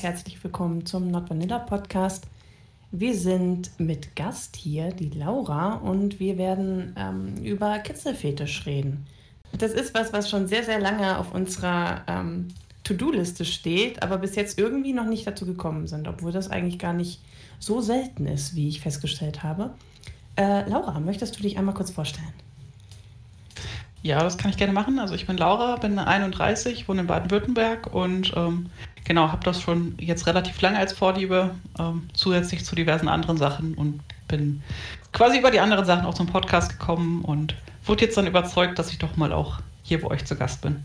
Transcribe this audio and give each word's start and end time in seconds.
Herzlich 0.00 0.42
willkommen 0.44 0.84
zum 0.84 1.10
Not 1.10 1.30
Vanilla 1.30 1.58
Podcast. 1.58 2.26
Wir 2.90 3.14
sind 3.14 3.70
mit 3.78 4.14
Gast 4.14 4.54
hier, 4.54 4.90
die 4.90 5.08
Laura, 5.08 5.74
und 5.74 6.20
wir 6.20 6.36
werden 6.36 6.94
ähm, 6.98 7.34
über 7.42 7.78
Kitzelfetisch 7.78 8.66
reden. 8.66 9.06
Das 9.52 9.72
ist 9.72 9.94
was, 9.94 10.12
was 10.12 10.28
schon 10.28 10.48
sehr, 10.48 10.64
sehr 10.64 10.80
lange 10.80 11.18
auf 11.18 11.34
unserer 11.34 12.02
ähm, 12.08 12.48
To-Do-Liste 12.84 13.44
steht, 13.44 14.02
aber 14.02 14.18
bis 14.18 14.36
jetzt 14.36 14.58
irgendwie 14.58 14.92
noch 14.92 15.06
nicht 15.06 15.26
dazu 15.26 15.46
gekommen 15.46 15.86
sind, 15.86 16.08
obwohl 16.08 16.30
das 16.30 16.50
eigentlich 16.50 16.78
gar 16.78 16.92
nicht 16.92 17.20
so 17.58 17.80
selten 17.80 18.26
ist, 18.26 18.54
wie 18.54 18.68
ich 18.68 18.82
festgestellt 18.82 19.42
habe. 19.42 19.74
Äh, 20.36 20.68
Laura, 20.68 21.00
möchtest 21.00 21.38
du 21.38 21.42
dich 21.42 21.58
einmal 21.58 21.74
kurz 21.74 21.90
vorstellen? 21.90 22.34
Ja, 24.06 24.20
das 24.20 24.38
kann 24.38 24.52
ich 24.52 24.56
gerne 24.56 24.72
machen. 24.72 25.00
Also 25.00 25.16
ich 25.16 25.26
bin 25.26 25.36
Laura, 25.36 25.74
bin 25.76 25.98
31, 25.98 26.86
wohne 26.86 27.00
in 27.00 27.06
Baden-Württemberg 27.08 27.92
und 27.92 28.32
ähm, 28.36 28.66
genau, 29.04 29.32
habe 29.32 29.42
das 29.42 29.60
schon 29.60 29.96
jetzt 29.98 30.28
relativ 30.28 30.60
lange 30.60 30.78
als 30.78 30.92
Vorliebe, 30.92 31.56
ähm, 31.76 32.08
zusätzlich 32.14 32.64
zu 32.64 32.76
diversen 32.76 33.08
anderen 33.08 33.36
Sachen 33.36 33.74
und 33.74 34.00
bin 34.28 34.62
quasi 35.12 35.40
über 35.40 35.50
die 35.50 35.58
anderen 35.58 35.84
Sachen 35.84 36.06
auch 36.06 36.14
zum 36.14 36.28
Podcast 36.28 36.78
gekommen 36.78 37.22
und 37.24 37.56
wurde 37.84 38.04
jetzt 38.04 38.16
dann 38.16 38.28
überzeugt, 38.28 38.78
dass 38.78 38.92
ich 38.92 38.98
doch 38.98 39.16
mal 39.16 39.32
auch 39.32 39.58
hier 39.82 40.00
bei 40.00 40.06
euch 40.06 40.24
zu 40.24 40.36
Gast 40.36 40.62
bin. 40.62 40.84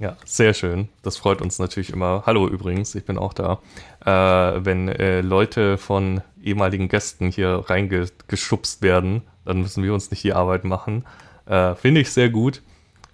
Ja, 0.00 0.16
sehr 0.24 0.52
schön. 0.52 0.88
Das 1.04 1.16
freut 1.16 1.40
uns 1.40 1.60
natürlich 1.60 1.90
immer. 1.90 2.24
Hallo 2.26 2.48
übrigens, 2.48 2.92
ich 2.96 3.04
bin 3.04 3.18
auch 3.18 3.34
da. 3.34 3.60
Äh, 4.04 4.64
wenn 4.64 4.88
äh, 4.88 5.20
Leute 5.20 5.78
von 5.78 6.22
ehemaligen 6.42 6.88
Gästen 6.88 7.30
hier 7.30 7.64
reingeschubst 7.68 8.82
werden, 8.82 9.22
dann 9.44 9.60
müssen 9.60 9.84
wir 9.84 9.94
uns 9.94 10.10
nicht 10.10 10.24
die 10.24 10.32
Arbeit 10.32 10.64
machen. 10.64 11.04
Äh, 11.48 11.74
Finde 11.74 12.02
ich 12.02 12.10
sehr 12.10 12.28
gut. 12.28 12.62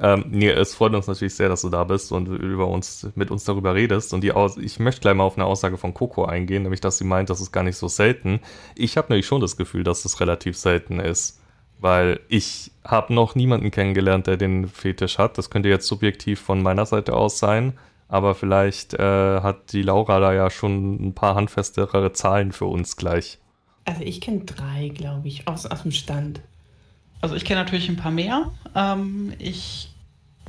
Ähm, 0.00 0.24
nee, 0.28 0.50
es 0.50 0.74
freut 0.74 0.92
uns 0.94 1.06
natürlich 1.06 1.36
sehr, 1.36 1.48
dass 1.48 1.62
du 1.62 1.68
da 1.68 1.84
bist 1.84 2.10
und 2.10 2.26
über 2.26 2.66
uns, 2.66 3.08
mit 3.14 3.30
uns 3.30 3.44
darüber 3.44 3.74
redest. 3.74 4.12
Und 4.12 4.22
die 4.22 4.32
Aus 4.32 4.56
ich 4.56 4.80
möchte 4.80 5.00
gleich 5.02 5.14
mal 5.14 5.24
auf 5.24 5.36
eine 5.36 5.46
Aussage 5.46 5.78
von 5.78 5.94
Coco 5.94 6.24
eingehen, 6.24 6.64
nämlich, 6.64 6.80
dass 6.80 6.98
sie 6.98 7.04
meint, 7.04 7.30
das 7.30 7.40
ist 7.40 7.52
gar 7.52 7.62
nicht 7.62 7.76
so 7.76 7.86
selten. 7.86 8.40
Ich 8.74 8.96
habe 8.96 9.08
nämlich 9.10 9.26
schon 9.26 9.40
das 9.40 9.56
Gefühl, 9.56 9.84
dass 9.84 10.02
das 10.02 10.20
relativ 10.20 10.56
selten 10.56 10.98
ist. 10.98 11.40
Weil 11.78 12.20
ich 12.28 12.72
habe 12.84 13.12
noch 13.14 13.34
niemanden 13.34 13.70
kennengelernt, 13.70 14.26
der 14.26 14.36
den 14.36 14.68
Fetisch 14.68 15.18
hat. 15.18 15.38
Das 15.38 15.50
könnte 15.50 15.68
jetzt 15.68 15.86
subjektiv 15.86 16.40
von 16.40 16.62
meiner 16.62 16.86
Seite 16.86 17.14
aus 17.14 17.38
sein. 17.38 17.78
Aber 18.08 18.34
vielleicht 18.34 18.94
äh, 18.94 19.40
hat 19.40 19.72
die 19.72 19.82
Laura 19.82 20.18
da 20.20 20.32
ja 20.32 20.50
schon 20.50 21.08
ein 21.08 21.14
paar 21.14 21.34
handfestere 21.34 22.12
Zahlen 22.12 22.52
für 22.52 22.66
uns 22.66 22.96
gleich. 22.96 23.38
Also 23.84 24.02
ich 24.02 24.20
kenne 24.20 24.44
drei, 24.44 24.88
glaube 24.88 25.28
ich, 25.28 25.46
aus, 25.46 25.66
aus 25.66 25.82
dem 25.82 25.90
Stand. 25.92 26.40
Also 27.24 27.36
ich 27.36 27.46
kenne 27.46 27.62
natürlich 27.62 27.88
ein 27.88 27.96
paar 27.96 28.12
mehr. 28.12 28.50
Ähm, 28.74 29.32
ich 29.38 29.88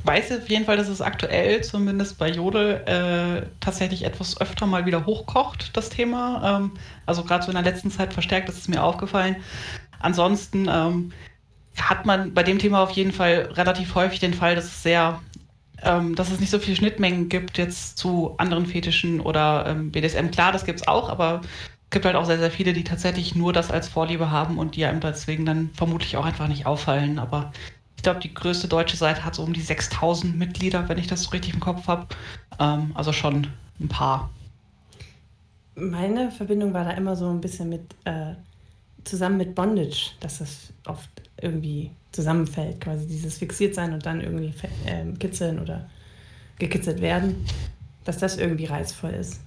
weiß 0.04 0.30
auf 0.32 0.50
jeden 0.50 0.66
Fall, 0.66 0.76
dass 0.76 0.88
es 0.88 1.00
aktuell 1.00 1.64
zumindest 1.64 2.18
bei 2.18 2.30
Jodel 2.30 2.82
äh, 2.84 3.46
tatsächlich 3.60 4.04
etwas 4.04 4.38
öfter 4.38 4.66
mal 4.66 4.84
wieder 4.84 5.06
hochkocht, 5.06 5.74
das 5.74 5.88
Thema. 5.88 6.58
Ähm, 6.58 6.72
also 7.06 7.24
gerade 7.24 7.42
so 7.42 7.50
in 7.50 7.54
der 7.54 7.64
letzten 7.64 7.90
Zeit 7.90 8.12
verstärkt, 8.12 8.50
das 8.50 8.58
ist 8.58 8.68
mir 8.68 8.82
aufgefallen. 8.82 9.36
Ansonsten 10.00 10.68
ähm, 10.70 11.12
hat 11.80 12.04
man 12.04 12.34
bei 12.34 12.42
dem 12.42 12.58
Thema 12.58 12.82
auf 12.82 12.90
jeden 12.90 13.12
Fall 13.12 13.48
relativ 13.54 13.94
häufig 13.94 14.20
den 14.20 14.34
Fall, 14.34 14.54
dass 14.54 14.66
es 14.66 14.82
sehr, 14.82 15.22
ähm, 15.82 16.14
dass 16.14 16.30
es 16.30 16.40
nicht 16.40 16.50
so 16.50 16.58
viele 16.58 16.76
Schnittmengen 16.76 17.30
gibt 17.30 17.56
jetzt 17.56 17.96
zu 17.96 18.34
anderen 18.36 18.66
Fetischen 18.66 19.20
oder 19.20 19.64
ähm, 19.66 19.92
BDSM. 19.92 20.30
Klar, 20.30 20.52
das 20.52 20.66
gibt 20.66 20.80
es 20.80 20.86
auch, 20.86 21.08
aber 21.08 21.40
gibt 21.90 22.04
halt 22.04 22.16
auch 22.16 22.24
sehr, 22.24 22.38
sehr 22.38 22.50
viele, 22.50 22.72
die 22.72 22.84
tatsächlich 22.84 23.34
nur 23.34 23.52
das 23.52 23.70
als 23.70 23.88
Vorliebe 23.88 24.30
haben 24.30 24.58
und 24.58 24.76
die 24.76 24.84
einem 24.84 25.00
deswegen 25.00 25.46
dann 25.46 25.70
vermutlich 25.74 26.16
auch 26.16 26.24
einfach 26.24 26.48
nicht 26.48 26.66
auffallen. 26.66 27.18
Aber 27.18 27.52
ich 27.96 28.02
glaube, 28.02 28.20
die 28.20 28.34
größte 28.34 28.68
deutsche 28.68 28.96
Seite 28.96 29.24
hat 29.24 29.34
so 29.34 29.42
um 29.42 29.52
die 29.52 29.60
6000 29.60 30.36
Mitglieder, 30.36 30.88
wenn 30.88 30.98
ich 30.98 31.06
das 31.06 31.24
so 31.24 31.30
richtig 31.30 31.54
im 31.54 31.60
Kopf 31.60 31.86
habe. 31.86 32.06
Ähm, 32.58 32.90
also 32.94 33.12
schon 33.12 33.48
ein 33.80 33.88
paar. 33.88 34.30
Meine 35.74 36.30
Verbindung 36.30 36.72
war 36.72 36.84
da 36.84 36.92
immer 36.92 37.16
so 37.16 37.28
ein 37.28 37.40
bisschen 37.40 37.68
mit, 37.68 37.94
äh, 38.04 38.34
zusammen 39.04 39.36
mit 39.36 39.54
Bondage, 39.54 40.12
dass 40.20 40.38
das 40.38 40.72
oft 40.86 41.10
irgendwie 41.40 41.90
zusammenfällt, 42.12 42.80
quasi 42.80 43.06
dieses 43.06 43.38
fixiert 43.38 43.74
sein 43.74 43.92
und 43.92 44.04
dann 44.06 44.22
irgendwie 44.22 44.52
äh, 44.86 45.04
kitzeln 45.18 45.58
oder 45.58 45.88
gekitzelt 46.58 47.00
werden, 47.00 47.44
dass 48.04 48.18
das 48.18 48.38
irgendwie 48.38 48.64
reizvoll 48.64 49.10
ist. 49.10 49.40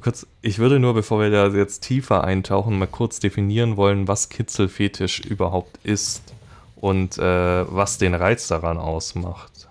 Kurz, 0.00 0.26
ich 0.42 0.58
würde 0.58 0.78
nur, 0.78 0.94
bevor 0.94 1.20
wir 1.20 1.30
da 1.30 1.48
jetzt 1.48 1.80
tiefer 1.80 2.24
eintauchen, 2.24 2.78
mal 2.78 2.86
kurz 2.86 3.18
definieren 3.18 3.76
wollen, 3.76 4.08
was 4.08 4.28
Kitzelfetisch 4.28 5.20
überhaupt 5.20 5.78
ist 5.84 6.34
und 6.76 7.18
äh, 7.18 7.64
was 7.74 7.98
den 7.98 8.14
Reiz 8.14 8.48
daran 8.48 8.78
ausmacht. 8.78 9.68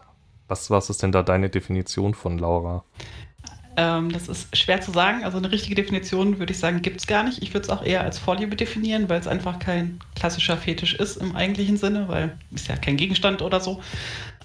Was, 0.47 0.69
was 0.69 0.89
ist 0.89 1.03
denn 1.03 1.11
da 1.11 1.23
deine 1.23 1.49
Definition 1.49 2.13
von 2.13 2.37
Laura? 2.39 2.83
Ähm, 3.77 4.11
das 4.11 4.27
ist 4.27 4.55
schwer 4.55 4.79
zu 4.81 4.91
sagen. 4.91 5.23
Also 5.23 5.37
eine 5.37 5.51
richtige 5.51 5.75
Definition 5.75 6.39
würde 6.39 6.53
ich 6.53 6.59
sagen, 6.59 6.81
gibt 6.81 7.01
es 7.01 7.07
gar 7.07 7.23
nicht. 7.23 7.41
Ich 7.41 7.53
würde 7.53 7.65
es 7.65 7.69
auch 7.69 7.83
eher 7.83 8.01
als 8.01 8.17
Vorliebe 8.17 8.55
definieren, 8.55 9.09
weil 9.09 9.19
es 9.19 9.27
einfach 9.27 9.59
kein 9.59 9.99
klassischer 10.15 10.57
Fetisch 10.57 10.95
ist 10.95 11.17
im 11.17 11.35
eigentlichen 11.35 11.77
Sinne, 11.77 12.07
weil 12.07 12.37
es 12.53 12.67
ja 12.67 12.77
kein 12.77 12.97
Gegenstand 12.97 13.41
oder 13.41 13.59
so. 13.59 13.81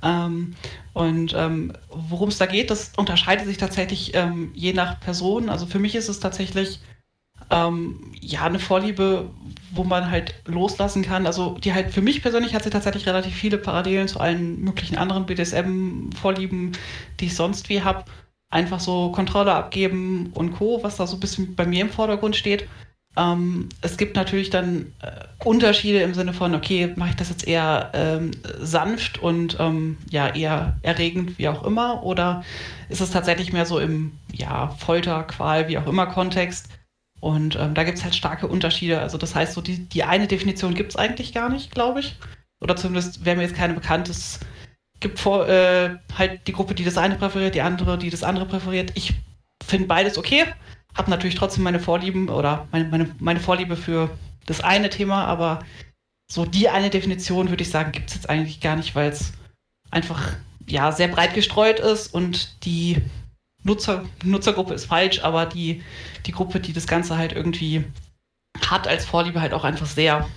Ähm, 0.02 0.54
und 0.92 1.34
ähm, 1.36 1.72
worum 1.88 2.28
es 2.28 2.38
da 2.38 2.46
geht, 2.46 2.70
das 2.70 2.92
unterscheidet 2.96 3.46
sich 3.46 3.58
tatsächlich 3.58 4.14
ähm, 4.14 4.52
je 4.54 4.72
nach 4.72 5.00
Person. 5.00 5.48
Also 5.48 5.66
für 5.66 5.78
mich 5.78 5.94
ist 5.94 6.08
es 6.08 6.20
tatsächlich 6.20 6.80
ähm, 7.50 8.12
ja 8.20 8.42
eine 8.42 8.58
Vorliebe, 8.58 9.30
wo 9.72 9.84
man 9.84 10.10
halt 10.10 10.34
loslassen 10.46 11.02
kann. 11.02 11.26
Also 11.26 11.58
die 11.58 11.74
halt 11.74 11.92
für 11.92 12.02
mich 12.02 12.22
persönlich 12.22 12.54
hat 12.54 12.64
sie 12.64 12.70
tatsächlich 12.70 13.06
relativ 13.06 13.34
viele 13.34 13.58
Parallelen 13.58 14.08
zu 14.08 14.20
allen 14.20 14.60
möglichen 14.60 14.96
anderen 14.96 15.26
BDSM-Vorlieben, 15.26 16.72
die 17.18 17.26
ich 17.26 17.36
sonst 17.36 17.68
wie 17.68 17.82
habe 17.82 18.04
einfach 18.50 18.80
so 18.80 19.12
Kontrolle 19.12 19.54
abgeben 19.54 20.32
und 20.34 20.52
Co., 20.52 20.82
was 20.82 20.96
da 20.96 21.06
so 21.06 21.16
ein 21.16 21.20
bisschen 21.20 21.54
bei 21.54 21.66
mir 21.66 21.82
im 21.82 21.90
Vordergrund 21.90 22.36
steht. 22.36 22.68
Ähm, 23.16 23.68
es 23.80 23.96
gibt 23.96 24.14
natürlich 24.14 24.50
dann 24.50 24.92
äh, 25.02 25.10
Unterschiede 25.44 26.00
im 26.00 26.14
Sinne 26.14 26.32
von, 26.32 26.54
okay, 26.54 26.92
mache 26.96 27.10
ich 27.10 27.16
das 27.16 27.28
jetzt 27.28 27.46
eher 27.46 27.90
ähm, 27.92 28.30
sanft 28.60 29.18
und 29.18 29.56
ähm, 29.58 29.98
ja, 30.10 30.28
eher 30.28 30.78
erregend, 30.82 31.38
wie 31.38 31.48
auch 31.48 31.64
immer, 31.64 32.04
oder 32.04 32.44
ist 32.88 33.00
es 33.00 33.10
tatsächlich 33.10 33.52
mehr 33.52 33.66
so 33.66 33.80
im 33.80 34.12
ja, 34.32 34.68
Folter, 34.78 35.24
Qual, 35.24 35.68
wie 35.68 35.78
auch 35.78 35.86
immer 35.86 36.06
Kontext? 36.06 36.68
Und 37.20 37.56
ähm, 37.56 37.74
da 37.74 37.84
gibt 37.84 37.98
es 37.98 38.04
halt 38.04 38.14
starke 38.14 38.46
Unterschiede. 38.46 39.00
Also 39.00 39.18
das 39.18 39.34
heißt, 39.34 39.52
so 39.52 39.60
die, 39.60 39.88
die 39.88 40.04
eine 40.04 40.26
Definition 40.26 40.74
gibt 40.74 40.92
es 40.92 40.96
eigentlich 40.96 41.34
gar 41.34 41.50
nicht, 41.50 41.70
glaube 41.70 42.00
ich. 42.00 42.16
Oder 42.62 42.76
zumindest 42.76 43.24
wäre 43.24 43.36
mir 43.36 43.42
jetzt 43.42 43.56
keine 43.56 43.74
bekannt. 43.74 44.08
Es 44.08 44.40
gibt 45.00 45.18
vor, 45.18 45.48
äh, 45.48 45.96
halt 46.16 46.46
die 46.46 46.52
Gruppe, 46.52 46.74
die 46.74 46.84
das 46.84 46.96
eine 46.96 47.16
präferiert, 47.16 47.54
die 47.54 47.62
andere, 47.62 47.98
die 47.98 48.10
das 48.10 48.22
andere 48.22 48.46
präferiert. 48.46 48.92
Ich 48.94 49.14
finde 49.62 49.86
beides 49.86 50.16
okay. 50.16 50.44
Habe 50.94 51.10
natürlich 51.10 51.36
trotzdem 51.36 51.64
meine 51.64 51.80
Vorlieben 51.80 52.28
oder 52.28 52.66
meine, 52.72 52.88
meine, 52.88 53.14
meine 53.18 53.40
Vorliebe 53.40 53.76
für 53.76 54.10
das 54.46 54.60
eine 54.60 54.90
Thema, 54.90 55.24
aber 55.26 55.60
so 56.30 56.44
die 56.44 56.68
eine 56.68 56.90
Definition 56.90 57.50
würde 57.50 57.62
ich 57.62 57.70
sagen, 57.70 57.92
gibt 57.92 58.08
es 58.10 58.16
jetzt 58.16 58.30
eigentlich 58.30 58.60
gar 58.60 58.76
nicht, 58.76 58.94
weil 58.94 59.10
es 59.10 59.32
einfach 59.90 60.34
ja 60.66 60.92
sehr 60.92 61.08
breit 61.08 61.34
gestreut 61.34 61.80
ist 61.80 62.14
und 62.14 62.64
die 62.64 63.02
Nutzer, 63.62 64.04
Nutzergruppe 64.24 64.74
ist 64.74 64.86
falsch, 64.86 65.22
aber 65.22 65.46
die, 65.46 65.82
die 66.26 66.32
Gruppe, 66.32 66.60
die 66.60 66.72
das 66.72 66.86
Ganze 66.86 67.18
halt 67.18 67.32
irgendwie 67.32 67.84
hat 68.66 68.88
als 68.88 69.04
Vorliebe, 69.04 69.40
halt 69.40 69.52
auch 69.52 69.64
einfach 69.64 69.86
sehr, 69.86 70.28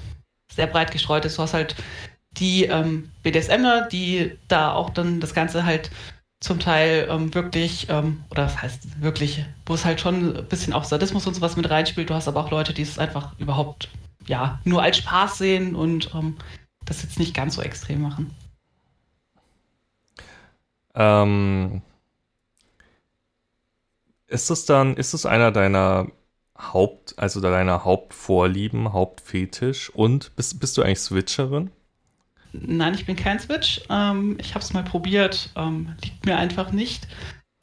sehr 0.51 0.67
breit 0.67 0.91
gestreut 0.91 1.25
ist. 1.25 1.37
Du 1.37 1.43
hast 1.43 1.53
halt 1.53 1.75
die 2.31 2.65
ähm, 2.65 3.11
BDSMer, 3.21 3.87
die 3.87 4.37
da 4.47 4.73
auch 4.73 4.89
dann 4.89 5.19
das 5.19 5.33
Ganze 5.33 5.65
halt 5.65 5.91
zum 6.43 6.59
Teil 6.59 7.07
ähm, 7.09 7.33
wirklich, 7.33 7.87
ähm, 7.89 8.25
oder 8.29 8.43
das 8.43 8.61
heißt 8.61 9.01
wirklich, 9.01 9.45
wo 9.65 9.75
es 9.75 9.85
halt 9.85 10.01
schon 10.01 10.35
ein 10.35 10.45
bisschen 10.45 10.73
auch 10.73 10.83
Sadismus 10.83 11.25
und 11.25 11.33
sowas 11.35 11.55
mit 11.55 11.69
reinspielt. 11.69 12.09
Du 12.09 12.13
hast 12.13 12.27
aber 12.27 12.41
auch 12.41 12.51
Leute, 12.51 12.73
die 12.73 12.81
es 12.81 12.99
einfach 12.99 13.39
überhaupt, 13.39 13.89
ja, 14.27 14.59
nur 14.65 14.83
als 14.83 14.97
Spaß 14.97 15.37
sehen 15.37 15.73
und 15.73 16.13
ähm, 16.13 16.35
das 16.83 17.01
jetzt 17.01 17.17
nicht 17.17 17.33
ganz 17.33 17.55
so 17.55 17.61
extrem 17.61 18.01
machen. 18.01 18.35
Ähm, 20.95 21.81
ist 24.27 24.49
es 24.49 24.65
dann, 24.65 24.97
ist 24.97 25.13
es 25.13 25.25
einer 25.25 25.53
deiner 25.53 26.07
Haupt, 26.59 27.13
also 27.17 27.39
deiner 27.39 27.85
Hauptvorlieben, 27.85 28.91
Hauptfetisch 28.91 29.89
und 29.91 30.35
bist, 30.35 30.59
bist 30.59 30.75
du 30.77 30.81
eigentlich 30.83 30.99
Switcherin? 30.99 31.71
Nein, 32.53 32.93
ich 32.93 33.05
bin 33.05 33.15
kein 33.15 33.39
Switch. 33.39 33.81
Ähm, 33.89 34.37
ich 34.39 34.53
habe 34.53 34.63
es 34.63 34.73
mal 34.73 34.83
probiert, 34.83 35.49
ähm, 35.55 35.95
liegt 36.03 36.25
mir 36.25 36.37
einfach 36.37 36.71
nicht. 36.71 37.07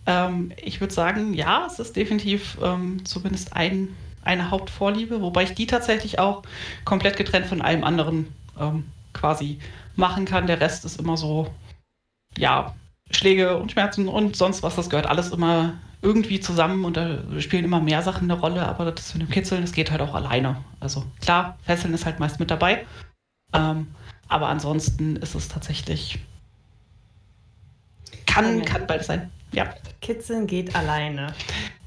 Ähm, 0.07 0.53
ich 0.57 0.81
würde 0.81 0.93
sagen, 0.93 1.33
ja, 1.33 1.65
es 1.67 1.79
ist 1.79 1.95
definitiv 1.95 2.59
ähm, 2.63 3.05
zumindest 3.05 3.55
ein, 3.55 3.89
eine 4.25 4.51
Hauptvorliebe, 4.51 5.23
wobei 5.23 5.45
ich 5.45 5.55
die 5.55 5.67
tatsächlich 5.67 6.19
auch 6.19 6.43
komplett 6.85 7.17
getrennt 7.17 7.47
von 7.47 7.63
allem 7.63 7.85
anderen 7.85 8.35
ähm, 8.59 8.85
quasi 9.13 9.61
machen 9.95 10.25
kann. 10.25 10.49
Der 10.49 10.61
Rest 10.61 10.85
ist 10.85 10.99
immer 10.99 11.17
so, 11.17 11.49
ja, 12.37 12.75
Schläge 13.13 13.57
und 13.57 13.73
Schmerzen 13.73 14.09
und 14.09 14.37
sonst 14.37 14.63
was, 14.63 14.77
das 14.77 14.91
gehört 14.91 15.07
alles 15.07 15.31
immer 15.31 15.75
irgendwie 16.03 16.41
zusammen 16.41 16.85
und 16.85 16.97
da 16.97 17.19
spielen 17.41 17.65
immer 17.65 17.81
mehr 17.81 18.03
Sachen 18.03 18.31
eine 18.31 18.41
Rolle, 18.41 18.67
aber 18.67 18.91
das 18.91 19.15
mit 19.15 19.23
dem 19.23 19.31
Kitzeln, 19.31 19.61
das 19.61 19.73
geht 19.73 19.91
halt 19.91 20.01
auch 20.01 20.15
alleine. 20.15 20.57
Also 20.81 21.05
klar, 21.21 21.59
Fesseln 21.63 21.93
ist 21.93 22.07
halt 22.07 22.19
meist 22.19 22.41
mit 22.41 22.51
dabei. 22.51 22.87
Ähm, 23.53 23.89
aber 24.31 24.49
ansonsten 24.49 25.17
ist 25.17 25.35
es 25.35 25.49
tatsächlich. 25.49 26.19
Kann, 28.27 28.65
kann 28.65 28.87
bald 28.87 29.05
sein. 29.05 29.31
Ja. 29.53 29.75
Kitzeln 30.01 30.47
geht 30.47 30.75
alleine. 30.77 31.35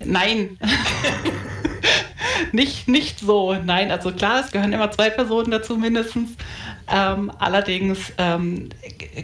Nein. 0.04 0.58
nicht, 2.52 2.88
nicht 2.88 3.20
so. 3.20 3.54
Nein, 3.54 3.92
also 3.92 4.12
klar, 4.12 4.44
es 4.44 4.52
gehören 4.52 4.74
immer 4.74 4.92
zwei 4.92 5.10
Personen 5.10 5.52
dazu 5.52 5.78
mindestens. 5.78 6.32
Ähm, 6.92 7.32
allerdings 7.40 8.12
ähm, 8.18 8.70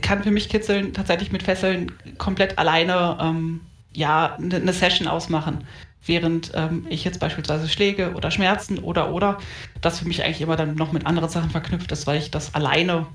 kann 0.02 0.24
für 0.24 0.32
mich 0.32 0.48
Kitzeln 0.48 0.94
tatsächlich 0.94 1.32
mit 1.32 1.44
Fesseln 1.44 1.92
komplett 2.18 2.58
alleine 2.58 3.18
ähm, 3.22 3.62
ja, 3.94 4.36
eine 4.36 4.60
ne 4.60 4.74
Session 4.74 5.08
ausmachen. 5.08 5.66
Während 6.06 6.52
ähm, 6.56 6.86
ich 6.90 7.04
jetzt 7.04 7.20
beispielsweise 7.20 7.68
Schläge 7.68 8.14
oder 8.14 8.32
Schmerzen 8.32 8.80
oder 8.80 9.14
oder 9.14 9.38
das 9.82 10.00
für 10.00 10.08
mich 10.08 10.24
eigentlich 10.24 10.42
immer 10.42 10.56
dann 10.56 10.76
noch 10.76 10.92
mit 10.92 11.06
anderen 11.06 11.30
Sachen 11.30 11.50
verknüpft 11.50 11.92
ist, 11.92 12.08
weil 12.08 12.20
ich 12.20 12.32
das 12.32 12.56
alleine 12.56 13.06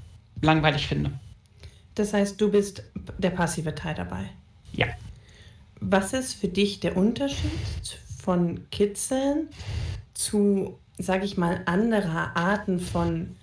langweilig 0.42 0.86
finde. 0.86 1.12
Das 1.94 2.12
heißt, 2.12 2.40
du 2.40 2.50
bist 2.50 2.82
der 3.18 3.30
passive 3.30 3.74
Teil 3.74 3.94
dabei. 3.94 4.30
Ja. 4.72 4.86
Was 5.80 6.12
ist 6.12 6.34
für 6.34 6.48
dich 6.48 6.80
der 6.80 6.96
Unterschied 6.96 7.98
von 8.22 8.68
Kitzeln 8.70 9.48
zu, 10.14 10.78
sage 10.98 11.24
ich 11.24 11.36
mal, 11.36 11.62
anderer 11.66 12.36
Arten 12.36 12.80
von 12.80 13.36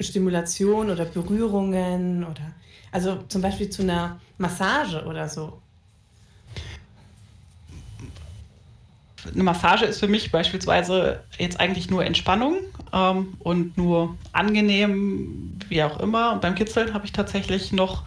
Stimulation 0.00 0.90
oder 0.90 1.04
Berührungen 1.04 2.24
oder 2.24 2.54
also 2.90 3.22
zum 3.28 3.42
Beispiel 3.42 3.68
zu 3.68 3.82
einer 3.82 4.20
Massage 4.38 5.04
oder 5.04 5.28
so? 5.28 5.60
Eine 9.32 9.42
Massage 9.44 9.84
ist 9.84 10.00
für 10.00 10.08
mich 10.08 10.30
beispielsweise 10.30 11.22
jetzt 11.38 11.60
eigentlich 11.60 11.90
nur 11.90 12.04
Entspannung 12.04 12.58
ähm, 12.92 13.34
und 13.38 13.76
nur 13.76 14.16
angenehm, 14.32 15.58
wie 15.68 15.82
auch 15.82 16.00
immer. 16.00 16.32
Und 16.32 16.40
beim 16.40 16.54
Kitzeln 16.54 16.94
habe 16.94 17.06
ich 17.06 17.12
tatsächlich 17.12 17.72
noch, 17.72 18.04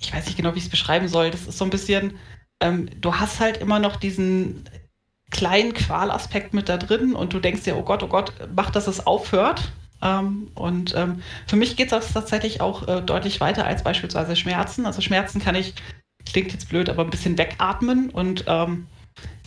ich 0.00 0.12
weiß 0.12 0.26
nicht 0.26 0.36
genau, 0.36 0.54
wie 0.54 0.58
ich 0.58 0.64
es 0.64 0.70
beschreiben 0.70 1.08
soll, 1.08 1.30
das 1.30 1.46
ist 1.46 1.58
so 1.58 1.64
ein 1.64 1.70
bisschen, 1.70 2.18
ähm, 2.60 2.88
du 3.00 3.14
hast 3.14 3.40
halt 3.40 3.58
immer 3.58 3.78
noch 3.78 3.96
diesen 3.96 4.64
kleinen 5.30 5.72
Qualaspekt 5.74 6.54
mit 6.54 6.68
da 6.68 6.76
drin 6.76 7.14
und 7.14 7.32
du 7.32 7.40
denkst 7.40 7.62
dir, 7.62 7.76
oh 7.76 7.82
Gott, 7.82 8.02
oh 8.02 8.08
Gott, 8.08 8.32
mach, 8.54 8.70
dass 8.70 8.86
es 8.86 9.06
aufhört. 9.06 9.72
Ähm, 10.02 10.50
und 10.54 10.94
ähm, 10.94 11.22
für 11.46 11.56
mich 11.56 11.76
geht 11.76 11.92
das 11.92 12.12
tatsächlich 12.12 12.60
auch 12.60 12.86
äh, 12.88 13.00
deutlich 13.00 13.40
weiter 13.40 13.64
als 13.64 13.82
beispielsweise 13.82 14.36
Schmerzen. 14.36 14.84
Also 14.84 15.00
Schmerzen 15.00 15.40
kann 15.40 15.54
ich, 15.54 15.74
klingt 16.26 16.52
jetzt 16.52 16.68
blöd, 16.68 16.88
aber 16.90 17.04
ein 17.04 17.10
bisschen 17.10 17.38
wegatmen 17.38 18.10
und 18.10 18.44
ähm, 18.46 18.86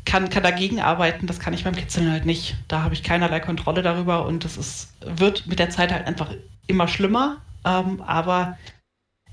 kann, 0.06 0.30
kann 0.30 0.44
dagegen 0.44 0.80
arbeiten. 0.80 1.28
Das 1.28 1.40
kann 1.40 1.54
ich 1.54 1.64
beim 1.64 1.76
Kitzeln 1.76 2.12
halt 2.12 2.26
nicht. 2.26 2.56
Da 2.68 2.84
habe 2.84 2.94
ich 2.94 3.04
keinerlei 3.04 3.40
Kontrolle 3.40 3.82
darüber 3.82 4.26
und 4.26 4.46
das 4.46 4.58
ist, 4.58 4.94
wird 5.02 5.48
mit 5.48 5.60
der 5.60 5.70
Zeit 5.70 5.92
halt 5.92 6.08
einfach 6.08 6.32
immer 6.68 6.88
schlimmer. 6.88 7.42
Ähm, 7.66 8.02
aber 8.02 8.58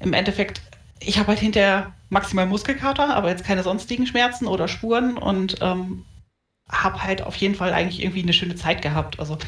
im 0.00 0.12
Endeffekt, 0.12 0.62
ich 1.00 1.18
habe 1.18 1.28
halt 1.28 1.38
hinterher 1.38 1.92
maximal 2.08 2.46
Muskelkater, 2.46 3.14
aber 3.14 3.28
jetzt 3.28 3.44
keine 3.44 3.62
sonstigen 3.62 4.06
Schmerzen 4.06 4.46
oder 4.46 4.68
Spuren 4.68 5.16
und 5.16 5.58
ähm, 5.60 6.04
habe 6.68 7.02
halt 7.02 7.22
auf 7.22 7.36
jeden 7.36 7.54
Fall 7.54 7.72
eigentlich 7.72 8.02
irgendwie 8.02 8.22
eine 8.22 8.32
schöne 8.32 8.56
Zeit 8.56 8.82
gehabt. 8.82 9.20
Also 9.20 9.38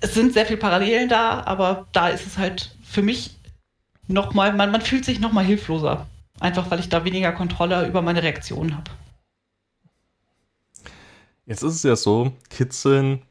es 0.00 0.14
sind 0.14 0.32
sehr 0.32 0.46
viele 0.46 0.58
Parallelen 0.58 1.08
da, 1.08 1.42
aber 1.44 1.86
da 1.92 2.08
ist 2.08 2.26
es 2.26 2.38
halt 2.38 2.76
für 2.82 3.02
mich 3.02 3.36
nochmal, 4.06 4.52
man, 4.52 4.70
man 4.70 4.82
fühlt 4.82 5.04
sich 5.04 5.20
nochmal 5.20 5.44
hilfloser. 5.44 6.06
Einfach 6.40 6.70
weil 6.70 6.80
ich 6.80 6.88
da 6.88 7.04
weniger 7.04 7.32
Kontrolle 7.32 7.86
über 7.86 8.00
meine 8.00 8.22
Reaktionen 8.22 8.76
habe. 8.76 8.90
Jetzt 11.48 11.62
ist 11.62 11.76
es 11.76 11.82
ja 11.82 11.96
so, 11.96 12.32
Kitzeln, 12.50 13.22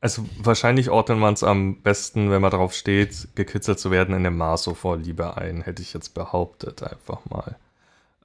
also 0.00 0.24
wahrscheinlich 0.42 0.90
ordnet 0.90 1.18
man 1.18 1.34
es 1.34 1.44
am 1.44 1.82
besten, 1.82 2.30
wenn 2.30 2.42
man 2.42 2.50
darauf 2.50 2.74
steht, 2.74 3.28
gekitzelt 3.36 3.78
zu 3.78 3.90
werden, 3.90 4.14
in 4.14 4.22
der 4.22 4.32
Maso-Vorliebe 4.32 5.36
ein, 5.36 5.62
hätte 5.62 5.82
ich 5.82 5.94
jetzt 5.94 6.14
behauptet, 6.14 6.82
einfach 6.82 7.20
mal. 7.26 7.56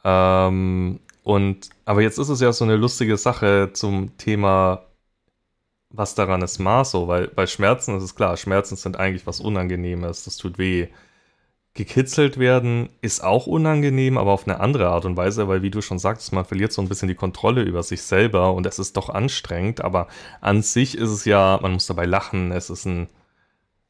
Ähm, 0.04 1.00
und, 1.24 1.69
aber 1.86 2.01
jetzt 2.01 2.18
ist 2.18 2.30
es 2.30 2.42
ja 2.42 2.51
so 2.54 2.63
eine 2.66 2.77
lustige 2.77 3.18
Sache 3.18 3.71
zum 3.74 4.18
Thema 4.18 4.86
was 5.89 6.16
daran 6.16 6.42
ist 6.42 6.60
Maso, 6.60 7.07
weil 7.07 7.27
bei 7.27 7.48
Schmerzen 7.48 7.98
ist 7.98 8.04
es 8.04 8.16
klar, 8.16 8.38
Schmerzen 8.38 8.75
sind 8.75 8.98
eigentlich 8.98 9.25
was 9.25 9.39
Unangenehmes, 9.39 10.24
das 10.24 10.38
tut 10.38 10.57
weh. 10.57 10.88
Gekitzelt 11.74 12.38
werden 12.38 12.89
ist 13.01 13.24
auch 13.24 13.48
unangenehm, 13.48 14.18
aber 14.18 14.31
auf 14.31 14.48
eine 14.48 14.60
andere 14.60 14.89
Art 14.89 15.06
und 15.06 15.16
Weise, 15.16 15.48
weil 15.48 15.62
wie 15.62 15.69
du 15.69 15.81
schon 15.81 16.00
sagst, 16.00 16.33
man 16.33 16.45
verliert 16.45 16.74
so 16.74 16.81
ein 16.81 16.89
bisschen 16.89 17.07
die 17.07 17.16
Kontrolle 17.16 17.62
über 17.63 17.83
sich 17.83 18.01
selber 18.01 18.54
und 18.54 18.66
es 18.66 18.80
ist 18.80 18.98
doch 18.98 19.10
anstrengend, 19.10 19.81
aber 19.81 20.07
an 20.42 20.62
sich 20.62 20.98
ist 20.98 21.10
es 21.10 21.25
ja, 21.25 21.60
man 21.62 21.74
muss 21.74 21.88
dabei 21.88 22.06
lachen, 22.06 22.51
es 22.51 22.69
ist 22.69 22.86
ein 22.86 23.07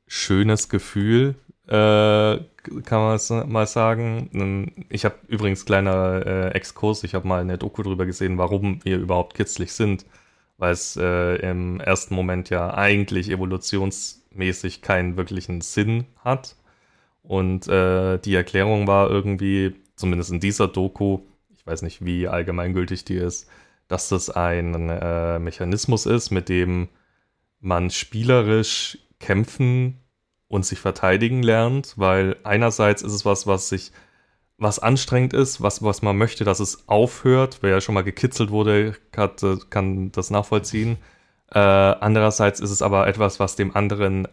schönes 0.08 0.70
Gefühl, 0.70 1.36
äh, 1.68 1.72
kann 2.84 2.84
man 2.92 3.20
mal 3.50 3.68
sagen. 3.68 4.86
Ich 4.90 5.06
habe 5.06 5.16
übrigens 5.28 5.66
kleiner 5.66 6.26
äh, 6.26 6.50
Exkurs, 6.50 7.04
ich 7.04 7.16
habe 7.16 7.28
mal 7.28 7.42
eine 7.42 7.58
Doku 7.58 7.82
drüber 7.82 8.06
gesehen, 8.06 8.38
warum 8.38 8.84
wir 8.84 8.98
überhaupt 8.98 9.36
kitzlig 9.36 9.72
sind 9.72 10.06
weil 10.60 10.74
es 10.74 10.98
äh, 10.98 11.36
im 11.38 11.80
ersten 11.80 12.14
Moment 12.14 12.50
ja 12.50 12.74
eigentlich 12.74 13.32
evolutionsmäßig 13.32 14.82
keinen 14.82 15.18
wirklichen 15.18 15.62
Sinn 15.62 16.06
hat. 16.24 16.56
Und 17.30 17.68
äh, 17.68 18.18
die 18.18 18.34
Erklärung 18.34 18.88
war 18.88 19.08
irgendwie, 19.08 19.76
zumindest 19.96 20.32
in 20.32 20.40
dieser 20.40 20.68
Doku, 20.68 21.20
ich 21.56 21.64
weiß 21.64 21.84
nicht, 21.84 22.04
wie 22.04 22.28
allgemeingültig 22.28 23.06
die 23.06 23.18
ist, 23.18 23.48
dass 23.88 24.10
das 24.10 24.32
ein 24.32 24.90
äh, 24.90 25.38
Mechanismus 25.38 26.08
ist, 26.08 26.32
mit 26.32 26.50
dem 26.50 26.90
man 27.60 27.92
spielerisch 27.92 28.98
kämpfen 29.20 30.00
und 30.48 30.66
sich 30.66 30.80
verteidigen 30.80 31.44
lernt, 31.44 31.94
weil 31.98 32.36
einerseits 32.44 33.04
ist 33.04 33.14
es 33.14 33.26
was, 33.26 33.46
was 33.46 33.70
sich 33.70 33.92
was 34.58 34.80
anstrengend 34.80 35.34
ist, 35.34 35.62
was, 35.62 35.84
was 35.84 36.02
man 36.02 36.18
möchte, 36.18 36.44
dass 36.46 36.60
es 36.60 36.90
aufhört. 36.90 37.60
Wer 37.62 37.70
ja 37.70 37.82
schon 37.82 37.94
mal 37.94 38.04
gekitzelt 38.04 38.50
wurde, 38.50 38.96
hat, 39.16 39.46
kann 39.70 40.12
das 40.12 40.32
nachvollziehen. 40.32 40.98
Äh, 41.52 41.60
andererseits 41.60 42.60
ist 42.60 42.72
es 42.72 42.82
aber 42.82 43.06
etwas, 43.06 43.40
was 43.40 43.56
dem 43.56 43.76
anderen 43.76 44.28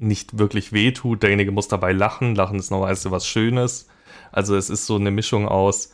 nicht 0.00 0.38
wirklich 0.38 0.72
wehtut. 0.72 1.22
Derjenige 1.22 1.52
muss 1.52 1.68
dabei 1.68 1.92
lachen. 1.92 2.34
Lachen 2.34 2.58
ist 2.58 2.70
normalerweise 2.70 3.10
was 3.10 3.26
Schönes. 3.26 3.88
Also 4.32 4.56
es 4.56 4.70
ist 4.70 4.86
so 4.86 4.96
eine 4.96 5.10
Mischung 5.10 5.46
aus, 5.46 5.92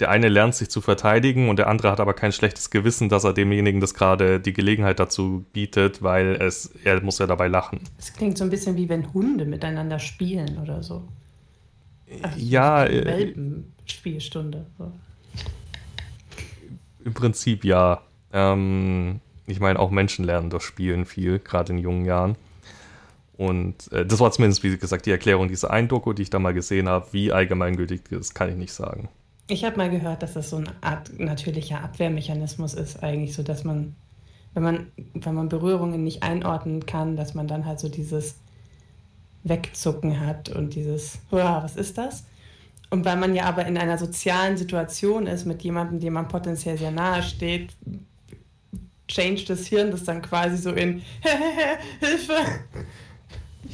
der 0.00 0.10
eine 0.10 0.28
lernt 0.28 0.54
sich 0.54 0.68
zu 0.68 0.80
verteidigen 0.80 1.48
und 1.48 1.58
der 1.58 1.68
andere 1.68 1.90
hat 1.90 2.00
aber 2.00 2.14
kein 2.14 2.32
schlechtes 2.32 2.70
Gewissen, 2.70 3.08
dass 3.08 3.24
er 3.24 3.32
demjenigen 3.32 3.80
das 3.80 3.94
gerade 3.94 4.40
die 4.40 4.52
Gelegenheit 4.52 5.00
dazu 5.00 5.44
bietet, 5.52 6.02
weil 6.02 6.36
es, 6.40 6.66
er 6.84 7.00
muss 7.02 7.18
ja 7.18 7.26
dabei 7.26 7.48
lachen. 7.48 7.80
Es 7.98 8.12
klingt 8.12 8.36
so 8.36 8.44
ein 8.44 8.50
bisschen 8.50 8.76
wie 8.76 8.88
wenn 8.88 9.12
Hunde 9.14 9.46
miteinander 9.46 9.98
spielen 9.98 10.58
oder 10.62 10.82
so. 10.82 11.08
Also 12.22 12.38
ja. 12.38 12.84
Äh, 12.84 13.04
Welpenspielstunde. 13.04 14.66
So. 14.78 14.92
Im 17.04 17.14
Prinzip 17.14 17.64
ja. 17.64 18.02
Ähm, 18.32 19.20
ich 19.46 19.60
meine, 19.60 19.78
auch 19.78 19.90
Menschen 19.90 20.24
lernen 20.24 20.50
durch 20.50 20.64
Spielen 20.64 21.06
viel, 21.06 21.38
gerade 21.38 21.72
in 21.72 21.78
jungen 21.78 22.04
Jahren. 22.04 22.36
Und 23.36 23.92
äh, 23.92 24.06
das 24.06 24.20
war 24.20 24.30
zumindest, 24.32 24.62
wie 24.62 24.76
gesagt, 24.76 25.06
die 25.06 25.10
Erklärung 25.10 25.48
dieser 25.48 25.70
ein 25.70 25.88
Doku, 25.88 26.12
die 26.12 26.22
ich 26.22 26.30
da 26.30 26.38
mal 26.38 26.54
gesehen 26.54 26.88
habe. 26.88 27.06
Wie 27.12 27.32
allgemeingültig 27.32 28.02
das 28.10 28.34
kann 28.34 28.48
ich 28.48 28.56
nicht 28.56 28.72
sagen. 28.72 29.08
Ich 29.48 29.64
habe 29.64 29.76
mal 29.76 29.90
gehört, 29.90 30.22
dass 30.22 30.34
das 30.34 30.50
so 30.50 30.56
eine 30.56 30.72
Art 30.80 31.18
natürlicher 31.18 31.82
Abwehrmechanismus 31.82 32.74
ist, 32.74 33.02
eigentlich 33.02 33.34
so, 33.34 33.42
dass 33.42 33.62
man, 33.62 33.94
wenn 34.54 34.62
man, 34.62 34.86
wenn 35.14 35.34
man 35.34 35.48
Berührungen 35.48 36.02
nicht 36.02 36.22
einordnen 36.22 36.84
kann, 36.86 37.16
dass 37.16 37.34
man 37.34 37.46
dann 37.46 37.64
halt 37.64 37.78
so 37.78 37.88
dieses 37.88 38.36
Wegzucken 39.44 40.26
hat 40.26 40.48
und 40.48 40.74
dieses, 40.74 41.20
was 41.30 41.76
ist 41.76 41.96
das? 41.96 42.24
Und 42.90 43.04
weil 43.04 43.16
man 43.16 43.34
ja 43.34 43.44
aber 43.44 43.66
in 43.66 43.78
einer 43.78 43.98
sozialen 43.98 44.56
Situation 44.56 45.26
ist 45.26 45.44
mit 45.44 45.62
jemandem, 45.62 46.00
dem 46.00 46.14
man 46.14 46.28
potenziell 46.28 46.78
sehr 46.78 46.90
nahe 46.90 47.22
steht, 47.22 47.70
change 49.08 49.44
das 49.46 49.66
Hirn 49.66 49.90
das 49.90 50.04
dann 50.04 50.22
quasi 50.22 50.56
so 50.56 50.72
in 50.72 51.02
Hilfe. 52.00 52.34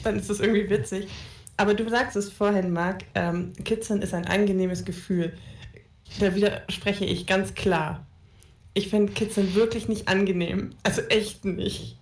Dann 0.05 0.19
ist 0.19 0.31
das 0.31 0.41
irgendwie 0.41 0.69
witzig. 0.71 1.09
Aber 1.57 1.75
du 1.75 1.89
sagst 1.89 2.17
es 2.17 2.31
vorhin, 2.31 2.73
Marc, 2.73 3.05
ähm, 3.15 3.53
Kitzeln 3.65 4.03
ist 4.03 4.15
ein 4.15 4.27
angenehmes 4.27 4.85
Gefühl. 4.85 5.35
Da 6.21 6.35
widerspreche 6.35 7.05
ich 7.05 7.27
ganz 7.27 7.55
klar. 7.55 8.07
Ich 8.75 8.89
finde 8.89 9.13
Kitzeln 9.13 9.55
wirklich 9.55 9.89
nicht 9.89 10.09
angenehm. 10.09 10.71
Also 10.83 11.03
echt 11.03 11.45
nicht. 11.45 11.97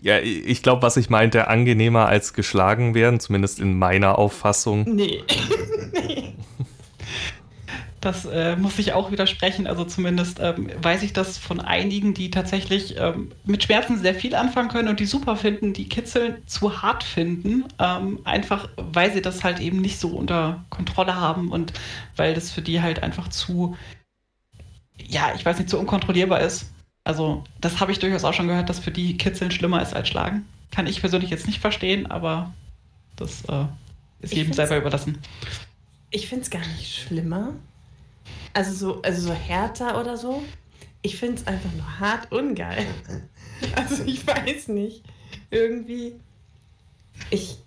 Ja, 0.00 0.20
ich 0.20 0.62
glaube, 0.62 0.82
was 0.82 0.98
ich 0.98 1.08
meinte, 1.08 1.48
angenehmer 1.48 2.06
als 2.06 2.34
geschlagen 2.34 2.94
werden, 2.94 3.20
zumindest 3.20 3.60
in 3.60 3.78
meiner 3.78 4.18
Auffassung. 4.18 4.84
Nee. 4.94 5.24
Das 8.04 8.26
äh, 8.26 8.54
muss 8.56 8.78
ich 8.78 8.92
auch 8.92 9.10
widersprechen. 9.12 9.66
Also 9.66 9.86
zumindest 9.86 10.38
ähm, 10.38 10.70
weiß 10.82 11.02
ich 11.04 11.14
das 11.14 11.38
von 11.38 11.58
einigen, 11.58 12.12
die 12.12 12.30
tatsächlich 12.30 12.96
ähm, 12.98 13.32
mit 13.46 13.62
Schmerzen 13.62 13.98
sehr 13.98 14.14
viel 14.14 14.34
anfangen 14.34 14.68
können 14.68 14.88
und 14.88 15.00
die 15.00 15.06
super 15.06 15.36
finden, 15.36 15.72
die 15.72 15.88
Kitzeln 15.88 16.46
zu 16.46 16.82
hart 16.82 17.02
finden. 17.02 17.64
Ähm, 17.78 18.20
einfach 18.24 18.68
weil 18.76 19.10
sie 19.14 19.22
das 19.22 19.42
halt 19.42 19.58
eben 19.58 19.80
nicht 19.80 19.98
so 19.98 20.08
unter 20.08 20.62
Kontrolle 20.68 21.16
haben 21.16 21.50
und 21.50 21.72
weil 22.14 22.34
das 22.34 22.52
für 22.52 22.60
die 22.60 22.82
halt 22.82 23.02
einfach 23.02 23.28
zu, 23.28 23.74
ja, 24.98 25.32
ich 25.34 25.46
weiß 25.46 25.56
nicht, 25.56 25.70
zu 25.70 25.78
unkontrollierbar 25.78 26.40
ist. 26.40 26.72
Also, 27.04 27.42
das 27.62 27.80
habe 27.80 27.90
ich 27.90 28.00
durchaus 28.00 28.24
auch 28.24 28.34
schon 28.34 28.48
gehört, 28.48 28.68
dass 28.68 28.80
für 28.80 28.90
die 28.90 29.16
Kitzeln 29.16 29.50
schlimmer 29.50 29.80
ist 29.80 29.94
als 29.94 30.08
Schlagen. 30.08 30.44
Kann 30.70 30.86
ich 30.86 31.00
persönlich 31.00 31.30
jetzt 31.30 31.46
nicht 31.46 31.60
verstehen, 31.60 32.10
aber 32.10 32.52
das 33.16 33.46
äh, 33.46 33.64
ist 34.20 34.34
jedem 34.34 34.52
selber 34.52 34.76
überlassen. 34.76 35.18
Ich 36.10 36.28
finde 36.28 36.44
es 36.44 36.50
gar 36.50 36.66
nicht 36.66 36.94
schlimmer. 36.94 37.54
Also 38.52 38.72
so, 38.72 39.02
also 39.02 39.28
so 39.28 39.32
härter 39.32 40.00
oder 40.00 40.16
so. 40.16 40.42
Ich 41.02 41.18
finde 41.18 41.36
es 41.36 41.46
einfach 41.46 41.72
nur 41.72 42.00
hart 42.00 42.32
ungeil. 42.32 42.86
Also 43.76 44.02
ich 44.04 44.26
weiß 44.26 44.66
nicht. 44.68 45.04
Irgendwie. 45.50 46.16
Ich. 47.30 47.58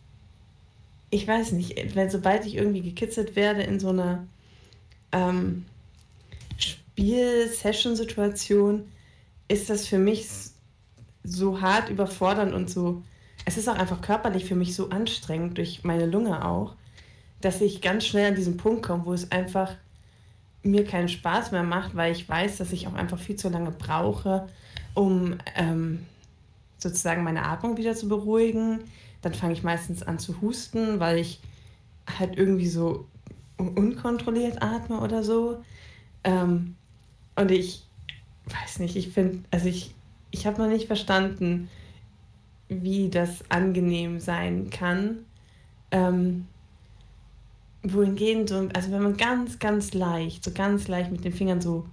Ich 1.10 1.26
weiß 1.26 1.54
nicht, 1.54 1.96
weil 1.96 2.12
sobald 2.12 2.46
ich 2.46 2.56
irgendwie 2.56 2.82
gekitzelt 2.82 3.38
werde 3.38 3.64
in 3.64 3.80
so 3.80 3.88
einer 3.90 4.28
ähm, 5.14 5.66
Spiel-Session-Situation, 6.58 8.92
ist 9.48 9.70
das 9.70 9.88
für 9.88 9.98
mich 9.98 10.28
so 11.24 11.62
hart 11.62 11.90
überfordernd 11.90 12.54
und 12.54 12.70
so. 12.70 13.02
Es 13.46 13.58
ist 13.58 13.70
auch 13.70 13.78
einfach 13.78 14.02
körperlich 14.02 14.46
für 14.46 14.56
mich 14.56 14.76
so 14.76 14.90
anstrengend, 14.90 15.58
durch 15.58 15.84
meine 15.84 16.06
Lunge 16.06 16.46
auch, 16.46 16.76
dass 17.40 17.62
ich 17.62 17.82
ganz 17.82 18.06
schnell 18.06 18.28
an 18.28 18.36
diesen 18.36 18.58
Punkt 18.58 18.84
komme, 18.84 19.06
wo 19.06 19.14
es 19.14 19.32
einfach 19.32 19.74
mir 20.68 20.86
keinen 20.86 21.10
Spaß 21.10 21.52
mehr 21.52 21.64
macht, 21.64 21.96
weil 21.96 22.12
ich 22.12 22.28
weiß, 22.28 22.58
dass 22.58 22.72
ich 22.72 22.88
auch 22.88 22.94
einfach 22.94 23.20
viel 23.20 23.36
zu 23.36 23.50
lange 23.50 23.72
brauche, 23.72 24.48
um 24.94 25.38
ähm, 25.56 26.06
sozusagen 26.78 27.24
meine 27.24 27.44
Atmung 27.44 27.78
wieder 27.78 27.96
zu 27.96 28.08
beruhigen. 28.08 28.80
Dann 29.22 29.34
fange 29.34 29.54
ich 29.54 29.64
meistens 29.64 30.04
an 30.04 30.20
zu 30.20 30.42
husten, 30.42 31.00
weil 31.00 31.18
ich 31.18 31.40
halt 32.20 32.38
irgendwie 32.38 32.68
so 32.68 33.08
unkontrolliert 33.58 34.62
atme 34.62 35.00
oder 35.00 35.24
so. 35.24 35.64
Ähm, 36.24 36.76
und 37.36 37.52
ich 37.52 37.84
weiß 38.46 38.80
nicht, 38.80 38.96
ich 38.96 39.10
finde, 39.10 39.44
also 39.52 39.68
ich, 39.68 39.94
ich 40.32 40.46
habe 40.46 40.62
noch 40.62 40.70
nicht 40.70 40.88
verstanden, 40.88 41.70
wie 42.70 43.10
das 43.10 43.44
angenehm 43.50 44.20
sein 44.20 44.70
kann. 44.70 45.20
Ähm, 45.92 46.48
wohingehend, 47.94 48.50
so, 48.50 48.68
also 48.74 48.92
wenn 48.92 49.04
man 49.04 49.18
ganz, 49.18 49.60
ganz 49.60 49.94
leicht, 49.94 50.44
so 50.44 50.52
ganz 50.52 50.88
leicht 50.88 51.12
mit 51.12 51.24
den 51.24 51.34
Fingern 51.34 51.62
so, 51.62 51.88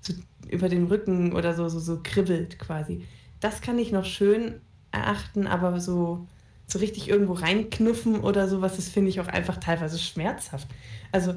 so 0.00 0.12
über 0.48 0.68
den 0.68 0.86
Rücken 0.86 1.32
oder 1.32 1.54
so, 1.54 1.68
so, 1.68 1.78
so 1.78 2.00
kribbelt 2.02 2.58
quasi, 2.58 3.04
das 3.40 3.60
kann 3.60 3.78
ich 3.78 3.92
noch 3.92 4.04
schön 4.04 4.60
erachten, 4.92 5.46
aber 5.46 5.80
so, 5.80 6.26
so 6.66 6.78
richtig 6.78 7.08
irgendwo 7.08 7.32
reinknuffen 7.34 8.20
oder 8.20 8.48
sowas, 8.48 8.76
das 8.76 8.88
finde 8.88 9.10
ich 9.10 9.20
auch 9.20 9.28
einfach 9.28 9.58
teilweise 9.58 9.98
schmerzhaft. 9.98 10.68
Also 11.12 11.34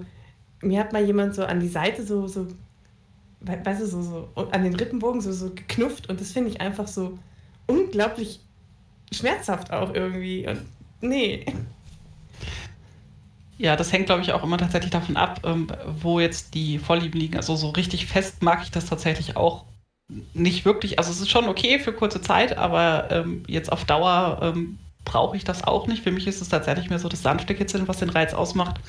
mir 0.61 0.79
hat 0.79 0.93
mal 0.93 1.03
jemand 1.03 1.35
so 1.35 1.43
an 1.43 1.59
die 1.59 1.67
Seite 1.67 2.05
so, 2.05 2.27
so 2.27 2.47
weißt 3.41 3.81
du, 3.81 3.85
so, 3.85 4.01
so 4.01 4.29
an 4.51 4.63
den 4.63 4.75
Rippenbogen 4.75 5.21
so, 5.21 5.31
so 5.31 5.51
geknufft 5.51 6.09
und 6.09 6.19
das 6.19 6.31
finde 6.31 6.49
ich 6.49 6.61
einfach 6.61 6.87
so 6.87 7.19
unglaublich 7.67 8.39
schmerzhaft 9.11 9.71
auch 9.71 9.93
irgendwie. 9.93 10.47
Und 10.47 10.61
nee. 11.01 11.45
Ja, 13.57 13.75
das 13.75 13.91
hängt, 13.91 14.05
glaube 14.05 14.21
ich, 14.21 14.33
auch 14.33 14.43
immer 14.43 14.57
tatsächlich 14.57 14.91
davon 14.91 15.17
ab, 15.17 15.41
ähm, 15.43 15.67
wo 15.99 16.19
jetzt 16.19 16.53
die 16.53 16.77
Vorlieben 16.77 17.19
liegen. 17.19 17.37
Also 17.37 17.55
so 17.55 17.69
richtig 17.69 18.05
fest 18.05 18.43
mag 18.43 18.61
ich 18.63 18.71
das 18.71 18.85
tatsächlich 18.85 19.35
auch 19.35 19.65
nicht 20.33 20.63
wirklich. 20.63 20.99
Also 20.99 21.11
es 21.11 21.19
ist 21.19 21.29
schon 21.29 21.49
okay 21.49 21.79
für 21.79 21.91
kurze 21.91 22.21
Zeit, 22.21 22.57
aber 22.57 23.09
ähm, 23.11 23.43
jetzt 23.47 23.71
auf 23.71 23.85
Dauer 23.85 24.39
ähm, 24.41 24.77
brauche 25.05 25.35
ich 25.35 25.43
das 25.43 25.63
auch 25.63 25.87
nicht. 25.87 26.03
Für 26.03 26.11
mich 26.11 26.27
ist 26.27 26.41
es 26.41 26.49
tatsächlich 26.49 26.89
mehr 26.89 26.99
so 26.99 27.09
das 27.09 27.23
sanfte 27.23 27.55
Kitzeln, 27.55 27.87
was 27.87 27.97
den 27.97 28.09
Reiz 28.09 28.33
ausmacht. 28.33 28.79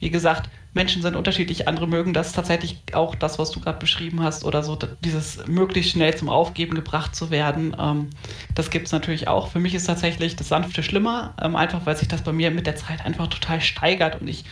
Wie 0.00 0.10
gesagt, 0.10 0.48
Menschen 0.78 1.02
sind 1.02 1.16
unterschiedlich. 1.16 1.66
Andere 1.66 1.88
mögen 1.88 2.14
das 2.14 2.32
tatsächlich 2.32 2.80
auch 2.92 3.16
das, 3.16 3.36
was 3.40 3.50
du 3.50 3.58
gerade 3.58 3.80
beschrieben 3.80 4.22
hast, 4.22 4.44
oder 4.44 4.62
so 4.62 4.78
dieses 5.04 5.44
möglichst 5.48 5.90
schnell 5.90 6.16
zum 6.16 6.28
Aufgeben 6.28 6.76
gebracht 6.76 7.16
zu 7.16 7.30
werden. 7.32 7.76
Ähm, 7.76 8.10
das 8.54 8.70
gibt 8.70 8.86
es 8.86 8.92
natürlich 8.92 9.26
auch. 9.26 9.48
Für 9.48 9.58
mich 9.58 9.74
ist 9.74 9.86
tatsächlich 9.86 10.36
das 10.36 10.48
Sanfte 10.48 10.84
schlimmer, 10.84 11.34
ähm, 11.42 11.56
einfach 11.56 11.84
weil 11.84 11.96
sich 11.96 12.06
das 12.06 12.22
bei 12.22 12.32
mir 12.32 12.52
mit 12.52 12.68
der 12.68 12.76
Zeit 12.76 13.04
einfach 13.04 13.26
total 13.26 13.60
steigert 13.60 14.20
und 14.20 14.28
ich, 14.28 14.44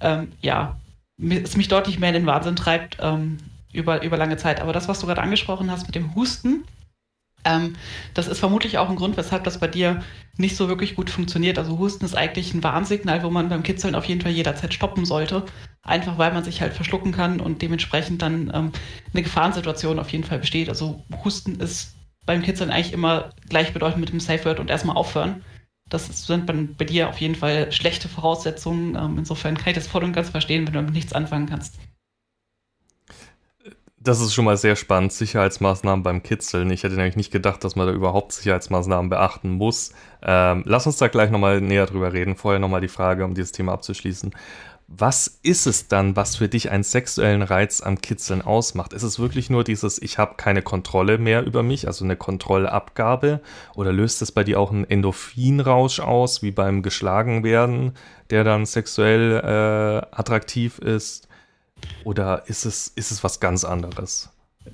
ähm, 0.00 0.32
ja, 0.40 0.76
es 1.18 1.58
mich 1.58 1.68
deutlich 1.68 1.98
mehr 1.98 2.08
in 2.08 2.14
den 2.14 2.26
Wahnsinn 2.26 2.56
treibt 2.56 2.96
ähm, 3.00 3.36
über, 3.70 4.02
über 4.02 4.16
lange 4.16 4.38
Zeit. 4.38 4.62
Aber 4.62 4.72
das, 4.72 4.88
was 4.88 5.00
du 5.00 5.06
gerade 5.06 5.20
angesprochen 5.20 5.70
hast 5.70 5.86
mit 5.86 5.94
dem 5.94 6.14
Husten, 6.14 6.64
ähm, 7.46 7.76
das 8.12 8.26
ist 8.26 8.40
vermutlich 8.40 8.78
auch 8.78 8.90
ein 8.90 8.96
Grund, 8.96 9.16
weshalb 9.16 9.44
das 9.44 9.58
bei 9.60 9.68
dir 9.68 10.02
nicht 10.36 10.56
so 10.56 10.68
wirklich 10.68 10.96
gut 10.96 11.08
funktioniert. 11.08 11.58
Also 11.58 11.78
Husten 11.78 12.04
ist 12.04 12.16
eigentlich 12.16 12.52
ein 12.52 12.62
Warnsignal, 12.62 13.22
wo 13.22 13.30
man 13.30 13.48
beim 13.48 13.62
Kitzeln 13.62 13.94
auf 13.94 14.04
jeden 14.04 14.20
Fall 14.20 14.32
jederzeit 14.32 14.74
stoppen 14.74 15.04
sollte. 15.04 15.44
Einfach 15.82 16.18
weil 16.18 16.32
man 16.32 16.44
sich 16.44 16.60
halt 16.60 16.74
verschlucken 16.74 17.12
kann 17.12 17.40
und 17.40 17.62
dementsprechend 17.62 18.20
dann 18.20 18.50
ähm, 18.52 18.72
eine 19.12 19.22
Gefahrensituation 19.22 19.98
auf 19.98 20.10
jeden 20.10 20.24
Fall 20.24 20.40
besteht. 20.40 20.68
Also 20.68 21.04
Husten 21.24 21.60
ist 21.60 21.94
beim 22.26 22.42
Kitzeln 22.42 22.70
eigentlich 22.70 22.92
immer 22.92 23.30
gleichbedeutend 23.48 24.00
mit 24.00 24.10
dem 24.10 24.20
Safe 24.20 24.44
Word 24.44 24.58
und 24.58 24.68
erstmal 24.68 24.96
aufhören. 24.96 25.44
Das 25.88 26.26
sind 26.26 26.46
bei, 26.46 26.84
dir 26.84 27.08
auf 27.08 27.20
jeden 27.20 27.36
Fall 27.36 27.70
schlechte 27.70 28.08
Voraussetzungen. 28.08 28.96
Ähm, 28.96 29.18
insofern 29.18 29.56
kann 29.56 29.68
ich 29.68 29.76
das 29.76 29.86
voll 29.86 30.02
und 30.02 30.12
ganz 30.12 30.30
verstehen, 30.30 30.66
wenn 30.66 30.72
du 30.72 30.80
damit 30.80 30.94
nichts 30.94 31.12
anfangen 31.12 31.46
kannst. 31.46 31.78
Das 34.06 34.20
ist 34.20 34.34
schon 34.34 34.44
mal 34.44 34.56
sehr 34.56 34.76
spannend. 34.76 35.12
Sicherheitsmaßnahmen 35.12 36.04
beim 36.04 36.22
Kitzeln. 36.22 36.70
Ich 36.70 36.84
hätte 36.84 36.94
nämlich 36.94 37.16
nicht 37.16 37.32
gedacht, 37.32 37.64
dass 37.64 37.74
man 37.74 37.88
da 37.88 37.92
überhaupt 37.92 38.30
Sicherheitsmaßnahmen 38.30 39.10
beachten 39.10 39.50
muss. 39.50 39.92
Ähm, 40.22 40.62
lass 40.64 40.86
uns 40.86 40.98
da 40.98 41.08
gleich 41.08 41.32
nochmal 41.32 41.60
näher 41.60 41.86
drüber 41.86 42.12
reden. 42.12 42.36
Vorher 42.36 42.60
nochmal 42.60 42.80
die 42.80 42.86
Frage, 42.86 43.24
um 43.24 43.34
dieses 43.34 43.50
Thema 43.50 43.72
abzuschließen. 43.72 44.30
Was 44.86 45.40
ist 45.42 45.66
es 45.66 45.88
dann, 45.88 46.14
was 46.14 46.36
für 46.36 46.46
dich 46.46 46.70
einen 46.70 46.84
sexuellen 46.84 47.42
Reiz 47.42 47.80
am 47.80 48.00
Kitzeln 48.00 48.42
ausmacht? 48.42 48.92
Ist 48.92 49.02
es 49.02 49.18
wirklich 49.18 49.50
nur 49.50 49.64
dieses, 49.64 50.00
ich 50.00 50.18
habe 50.18 50.36
keine 50.36 50.62
Kontrolle 50.62 51.18
mehr 51.18 51.44
über 51.44 51.64
mich, 51.64 51.88
also 51.88 52.04
eine 52.04 52.14
Kontrollabgabe? 52.14 53.40
Oder 53.74 53.92
löst 53.92 54.22
es 54.22 54.30
bei 54.30 54.44
dir 54.44 54.60
auch 54.60 54.70
einen 54.70 54.88
Endorphinrausch 54.88 55.98
aus, 55.98 56.44
wie 56.44 56.52
beim 56.52 56.82
Geschlagenwerden, 56.82 57.94
der 58.30 58.44
dann 58.44 58.66
sexuell 58.66 59.32
äh, 59.32 60.16
attraktiv 60.16 60.78
ist? 60.78 61.25
Oder 62.04 62.44
ist 62.46 62.64
es, 62.64 62.88
ist 62.88 63.10
es 63.10 63.24
was 63.24 63.40
ganz 63.40 63.64
anderes? 63.64 64.30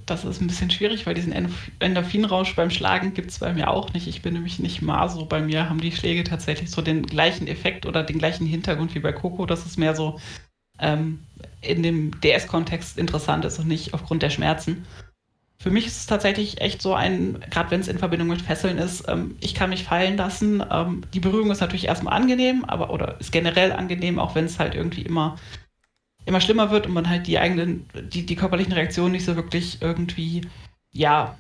Das 0.07 0.25
ist 0.25 0.41
ein 0.41 0.47
bisschen 0.47 0.71
schwierig, 0.71 1.07
weil 1.07 1.15
diesen 1.15 1.35
Endorphinrausch 1.81 2.55
beim 2.57 2.71
Schlagen 2.71 3.15
gibt 3.15 3.31
es 3.31 3.39
bei 3.39 3.53
mir 3.53 3.69
auch 3.69 3.93
nicht. 3.93 4.07
Ich 4.07 4.23
bin 4.23 4.35
nämlich 4.35 4.59
nicht 4.59 4.83
mal 4.83 5.09
so. 5.09 5.27
Bei 5.27 5.41
mir 5.41 5.69
haben 5.69 5.81
die 5.81 5.93
Schläge 5.93 6.25
tatsächlich 6.25 6.71
so 6.71 6.83
den 6.83 7.05
gleichen 7.05 7.47
Effekt 7.47 7.85
oder 7.85 8.03
den 8.03 8.19
gleichen 8.19 8.47
Hintergrund 8.47 8.95
wie 8.95 9.01
bei 9.01 9.13
Coco. 9.13 9.45
Das 9.45 9.67
ist 9.67 9.79
mehr 9.79 9.95
so 9.95 10.19
ähm, 10.79 11.21
in 11.61 11.83
dem 11.83 12.21
DS-Kontext 12.21 12.99
interessant 12.99 13.45
ist 13.45 13.59
und 13.59 13.69
nicht 13.69 13.95
aufgrund 13.95 14.23
der 14.23 14.31
Schmerzen. 14.31 14.87
Für 15.59 15.71
mich 15.71 15.87
ist 15.87 15.99
es 15.99 16.07
tatsächlich 16.07 16.61
echt 16.61 16.83
so 16.83 16.95
ein, 16.95 17.39
gerade 17.49 17.71
wenn 17.71 17.81
es 17.81 17.87
in 17.87 17.99
Verbindung 17.99 18.29
mit 18.29 18.43
Fesseln 18.43 18.79
ist, 18.79 19.09
ähm, 19.09 19.37
ich 19.41 19.55
kann 19.55 19.71
mich 19.71 19.85
fallen 19.85 20.17
lassen. 20.17 20.63
Ähm, 20.69 21.03
die 21.15 21.21
Berührung 21.21 21.53
ist 21.53 21.61
natürlich 21.61 21.87
erstmal 21.87 22.15
angenehm, 22.15 22.65
aber 22.65 22.91
oder 22.91 23.21
ist 23.21 23.31
generell 23.31 23.73
angenehm, 23.73 24.19
auch 24.19 24.35
wenn 24.35 24.47
es 24.47 24.59
halt 24.59 24.75
irgendwie 24.75 25.03
immer 25.03 25.39
immer 26.25 26.41
schlimmer 26.41 26.71
wird 26.71 26.87
und 26.87 26.93
man 26.93 27.09
halt 27.09 27.27
die 27.27 27.39
eigenen, 27.39 27.87
die, 28.13 28.25
die 28.27 28.37
körperlichen 28.37 28.73
Reaktionen 28.73 29.13
nicht 29.13 29.25
so 29.25 29.37
wirklich 29.37 29.81
irgendwie, 29.81 30.43
ja, 30.91 31.37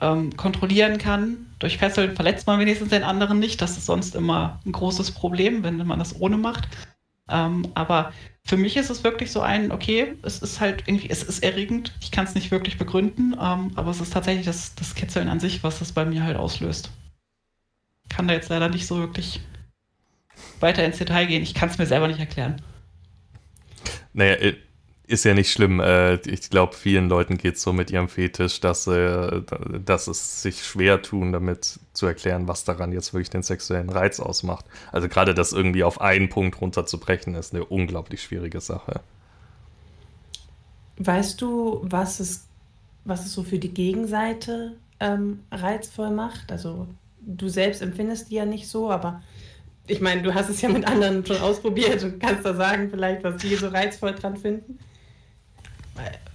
ähm, 0.00 0.36
kontrollieren 0.36 0.98
kann. 0.98 1.46
Durch 1.58 1.78
Fesseln 1.78 2.16
verletzt 2.16 2.46
man 2.46 2.58
wenigstens 2.58 2.90
den 2.90 3.04
anderen 3.04 3.38
nicht. 3.38 3.60
Das 3.62 3.76
ist 3.76 3.86
sonst 3.86 4.14
immer 4.14 4.60
ein 4.66 4.72
großes 4.72 5.12
Problem, 5.12 5.62
wenn 5.62 5.86
man 5.86 5.98
das 5.98 6.20
ohne 6.20 6.36
macht. 6.36 6.68
Ähm, 7.28 7.68
aber 7.74 8.12
für 8.44 8.56
mich 8.56 8.76
ist 8.76 8.90
es 8.90 9.04
wirklich 9.04 9.30
so 9.30 9.40
ein, 9.40 9.70
okay, 9.70 10.14
es 10.22 10.40
ist 10.40 10.60
halt 10.60 10.84
irgendwie, 10.86 11.08
es 11.08 11.22
ist 11.22 11.42
erregend. 11.42 11.94
Ich 12.00 12.10
kann 12.10 12.24
es 12.24 12.34
nicht 12.34 12.50
wirklich 12.50 12.78
begründen, 12.78 13.36
ähm, 13.40 13.70
aber 13.76 13.90
es 13.90 14.00
ist 14.00 14.12
tatsächlich 14.12 14.46
das, 14.46 14.74
das 14.74 14.94
Kitzeln 14.94 15.28
an 15.28 15.40
sich, 15.40 15.62
was 15.62 15.78
das 15.78 15.92
bei 15.92 16.04
mir 16.04 16.24
halt 16.24 16.36
auslöst. 16.36 16.90
Kann 18.08 18.26
da 18.26 18.34
jetzt 18.34 18.48
leider 18.48 18.68
nicht 18.68 18.86
so 18.86 18.98
wirklich 18.98 19.40
weiter 20.60 20.84
ins 20.84 20.98
Detail 20.98 21.26
gehen. 21.26 21.42
Ich 21.42 21.54
kann 21.54 21.68
es 21.68 21.78
mir 21.78 21.86
selber 21.86 22.08
nicht 22.08 22.20
erklären. 22.20 22.60
Naja, 24.12 24.36
ist 25.06 25.24
ja 25.24 25.34
nicht 25.34 25.52
schlimm. 25.52 25.80
Äh, 25.80 26.14
ich 26.28 26.50
glaube, 26.50 26.74
vielen 26.74 27.08
Leuten 27.08 27.36
geht 27.36 27.56
es 27.56 27.62
so 27.62 27.72
mit 27.72 27.90
ihrem 27.90 28.08
Fetisch, 28.08 28.60
dass, 28.60 28.84
dass 28.84 30.06
es 30.06 30.42
sich 30.42 30.64
schwer 30.64 31.02
tun, 31.02 31.32
damit 31.32 31.78
zu 31.92 32.06
erklären, 32.06 32.48
was 32.48 32.64
daran 32.64 32.92
jetzt 32.92 33.12
wirklich 33.12 33.30
den 33.30 33.42
sexuellen 33.42 33.90
Reiz 33.90 34.20
ausmacht. 34.20 34.64
Also 34.90 35.08
gerade 35.08 35.34
das 35.34 35.52
irgendwie 35.52 35.84
auf 35.84 36.00
einen 36.00 36.28
Punkt 36.28 36.60
runterzubrechen, 36.60 37.34
ist 37.34 37.54
eine 37.54 37.64
unglaublich 37.64 38.22
schwierige 38.22 38.60
Sache. 38.60 39.00
Weißt 40.98 41.40
du, 41.40 41.80
was 41.82 42.20
es, 42.20 42.46
was 43.04 43.26
es 43.26 43.32
so 43.32 43.42
für 43.42 43.58
die 43.58 43.72
Gegenseite 43.72 44.76
ähm, 45.00 45.40
reizvoll 45.50 46.10
macht? 46.10 46.52
Also 46.52 46.86
du 47.20 47.48
selbst 47.48 47.82
empfindest 47.82 48.30
die 48.30 48.36
ja 48.36 48.46
nicht 48.46 48.68
so, 48.68 48.90
aber 48.90 49.22
ich 49.86 50.00
meine, 50.00 50.22
du 50.22 50.34
hast 50.34 50.48
es 50.48 50.60
ja 50.62 50.68
mit 50.68 50.86
anderen 50.86 51.24
schon 51.26 51.40
ausprobiert 51.40 52.02
und 52.04 52.20
kannst 52.20 52.44
da 52.44 52.54
sagen, 52.54 52.88
vielleicht, 52.90 53.24
was 53.24 53.36
die 53.42 53.54
so 53.56 53.68
reizvoll 53.68 54.14
dran 54.14 54.36
finden. 54.36 54.78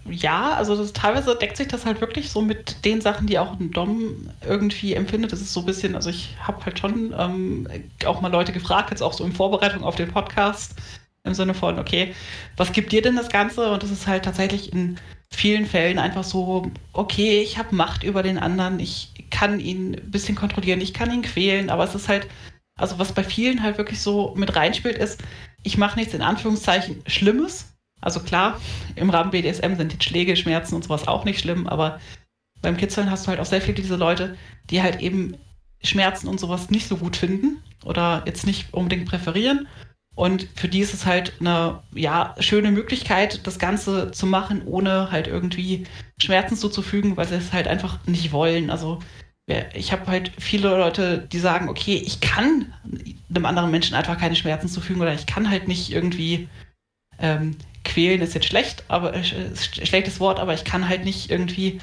Ja, 0.09 0.53
also 0.53 0.75
das, 0.75 0.93
teilweise 0.93 1.35
deckt 1.35 1.57
sich 1.57 1.67
das 1.67 1.85
halt 1.85 1.99
wirklich 1.99 2.29
so 2.29 2.41
mit 2.41 2.85
den 2.85 3.01
Sachen, 3.01 3.27
die 3.27 3.39
auch 3.39 3.59
ein 3.59 3.71
Dom 3.71 4.29
irgendwie 4.45 4.93
empfindet. 4.93 5.31
Das 5.31 5.41
ist 5.41 5.53
so 5.53 5.61
ein 5.61 5.65
bisschen, 5.65 5.95
also 5.95 6.09
ich 6.09 6.35
habe 6.39 6.63
halt 6.65 6.79
schon 6.79 7.13
ähm, 7.17 7.67
auch 8.05 8.21
mal 8.21 8.31
Leute 8.31 8.53
gefragt, 8.53 8.91
jetzt 8.91 9.01
auch 9.01 9.13
so 9.13 9.25
in 9.25 9.33
Vorbereitung 9.33 9.83
auf 9.83 9.95
den 9.95 10.11
Podcast, 10.11 10.75
im 11.23 11.33
Sinne 11.33 11.53
von, 11.53 11.77
okay, 11.77 12.13
was 12.55 12.71
gibt 12.71 12.91
dir 12.91 13.01
denn 13.01 13.15
das 13.15 13.29
Ganze? 13.29 13.69
Und 13.71 13.83
das 13.83 13.91
ist 13.91 14.07
halt 14.07 14.23
tatsächlich 14.23 14.71
in 14.71 14.97
vielen 15.29 15.65
Fällen 15.65 15.99
einfach 15.99 16.23
so, 16.23 16.71
okay, 16.93 17.41
ich 17.41 17.57
habe 17.57 17.75
Macht 17.75 18.03
über 18.03 18.23
den 18.23 18.37
anderen, 18.37 18.79
ich 18.79 19.13
kann 19.29 19.59
ihn 19.59 19.95
ein 19.95 20.11
bisschen 20.11 20.35
kontrollieren, 20.35 20.79
ich 20.79 20.93
kann 20.93 21.11
ihn 21.11 21.21
quälen, 21.21 21.69
aber 21.69 21.83
es 21.83 21.95
ist 21.95 22.07
halt 22.07 22.27
also 22.77 22.99
was 22.99 23.11
bei 23.11 23.23
vielen 23.23 23.63
halt 23.63 23.77
wirklich 23.77 24.01
so 24.01 24.33
mit 24.35 24.55
reinspielt, 24.55 24.97
ist, 24.97 25.21
ich 25.63 25.77
mache 25.77 25.99
nichts 25.99 26.13
in 26.13 26.21
Anführungszeichen 26.21 27.01
Schlimmes, 27.07 27.73
Also 27.99 28.19
klar, 28.19 28.61
im 28.95 29.09
Rahmen 29.09 29.31
BDSM 29.31 29.75
sind 29.75 29.93
die 29.93 30.03
Schläge, 30.03 30.35
Schmerzen 30.35 30.75
und 30.75 30.83
sowas 30.83 31.07
auch 31.07 31.25
nicht 31.25 31.39
schlimm, 31.39 31.67
aber 31.67 31.99
beim 32.61 32.77
Kitzeln 32.77 33.11
hast 33.11 33.25
du 33.25 33.29
halt 33.29 33.39
auch 33.39 33.45
sehr 33.45 33.61
viele 33.61 33.75
diese 33.75 33.95
Leute, 33.95 34.35
die 34.69 34.81
halt 34.81 35.01
eben 35.01 35.35
Schmerzen 35.83 36.27
und 36.27 36.39
sowas 36.39 36.69
nicht 36.69 36.87
so 36.87 36.97
gut 36.97 37.15
finden 37.15 37.61
oder 37.85 38.23
jetzt 38.25 38.45
nicht 38.45 38.73
unbedingt 38.73 39.07
präferieren. 39.07 39.67
Und 40.15 40.47
für 40.55 40.67
die 40.67 40.79
ist 40.79 40.95
es 40.95 41.05
halt 41.05 41.33
eine 41.39 41.83
ja, 41.93 42.33
schöne 42.39 42.71
Möglichkeit, 42.71 43.45
das 43.45 43.59
Ganze 43.59 44.09
zu 44.11 44.25
machen, 44.25 44.63
ohne 44.65 45.11
halt 45.11 45.27
irgendwie 45.27 45.85
Schmerzen 46.19 46.55
zuzufügen, 46.55 47.17
weil 47.17 47.27
sie 47.27 47.35
es 47.35 47.53
halt 47.53 47.67
einfach 47.67 47.99
nicht 48.07 48.31
wollen. 48.31 48.71
Also 48.71 48.99
ich 49.47 49.93
habe 49.93 50.07
halt 50.07 50.31
viele 50.37 50.69
Leute, 50.69 51.25
die 51.31 51.39
sagen, 51.39 51.69
okay, 51.69 52.01
ich 52.05 52.19
kann 52.19 52.73
einem 53.29 53.45
anderen 53.45 53.71
Menschen 53.71 53.95
einfach 53.95 54.17
keine 54.17 54.35
Schmerzen 54.35 54.67
zufügen 54.67 55.01
oder 55.01 55.13
ich 55.13 55.25
kann 55.25 55.49
halt 55.49 55.69
nicht 55.69 55.91
irgendwie 55.91 56.49
ähm, 57.19 57.55
quälen, 57.85 58.21
ist 58.21 58.33
jetzt 58.33 58.47
schlecht, 58.47 58.83
aber 58.89 59.13
äh, 59.13 59.23
schlechtes 59.23 60.19
Wort, 60.19 60.39
aber 60.39 60.53
ich 60.53 60.65
kann 60.65 60.89
halt 60.89 61.05
nicht 61.05 61.31
irgendwie 61.31 61.79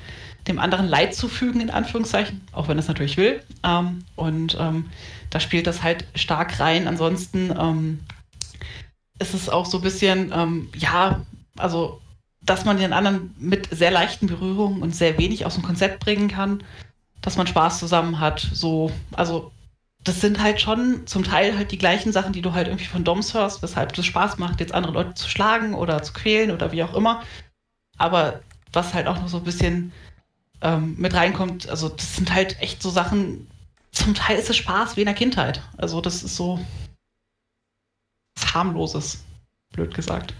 dem 0.46 0.58
anderen 0.58 0.86
Leid 0.86 1.14
zufügen, 1.14 1.62
in 1.62 1.70
Anführungszeichen, 1.70 2.42
auch 2.52 2.68
wenn 2.68 2.78
es 2.78 2.88
natürlich 2.88 3.16
will. 3.16 3.42
Ähm, 3.62 4.04
und 4.14 4.58
ähm, 4.60 4.90
da 5.30 5.40
spielt 5.40 5.66
das 5.66 5.82
halt 5.82 6.04
stark 6.14 6.60
rein. 6.60 6.86
Ansonsten 6.86 7.50
ähm, 7.58 8.00
ist 9.18 9.32
es 9.32 9.48
auch 9.48 9.64
so 9.64 9.78
ein 9.78 9.82
bisschen, 9.82 10.32
ähm, 10.34 10.68
ja, 10.76 11.24
also, 11.56 12.02
dass 12.42 12.66
man 12.66 12.76
den 12.76 12.92
anderen 12.92 13.34
mit 13.38 13.68
sehr 13.70 13.90
leichten 13.90 14.26
Berührungen 14.26 14.82
und 14.82 14.94
sehr 14.94 15.16
wenig 15.16 15.46
aus 15.46 15.54
dem 15.54 15.62
Konzept 15.62 16.00
bringen 16.00 16.28
kann 16.28 16.62
dass 17.24 17.36
man 17.38 17.46
Spaß 17.46 17.78
zusammen 17.78 18.20
hat. 18.20 18.46
So, 18.52 18.92
also 19.12 19.50
das 20.04 20.20
sind 20.20 20.42
halt 20.42 20.60
schon 20.60 21.06
zum 21.06 21.24
Teil 21.24 21.56
halt 21.56 21.72
die 21.72 21.78
gleichen 21.78 22.12
Sachen, 22.12 22.34
die 22.34 22.42
du 22.42 22.52
halt 22.52 22.68
irgendwie 22.68 22.84
von 22.84 23.02
Doms 23.02 23.32
hörst, 23.32 23.62
weshalb 23.62 23.96
es 23.96 24.04
Spaß 24.04 24.36
macht, 24.36 24.60
jetzt 24.60 24.74
andere 24.74 24.92
Leute 24.92 25.14
zu 25.14 25.30
schlagen 25.30 25.74
oder 25.74 26.02
zu 26.02 26.12
quälen 26.12 26.50
oder 26.50 26.70
wie 26.70 26.82
auch 26.82 26.94
immer. 26.94 27.22
Aber 27.96 28.40
was 28.74 28.92
halt 28.92 29.06
auch 29.06 29.18
noch 29.18 29.28
so 29.28 29.38
ein 29.38 29.44
bisschen 29.44 29.92
ähm, 30.60 30.96
mit 30.98 31.14
reinkommt, 31.14 31.66
also 31.70 31.88
das 31.88 32.16
sind 32.16 32.34
halt 32.34 32.60
echt 32.60 32.82
so 32.82 32.90
Sachen, 32.90 33.48
zum 33.90 34.14
Teil 34.14 34.38
ist 34.38 34.50
es 34.50 34.56
Spaß 34.58 34.96
wie 34.96 35.00
in 35.00 35.06
der 35.06 35.14
Kindheit. 35.14 35.62
Also 35.78 36.02
das 36.02 36.22
ist 36.22 36.36
so 36.36 36.60
was 38.36 38.52
harmloses, 38.52 39.24
blöd 39.72 39.94
gesagt. 39.94 40.34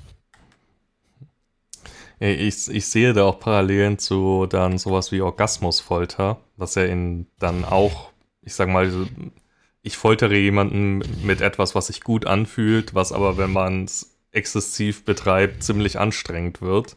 Ich, 2.21 2.69
ich 2.69 2.87
sehe 2.87 3.13
da 3.13 3.25
auch 3.25 3.41
Parallelen 3.41 3.99
zu 3.99 4.47
dann 4.47 4.79
sowas 4.79 5.13
wie 5.13 5.21
Orgasmusfolter, 5.21 6.39
was 6.57 6.77
ja 6.77 6.85
in 6.85 7.27
dann 7.39 7.65
auch, 7.65 8.13
ich 8.43 8.55
sag 8.55 8.69
mal, 8.69 8.91
ich 9.83 9.97
foltere 9.97 10.37
jemanden 10.37 11.03
mit 11.25 11.41
etwas, 11.41 11.75
was 11.75 11.89
sich 11.89 12.03
gut 12.03 12.27
anfühlt, 12.27 12.95
was 12.95 13.13
aber, 13.13 13.37
wenn 13.37 13.53
man 13.53 13.85
es 13.85 14.17
exzessiv 14.33 15.05
betreibt, 15.05 15.63
ziemlich 15.63 15.99
anstrengend 15.99 16.63
wird. 16.63 16.97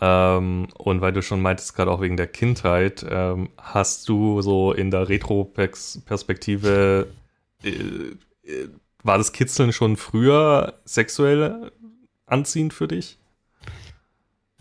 Ähm, 0.00 0.68
und 0.76 1.00
weil 1.00 1.12
du 1.12 1.22
schon 1.22 1.40
meintest, 1.40 1.74
gerade 1.76 1.90
auch 1.90 2.00
wegen 2.00 2.16
der 2.16 2.26
Kindheit, 2.26 3.06
ähm, 3.08 3.50
hast 3.56 4.08
du 4.08 4.42
so 4.42 4.72
in 4.72 4.90
der 4.90 5.08
Retro-Perspektive, 5.08 7.06
äh, 7.62 7.70
äh, 7.70 8.68
war 9.02 9.18
das 9.18 9.32
Kitzeln 9.32 9.72
schon 9.72 9.96
früher 9.96 10.74
sexuell 10.84 11.70
anziehend 12.26 12.74
für 12.74 12.88
dich? 12.88 13.18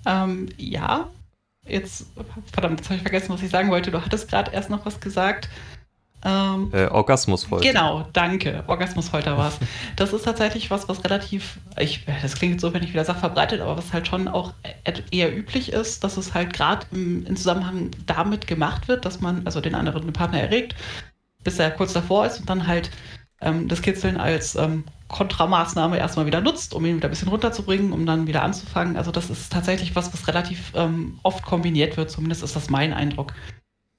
Ähm, 0.05 0.49
ja, 0.57 1.09
jetzt, 1.65 2.07
verdammt, 2.51 2.79
jetzt 2.79 2.89
habe 2.89 2.97
ich 2.97 3.01
vergessen, 3.03 3.29
was 3.29 3.41
ich 3.41 3.49
sagen 3.49 3.69
wollte. 3.69 3.91
Du 3.91 4.03
hattest 4.03 4.29
gerade 4.29 4.51
erst 4.51 4.69
noch 4.69 4.85
was 4.85 4.99
gesagt. 4.99 5.49
Ähm, 6.25 6.69
äh, 6.71 6.85
Orgasmusfolter. 6.85 7.67
Genau, 7.67 8.07
danke. 8.13 8.63
Orgasmusfolter 8.67 9.37
war 9.37 9.49
es. 9.49 9.59
Das 9.97 10.13
ist 10.13 10.23
tatsächlich 10.23 10.71
was, 10.71 10.87
was 10.87 11.03
relativ, 11.03 11.57
ich, 11.77 12.05
das 12.21 12.35
klingt 12.35 12.53
jetzt 12.53 12.61
so, 12.61 12.73
wenn 12.73 12.83
ich 12.83 12.93
wieder 12.93 13.03
sage, 13.03 13.19
verbreitet, 13.19 13.59
aber 13.59 13.77
was 13.77 13.91
halt 13.91 14.07
schon 14.07 14.29
auch 14.29 14.53
eher 15.11 15.35
üblich 15.35 15.73
ist, 15.73 16.03
dass 16.03 16.15
es 16.15 16.33
halt 16.33 16.53
gerade 16.53 16.85
im, 16.91 17.25
im, 17.25 17.35
Zusammenhang 17.35 17.91
damit 18.05 18.47
gemacht 18.47 18.87
wird, 18.87 19.03
dass 19.03 19.19
man 19.19 19.41
also 19.45 19.59
den 19.59 19.75
anderen 19.75 20.13
Partner 20.13 20.39
erregt, 20.39 20.75
bis 21.43 21.59
er 21.59 21.71
kurz 21.71 21.91
davor 21.91 22.25
ist 22.25 22.39
und 22.39 22.49
dann 22.49 22.67
halt 22.67 22.89
ähm, 23.43 23.67
das 23.67 23.81
Kitzeln 23.81 24.17
als 24.17 24.55
ähm, 24.55 24.83
Kontramaßnahme 25.07 25.97
erstmal 25.97 26.25
wieder 26.25 26.41
nutzt, 26.41 26.73
um 26.73 26.85
ihn 26.85 26.97
wieder 26.97 27.07
ein 27.07 27.11
bisschen 27.11 27.27
runterzubringen, 27.27 27.93
um 27.93 28.05
dann 28.05 28.27
wieder 28.27 28.43
anzufangen. 28.43 28.97
Also 28.97 29.11
das 29.11 29.29
ist 29.29 29.51
tatsächlich 29.51 29.95
was, 29.95 30.11
was 30.13 30.27
relativ 30.27 30.71
ähm, 30.75 31.19
oft 31.23 31.43
kombiniert 31.45 31.97
wird, 31.97 32.09
zumindest 32.09 32.43
ist 32.43 32.55
das 32.55 32.69
mein 32.69 32.93
Eindruck. 32.93 33.33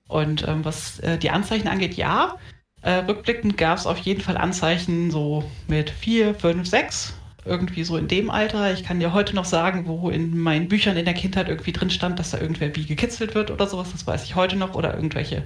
Und 0.09 0.47
ähm, 0.47 0.65
was 0.65 0.99
äh, 1.01 1.19
die 1.19 1.31
Anzeichen 1.31 1.69
angeht, 1.69 1.95
ja, 1.95 2.37
äh, 2.83 2.97
rückblickend 2.97 3.57
gab 3.57 3.79
es 3.79 3.87
auf 3.87 3.99
jeden 3.99 4.21
Fall 4.21 4.37
Anzeichen 4.37 5.11
so 5.11 5.51
mit 5.69 5.89
vier, 5.91 6.35
fünf, 6.35 6.69
sechs, 6.69 7.15
irgendwie 7.45 7.85
so 7.85 7.97
in 7.97 8.09
dem 8.09 8.31
Alter. 8.31 8.73
Ich 8.73 8.85
kann 8.85 9.01
dir 9.01 9.13
heute 9.13 9.35
noch 9.35 9.45
sagen, 9.45 9.87
wo 9.87 10.11
in 10.11 10.37
meinen 10.37 10.69
Büchern 10.69 10.97
in 10.97 11.05
der 11.05 11.15
Kindheit 11.15 11.49
irgendwie 11.49 11.73
drin 11.73 11.91
stand, 11.91 12.19
dass 12.19 12.31
da 12.31 12.39
irgendwer 12.39 12.75
wie 12.77 12.87
gekitzelt 12.87 13.35
wird 13.35 13.51
oder 13.51 13.67
sowas. 13.67 13.93
Das 13.93 14.07
weiß 14.07 14.25
ich 14.25 14.35
heute 14.35 14.57
noch. 14.57 14.75
Oder 14.75 14.95
irgendwelche 14.95 15.45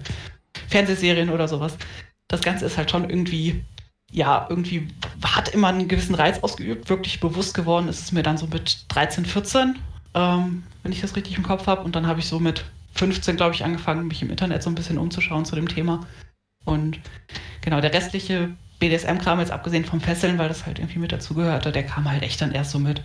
Fernsehserien 0.68 1.30
oder 1.30 1.48
sowas. 1.48 1.76
Das 2.28 2.40
Ganze 2.40 2.66
ist 2.66 2.76
halt 2.76 2.90
schon 2.90 3.08
irgendwie 3.08 3.64
ja, 4.11 4.47
irgendwie 4.49 4.88
hat 5.23 5.51
immer 5.51 5.68
einen 5.68 5.88
gewissen 5.88 6.14
Reiz 6.14 6.38
ausgeübt. 6.42 6.88
Wirklich 6.88 7.21
bewusst 7.21 7.55
geworden 7.55 7.88
ist 7.88 8.01
es 8.01 8.12
mir 8.12 8.23
dann 8.23 8.38
so 8.38 8.47
mit 8.47 8.87
13, 8.88 9.27
14, 9.27 9.79
ähm, 10.14 10.62
wenn 10.83 10.92
ich 10.92 11.01
das 11.01 11.16
richtig 11.16 11.37
im 11.37 11.42
Kopf 11.42 11.66
habe. 11.66 11.83
Und 11.83 11.94
dann 11.94 12.07
habe 12.07 12.21
ich 12.21 12.27
so 12.27 12.40
mit 12.40 12.64
15, 12.94 13.37
glaube 13.37 13.55
ich, 13.55 13.64
angefangen, 13.64 14.09
mich 14.09 14.23
im 14.23 14.31
Internet 14.31 14.62
so 14.62 14.71
ein 14.71 14.75
bisschen 14.75 14.99
umzuschauen 14.99 15.44
zu 15.44 15.57
dem 15.57 15.68
Thema. 15.68 16.07
Und 16.64 17.01
genau, 17.61 17.81
der 17.81 17.92
restliche 17.92 18.51
BDSM-Kram, 18.79 19.40
jetzt 19.40 19.51
abgesehen 19.51 19.85
vom 19.85 20.01
Fesseln, 20.01 20.38
weil 20.38 20.49
das 20.49 20.64
halt 20.64 20.79
irgendwie 20.79 21.01
mit 21.01 21.12
dazugehörte, 21.12 21.73
der 21.73 21.85
kam 21.85 22.11
halt 22.11 22.23
echt 22.23 22.40
dann 22.40 22.53
erst 22.53 22.71
so 22.71 22.79
mit 22.79 23.03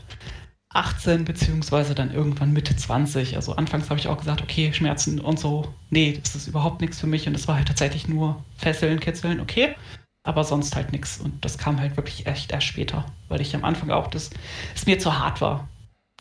18, 0.69 1.25
beziehungsweise 1.25 1.95
dann 1.95 2.13
irgendwann 2.13 2.53
Mitte 2.53 2.75
20. 2.75 3.35
Also 3.35 3.55
anfangs 3.55 3.89
habe 3.89 3.99
ich 3.99 4.07
auch 4.07 4.17
gesagt, 4.17 4.41
okay, 4.41 4.71
Schmerzen 4.73 5.19
und 5.19 5.37
so, 5.37 5.73
nee, 5.89 6.17
das 6.23 6.35
ist 6.35 6.47
überhaupt 6.47 6.79
nichts 6.81 6.99
für 6.99 7.07
mich. 7.07 7.27
Und 7.27 7.35
es 7.35 7.47
war 7.47 7.57
halt 7.57 7.67
tatsächlich 7.67 8.07
nur 8.07 8.43
Fesseln, 8.57 9.01
Kitzeln, 9.01 9.41
okay 9.41 9.75
aber 10.23 10.43
sonst 10.43 10.75
halt 10.75 10.91
nichts. 10.91 11.19
Und 11.19 11.43
das 11.43 11.57
kam 11.57 11.79
halt 11.79 11.97
wirklich 11.97 12.25
echt 12.25 12.51
erst 12.51 12.67
später, 12.67 13.05
weil 13.27 13.41
ich 13.41 13.55
am 13.55 13.65
Anfang 13.65 13.91
auch, 13.91 14.07
das 14.07 14.29
es 14.75 14.85
mir 14.85 14.99
zu 14.99 15.17
hart 15.19 15.41
war. 15.41 15.67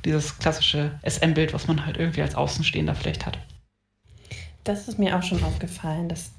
Dieses 0.05 0.39
klassische 0.39 0.99
SM-Bild, 1.09 1.55
was 1.55 1.69
man 1.69 1.87
halt 1.87 1.97
irgendwie 1.97 2.23
als 2.23 2.35
Außenstehender 2.35 2.95
vielleicht 2.95 3.25
hat. 3.25 3.39
Das 4.65 4.89
ist 4.89 4.99
mir 4.99 5.17
auch 5.17 5.23
schon 5.23 5.43
aufgefallen. 5.45 6.09
Das 6.09 6.33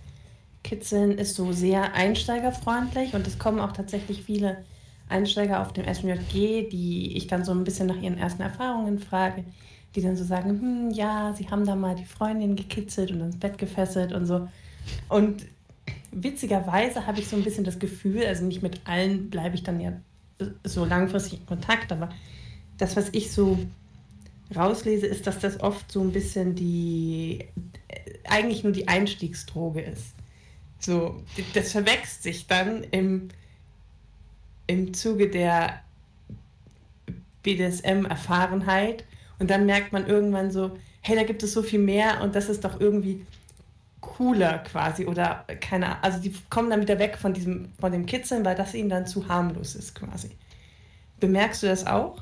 Kitzeln 0.64 1.18
ist 1.18 1.36
so 1.36 1.52
sehr 1.52 1.94
einsteigerfreundlich 1.94 3.14
und 3.14 3.26
es 3.28 3.40
kommen 3.40 3.60
auch 3.60 3.72
tatsächlich 3.72 4.24
viele 4.24 4.64
Einsteiger 5.10 5.62
auf 5.62 5.74
dem 5.74 5.86
SMJG, 5.86 6.70
die 6.70 7.16
ich 7.16 7.28
dann 7.28 7.46
so 7.46 7.52
ein 7.52 7.64
bisschen 7.64 7.88
nach 7.88 8.02
ihren 8.02 8.18
ersten 8.18 8.42
Erfahrungen 8.42 9.00
frage, 9.00 9.44
die 9.96 10.02
dann 10.02 10.16
so 10.16 10.24
sagen, 10.24 10.50
hm, 10.50 10.92
ja, 10.92 11.34
sie 11.38 11.50
haben 11.50 11.66
da 11.66 11.76
mal 11.76 11.96
die 11.96 12.06
Freundin 12.06 12.56
gekitzelt 12.56 13.12
und 13.12 13.22
ins 13.22 13.40
Bett 13.40 13.58
gefesselt 13.58 14.14
und 14.14 14.26
so. 14.26 14.48
Und 15.10 15.44
witzigerweise 16.14 17.06
habe 17.08 17.20
ich 17.20 17.28
so 17.28 17.36
ein 17.36 17.44
bisschen 17.44 17.64
das 17.64 17.80
Gefühl, 17.80 18.26
also 18.26 18.46
nicht 18.46 18.62
mit 18.62 18.82
allen 18.86 19.30
bleibe 19.30 19.56
ich 19.56 19.64
dann 19.64 19.80
ja 19.80 19.94
so 20.64 20.86
langfristig 20.86 21.40
in 21.40 21.46
Kontakt, 21.46 21.92
aber 21.92 22.10
das, 22.78 22.96
was 22.96 23.10
ich 23.12 23.32
so 23.32 23.60
rauslese, 24.56 25.08
ist, 25.08 25.28
dass 25.28 25.40
das 25.40 25.60
oft 25.62 25.92
so 25.92 26.02
ein 26.02 26.12
bisschen 26.12 26.56
die, 26.56 27.46
eigentlich 28.28 28.64
nur 28.64 28.74
die 28.74 28.88
Einstiegsdroge 28.88 29.82
ist. 29.82 30.14
So, 30.80 31.24
das 31.54 31.72
verwechselt 31.72 32.24
sich 32.24 32.48
dann 32.48 32.84
im, 32.92 33.30
im 34.68 34.94
Zuge 34.94 35.30
der 35.30 35.82
BDSM-Erfahrenheit 37.44 39.06
und 39.40 39.50
dann 39.50 39.66
merkt 39.66 39.94
man 39.94 40.08
irgendwann 40.08 40.52
so, 40.52 40.78
hey, 41.02 41.16
da 41.16 41.24
gibt 41.24 41.44
es 41.44 41.54
so 41.54 41.64
viel 41.64 41.80
mehr 41.80 42.22
und 42.22 42.36
das 42.36 42.50
ist 42.50 42.64
doch 42.64 42.80
irgendwie 42.80 43.26
cooler 44.04 44.60
quasi 44.60 45.06
oder 45.06 45.46
keine 45.62 45.88
Ahnung. 45.88 46.00
Also 46.02 46.20
die 46.20 46.34
kommen 46.50 46.70
dann 46.70 46.82
wieder 46.82 47.00
weg 47.00 47.18
von 47.20 47.34
diesem, 47.34 47.70
von 47.80 47.92
dem 47.92 48.06
Kitzeln, 48.06 48.46
weil 48.46 48.56
das 48.56 48.74
ihnen 48.74 48.90
dann 48.90 49.08
zu 49.08 49.28
harmlos 49.28 49.76
ist 49.76 49.96
quasi. 49.96 50.32
Bemerkst 51.20 51.64
du 51.64 51.68
das 51.68 51.88
auch? 51.88 52.22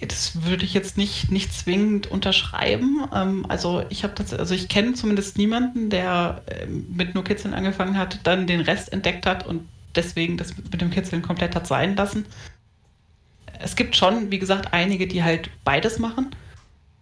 Das 0.00 0.42
würde 0.44 0.64
ich 0.64 0.74
jetzt 0.74 0.96
nicht, 0.96 1.30
nicht 1.30 1.52
zwingend 1.52 2.08
unterschreiben. 2.08 3.06
Ähm, 3.14 3.46
also 3.48 3.84
ich 3.90 4.02
habe 4.02 4.14
also 4.36 4.54
ich 4.54 4.68
kenne 4.68 4.94
zumindest 4.94 5.36
niemanden, 5.36 5.90
der 5.90 6.42
ähm, 6.48 6.86
mit 6.96 7.14
nur 7.14 7.22
Kitzeln 7.22 7.54
angefangen 7.54 7.96
hat, 7.96 8.20
dann 8.24 8.46
den 8.46 8.62
Rest 8.62 8.92
entdeckt 8.92 9.26
hat 9.26 9.46
und 9.46 9.68
deswegen 9.94 10.38
das 10.38 10.56
mit 10.56 10.80
dem 10.80 10.90
Kitzeln 10.90 11.22
komplett 11.22 11.54
hat 11.54 11.66
sein 11.66 11.94
lassen. 11.94 12.24
Es 13.60 13.76
gibt 13.76 13.94
schon, 13.94 14.30
wie 14.30 14.38
gesagt, 14.38 14.72
einige, 14.72 15.06
die 15.06 15.22
halt 15.22 15.50
beides 15.64 15.98
machen 15.98 16.34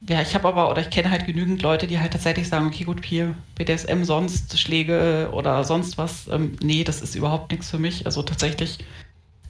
ja, 0.09 0.23
ich 0.23 0.35
habe 0.35 0.49
aber, 0.49 0.71
oder 0.71 0.81
ich 0.81 0.91
kenne 0.91 1.11
halt 1.11 1.27
genügend 1.27 1.63
Leute, 1.63 1.87
die 1.87 1.99
halt 2.01 2.13
tatsächlich 2.13 2.49
sagen, 2.49 2.67
okay, 2.67 2.85
gut, 2.85 3.05
hier 3.05 3.35
BDSM 3.57 4.05
sonst, 4.05 4.59
Schläge 4.59 5.31
oder 5.33 5.63
sonst 5.65 5.99
was. 5.99 6.27
Ähm, 6.29 6.57
nee, 6.63 6.85
das 6.85 7.03
ist 7.03 7.15
überhaupt 7.15 7.51
nichts 7.51 7.71
für 7.71 7.79
mich. 7.79 8.07
Also 8.07 8.23
tatsächlich, 8.23 8.79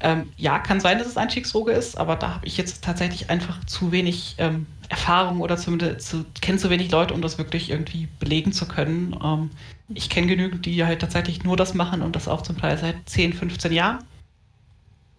ähm, 0.00 0.32
ja, 0.36 0.58
kann 0.58 0.80
sein, 0.80 0.98
dass 0.98 1.06
es 1.08 1.16
Einstiegsdroge 1.16 1.72
ist, 1.72 1.96
aber 1.96 2.16
da 2.16 2.34
habe 2.36 2.46
ich 2.46 2.56
jetzt 2.56 2.82
tatsächlich 2.84 3.30
einfach 3.30 3.64
zu 3.66 3.92
wenig 3.92 4.36
ähm, 4.38 4.66
Erfahrung 4.88 5.40
oder 5.40 5.56
zumindest 5.56 6.08
zu, 6.08 6.24
kenne 6.40 6.58
zu 6.58 6.70
wenig 6.70 6.90
Leute, 6.90 7.14
um 7.14 7.22
das 7.22 7.38
wirklich 7.38 7.70
irgendwie 7.70 8.08
belegen 8.18 8.52
zu 8.52 8.66
können. 8.66 9.16
Ähm, 9.22 9.50
ich 9.94 10.10
kenne 10.10 10.26
genügend, 10.28 10.66
die 10.66 10.84
halt 10.84 11.00
tatsächlich 11.00 11.44
nur 11.44 11.56
das 11.56 11.74
machen 11.74 12.02
und 12.02 12.16
das 12.16 12.28
auch 12.28 12.42
zum 12.42 12.58
Teil 12.58 12.78
seit 12.78 13.08
10, 13.08 13.34
15 13.34 13.72
Jahren. 13.72 13.98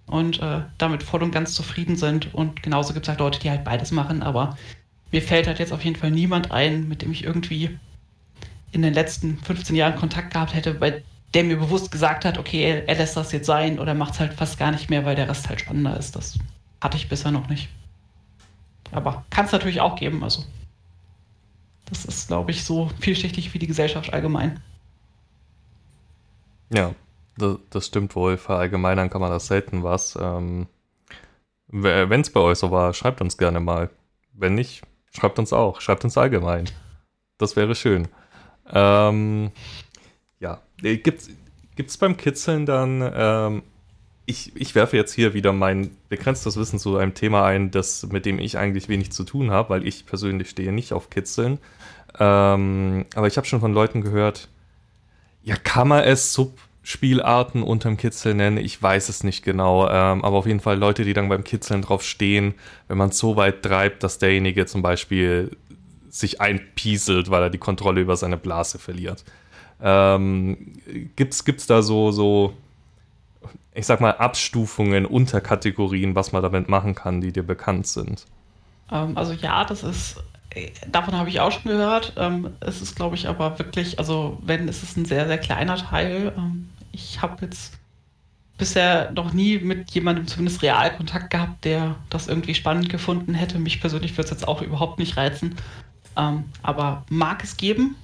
und 0.08 0.42
äh, 0.42 0.62
damit 0.78 1.04
voll 1.04 1.24
und 1.24 1.32
ganz 1.32 1.54
zufrieden 1.54 1.96
sind. 1.96 2.34
Und 2.34 2.64
genauso 2.64 2.94
gibt 2.94 3.06
es 3.06 3.10
halt 3.10 3.20
Leute, 3.20 3.40
die 3.40 3.50
halt 3.50 3.64
beides 3.64 3.92
machen, 3.92 4.24
aber 4.24 4.58
mir 5.12 5.22
fällt 5.22 5.48
halt 5.48 5.60
jetzt 5.60 5.74
auf 5.74 5.84
jeden 5.84 5.96
Fall 5.96 6.12
niemand 6.12 6.52
ein, 6.52 6.88
mit 6.88 7.02
dem 7.02 7.12
ich 7.12 7.24
irgendwie 7.24 7.78
in 8.72 8.82
den 8.82 8.94
letzten 8.94 9.38
15 9.40 9.76
Jahren 9.76 9.96
Kontakt 9.96 10.34
gehabt 10.34 10.54
hätte, 10.54 10.74
bei 10.74 11.04
der 11.34 11.44
mir 11.44 11.58
bewusst 11.58 11.92
gesagt 11.92 12.26
hat, 12.26 12.38
okay, 12.38 12.64
er, 12.64 12.88
er 12.88 12.96
lässt 12.96 13.16
das 13.18 13.32
jetzt 13.32 13.46
sein 13.46 13.80
oder 13.80 13.94
macht 13.94 14.14
es 14.14 14.20
halt 14.20 14.34
fast 14.34 14.58
gar 14.58 14.72
nicht 14.72 14.90
mehr, 14.90 15.06
weil 15.06 15.16
der 15.16 15.30
Rest 15.30 15.50
halt 15.50 15.62
spannender 15.62 15.98
ist. 15.98 16.16
Das 16.16 16.38
hatte 16.82 16.98
ich 16.98 17.10
bisher 17.10 17.32
noch 17.32 17.48
nicht. 17.50 17.70
Aber 18.92 19.26
kann 19.30 19.46
es 19.46 19.52
natürlich 19.52 19.80
auch 19.80 19.96
geben. 19.96 20.24
Also 20.24 20.44
das 21.86 22.06
ist, 22.06 22.28
glaube 22.28 22.52
ich, 22.52 22.64
so 22.64 22.90
vielschichtig 23.00 23.54
wie 23.54 23.60
die 23.60 23.68
Gesellschaft 23.68 24.14
allgemein. 24.14 24.62
Ja, 26.74 26.96
das, 27.38 27.58
das 27.70 27.88
stimmt 27.88 28.16
wohl. 28.16 28.38
Verallgemeinern 28.38 29.10
kann 29.10 29.22
man 29.22 29.32
das 29.32 29.48
selten 29.48 29.84
was. 29.84 30.18
Ähm, 30.20 30.68
Wenn 31.68 32.22
es 32.22 32.32
bei 32.32 32.40
euch 32.40 32.58
so 32.60 32.72
war, 32.72 32.94
schreibt 32.94 33.22
uns 33.22 33.38
gerne 33.38 33.60
mal. 33.60 33.90
Wenn 34.34 34.56
nicht, 34.56 34.84
schreibt 35.12 35.40
uns 35.40 35.54
auch. 35.54 35.82
Schreibt 35.82 36.04
uns 36.04 36.18
allgemein. 36.18 36.66
Das 37.38 37.56
wäre 37.56 37.76
schön. 37.76 38.08
Ähm, 38.72 39.52
ja, 40.40 40.62
gibt 40.78 41.30
es 41.78 41.98
beim 41.98 42.18
Kitzeln 42.18 42.66
dann, 42.66 43.12
ähm, 43.14 43.64
ich, 44.26 44.56
ich 44.56 44.76
werfe 44.76 44.96
jetzt 44.96 45.14
hier 45.14 45.34
wieder 45.34 45.52
mein 45.52 45.96
begrenztes 46.10 46.56
Wissen 46.58 46.80
zu 46.80 46.98
einem 46.98 47.14
Thema 47.14 47.46
ein, 47.46 47.72
das, 47.72 48.08
mit 48.08 48.26
dem 48.26 48.40
ich 48.40 48.58
eigentlich 48.58 48.88
wenig 48.88 49.12
zu 49.12 49.24
tun 49.24 49.52
habe, 49.52 49.70
weil 49.70 49.88
ich 49.88 50.06
persönlich 50.06 50.50
stehe 50.50 50.72
nicht 50.72 50.94
auf 50.94 51.10
Kitzeln. 51.10 51.60
Ähm, 52.20 53.06
aber 53.16 53.28
ich 53.28 53.38
habe 53.38 53.48
schon 53.48 53.60
von 53.60 53.74
Leuten 53.74 54.02
gehört, 54.02 54.48
ja, 55.44 55.56
kann 55.56 55.88
man 55.88 56.04
es 56.04 56.34
Subspielarten 56.84 57.64
unterm 57.64 57.98
Kitzeln 57.98 58.38
nennen? 58.38 58.58
Ich 58.58 58.82
weiß 58.82 59.10
es 59.10 59.24
nicht 59.24 59.44
genau. 59.44 59.88
Ähm, 59.88 60.24
aber 60.24 60.38
auf 60.38 60.46
jeden 60.46 60.60
Fall 60.60 60.78
Leute, 60.78 61.04
die 61.04 61.14
dann 61.14 61.30
beim 61.30 61.44
Kitzeln 61.44 61.82
drauf 61.82 62.04
stehen, 62.04 62.56
wenn 62.88 62.98
man 62.98 63.10
es 63.10 63.18
so 63.18 63.36
weit 63.36 63.64
treibt, 63.64 64.04
dass 64.04 64.18
derjenige 64.18 64.66
zum 64.66 64.82
Beispiel 64.82 65.56
sich 66.10 66.42
einpieselt, 66.42 67.32
weil 67.32 67.44
er 67.44 67.50
die 67.50 67.58
Kontrolle 67.58 68.02
über 68.02 68.18
seine 68.18 68.38
Blase 68.38 68.80
verliert. 68.80 69.24
Ähm, 69.82 70.74
gibt's, 71.16 71.46
gibt's 71.46 71.66
da 71.66 71.82
so, 71.82 72.12
so, 72.12 72.54
ich 73.74 73.86
sag 73.86 74.02
mal, 74.02 74.12
Abstufungen, 74.12 75.06
Unterkategorien, 75.06 76.14
was 76.16 76.32
man 76.32 76.44
damit 76.44 76.68
machen 76.68 76.94
kann, 76.94 77.22
die 77.22 77.32
dir 77.32 77.44
bekannt 77.44 77.88
sind? 77.88 78.26
Ähm, 78.92 79.18
also 79.18 79.34
ja, 79.34 79.64
das 79.66 79.84
ist, 79.84 80.22
davon 80.88 81.16
habe 81.16 81.30
ich 81.30 81.40
auch 81.40 81.52
schon 81.52 81.72
gehört. 81.72 82.14
Ähm, 82.18 82.52
es 82.60 82.82
ist, 82.82 82.96
glaube 82.96 83.16
ich, 83.16 83.28
aber 83.28 83.58
wirklich, 83.60 84.00
also 84.00 84.38
wenn, 84.44 84.68
ist 84.68 84.84
es 84.84 84.98
ein 84.98 85.06
sehr, 85.06 85.28
sehr 85.28 85.38
kleiner 85.38 85.78
Teil. 85.78 86.34
Ähm, 86.38 86.70
ich 86.92 87.22
habe 87.22 87.46
jetzt 87.46 87.78
bisher 88.58 89.12
noch 89.12 89.34
nie 89.34 89.58
mit 89.60 89.92
jemandem 89.92 90.28
zumindest 90.28 90.62
real 90.62 90.96
Kontakt 90.96 91.32
gehabt, 91.32 91.66
der 91.66 91.96
das 92.10 92.28
irgendwie 92.28 92.54
spannend 92.54 92.90
gefunden 92.90 93.34
hätte. 93.34 93.60
Mich 93.60 93.82
persönlich 93.82 94.12
würde 94.14 94.26
es 94.26 94.32
jetzt 94.32 94.48
auch 94.48 94.62
überhaupt 94.62 95.00
nicht 95.00 95.18
reizen. 95.18 95.56
Ähm, 96.18 96.46
aber 96.62 97.04
mag 97.10 97.44
es 97.44 97.58
geben? 97.58 97.96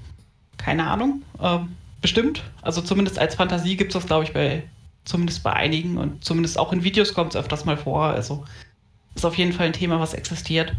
Keine 0.57 0.87
Ahnung. 0.87 1.21
Ähm, 1.41 1.75
bestimmt. 2.01 2.43
Also 2.61 2.81
zumindest 2.81 3.19
als 3.19 3.35
Fantasie 3.35 3.77
gibt 3.77 3.91
es 3.91 4.01
das, 4.01 4.07
glaube 4.07 4.23
ich, 4.23 4.33
bei 4.33 4.63
zumindest 5.05 5.43
bei 5.43 5.53
einigen 5.53 5.97
und 5.97 6.23
zumindest 6.23 6.59
auch 6.59 6.73
in 6.73 6.83
Videos 6.83 7.13
kommt 7.13 7.35
es 7.35 7.39
öfters 7.39 7.65
mal 7.65 7.77
vor. 7.77 8.05
Also 8.05 8.43
ist 9.15 9.25
auf 9.25 9.37
jeden 9.37 9.53
Fall 9.53 9.67
ein 9.67 9.73
Thema, 9.73 9.99
was 9.99 10.13
existiert. 10.13 10.73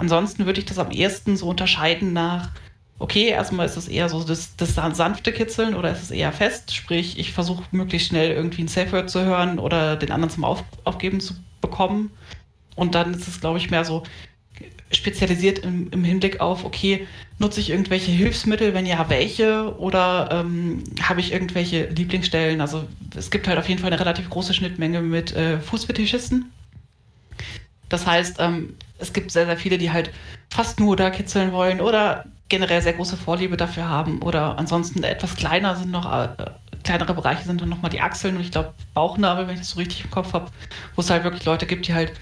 Ansonsten 0.00 0.46
würde 0.46 0.60
ich 0.60 0.66
das 0.66 0.78
am 0.78 0.90
ehesten 0.90 1.36
so 1.36 1.48
unterscheiden 1.48 2.14
nach, 2.14 2.48
okay, 2.98 3.28
erstmal 3.28 3.66
ist 3.66 3.76
es 3.76 3.86
eher 3.86 4.08
so 4.08 4.24
das, 4.24 4.56
das 4.56 4.74
sanfte 4.74 5.32
Kitzeln 5.32 5.74
oder 5.74 5.92
ist 5.92 6.02
es 6.02 6.10
eher 6.10 6.32
fest, 6.32 6.74
sprich, 6.74 7.18
ich 7.18 7.32
versuche 7.32 7.64
möglichst 7.70 8.08
schnell 8.08 8.30
irgendwie 8.30 8.62
ein 8.62 8.68
Safe 8.68 8.92
Word 8.92 9.10
zu 9.10 9.24
hören 9.24 9.58
oder 9.58 9.96
den 9.96 10.10
anderen 10.10 10.30
zum 10.30 10.44
Auf, 10.44 10.64
Aufgeben 10.84 11.20
zu 11.20 11.34
bekommen. 11.60 12.10
Und 12.76 12.94
dann 12.94 13.12
ist 13.12 13.28
es, 13.28 13.40
glaube 13.40 13.58
ich, 13.58 13.70
mehr 13.70 13.84
so, 13.84 14.04
spezialisiert 14.92 15.60
im, 15.60 15.90
im, 15.90 16.02
Hinblick 16.02 16.40
auf, 16.40 16.64
okay, 16.64 17.06
nutze 17.38 17.60
ich 17.60 17.70
irgendwelche 17.70 18.10
Hilfsmittel, 18.10 18.74
wenn 18.74 18.86
ja, 18.86 19.08
welche? 19.08 19.78
Oder 19.78 20.28
ähm, 20.32 20.82
habe 21.02 21.20
ich 21.20 21.32
irgendwelche 21.32 21.86
Lieblingsstellen? 21.86 22.60
Also 22.60 22.86
es 23.14 23.30
gibt 23.30 23.46
halt 23.46 23.58
auf 23.58 23.68
jeden 23.68 23.80
Fall 23.80 23.92
eine 23.92 24.00
relativ 24.00 24.28
große 24.30 24.54
Schnittmenge 24.54 25.00
mit 25.02 25.34
äh, 25.36 25.60
Fußfetischisten. 25.60 26.50
Das 27.88 28.06
heißt, 28.06 28.36
ähm, 28.40 28.74
es 29.00 29.12
gibt 29.12 29.30
sehr, 29.30 29.46
sehr 29.46 29.56
viele, 29.56 29.78
die 29.78 29.90
halt 29.90 30.12
fast 30.50 30.80
nur 30.80 30.96
da 30.96 31.10
kitzeln 31.10 31.52
wollen 31.52 31.80
oder 31.80 32.26
generell 32.48 32.82
sehr 32.82 32.92
große 32.92 33.16
Vorliebe 33.16 33.56
dafür 33.56 33.88
haben. 33.88 34.22
Oder 34.22 34.58
ansonsten 34.58 35.02
etwas 35.02 35.36
kleiner 35.36 35.76
sind 35.76 35.90
noch, 35.90 36.10
äh, 36.12 36.28
kleinere 36.82 37.14
Bereiche 37.14 37.44
sind 37.44 37.60
dann 37.60 37.68
nochmal 37.68 37.90
die 37.90 38.00
Achseln 38.00 38.36
und 38.36 38.42
ich 38.42 38.50
glaube 38.50 38.74
Bauchnabel, 38.94 39.46
wenn 39.46 39.54
ich 39.54 39.60
das 39.60 39.70
so 39.70 39.78
richtig 39.78 40.04
im 40.04 40.10
Kopf 40.10 40.32
habe, 40.32 40.50
wo 40.94 41.00
es 41.00 41.10
halt 41.10 41.24
wirklich 41.24 41.44
Leute 41.44 41.66
gibt, 41.66 41.86
die 41.86 41.94
halt 41.94 42.12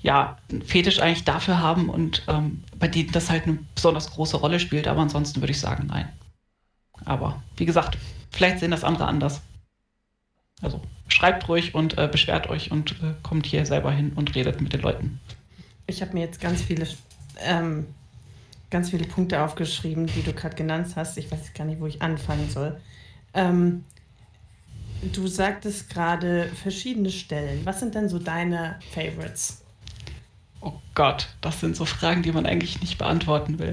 ja, 0.00 0.36
einen 0.50 0.62
Fetisch 0.62 1.00
eigentlich 1.00 1.24
dafür 1.24 1.60
haben 1.60 1.88
und 1.88 2.22
ähm, 2.28 2.62
bei 2.78 2.86
denen 2.86 3.10
das 3.10 3.30
halt 3.30 3.44
eine 3.44 3.58
besonders 3.74 4.10
große 4.10 4.36
Rolle 4.36 4.60
spielt. 4.60 4.86
Aber 4.86 5.00
ansonsten 5.00 5.40
würde 5.40 5.50
ich 5.50 5.60
sagen, 5.60 5.86
nein. 5.88 6.08
Aber 7.04 7.42
wie 7.56 7.64
gesagt, 7.64 7.98
vielleicht 8.30 8.60
sehen 8.60 8.70
das 8.70 8.84
andere 8.84 9.06
anders. 9.06 9.42
Also 10.62 10.80
schreibt 11.08 11.48
ruhig 11.48 11.74
und 11.74 11.98
äh, 11.98 12.08
beschwert 12.10 12.48
euch 12.48 12.70
und 12.70 12.92
äh, 13.02 13.14
kommt 13.22 13.46
hier 13.46 13.66
selber 13.66 13.90
hin 13.90 14.12
und 14.14 14.34
redet 14.34 14.60
mit 14.60 14.72
den 14.72 14.82
Leuten. 14.82 15.20
Ich 15.88 16.02
habe 16.02 16.12
mir 16.12 16.20
jetzt 16.20 16.40
ganz 16.40 16.60
viele, 16.60 16.86
ähm, 17.40 17.86
ganz 18.70 18.90
viele 18.90 19.06
Punkte 19.06 19.42
aufgeschrieben, 19.42 20.06
die 20.06 20.22
du 20.22 20.34
gerade 20.34 20.54
genannt 20.54 20.88
hast. 20.96 21.16
Ich 21.16 21.32
weiß 21.32 21.54
gar 21.54 21.64
nicht, 21.64 21.80
wo 21.80 21.86
ich 21.86 22.02
anfangen 22.02 22.50
soll. 22.50 22.78
Ähm, 23.32 23.84
du 25.12 25.26
sagtest 25.26 25.88
gerade 25.88 26.50
verschiedene 26.62 27.10
Stellen. 27.10 27.64
Was 27.64 27.80
sind 27.80 27.94
denn 27.94 28.10
so 28.10 28.18
deine 28.18 28.78
Favorites? 28.92 29.62
Oh 30.60 30.74
Gott, 30.94 31.28
das 31.40 31.60
sind 31.60 31.74
so 31.74 31.86
Fragen, 31.86 32.22
die 32.22 32.32
man 32.32 32.44
eigentlich 32.44 32.82
nicht 32.82 32.98
beantworten 32.98 33.58
will. 33.58 33.72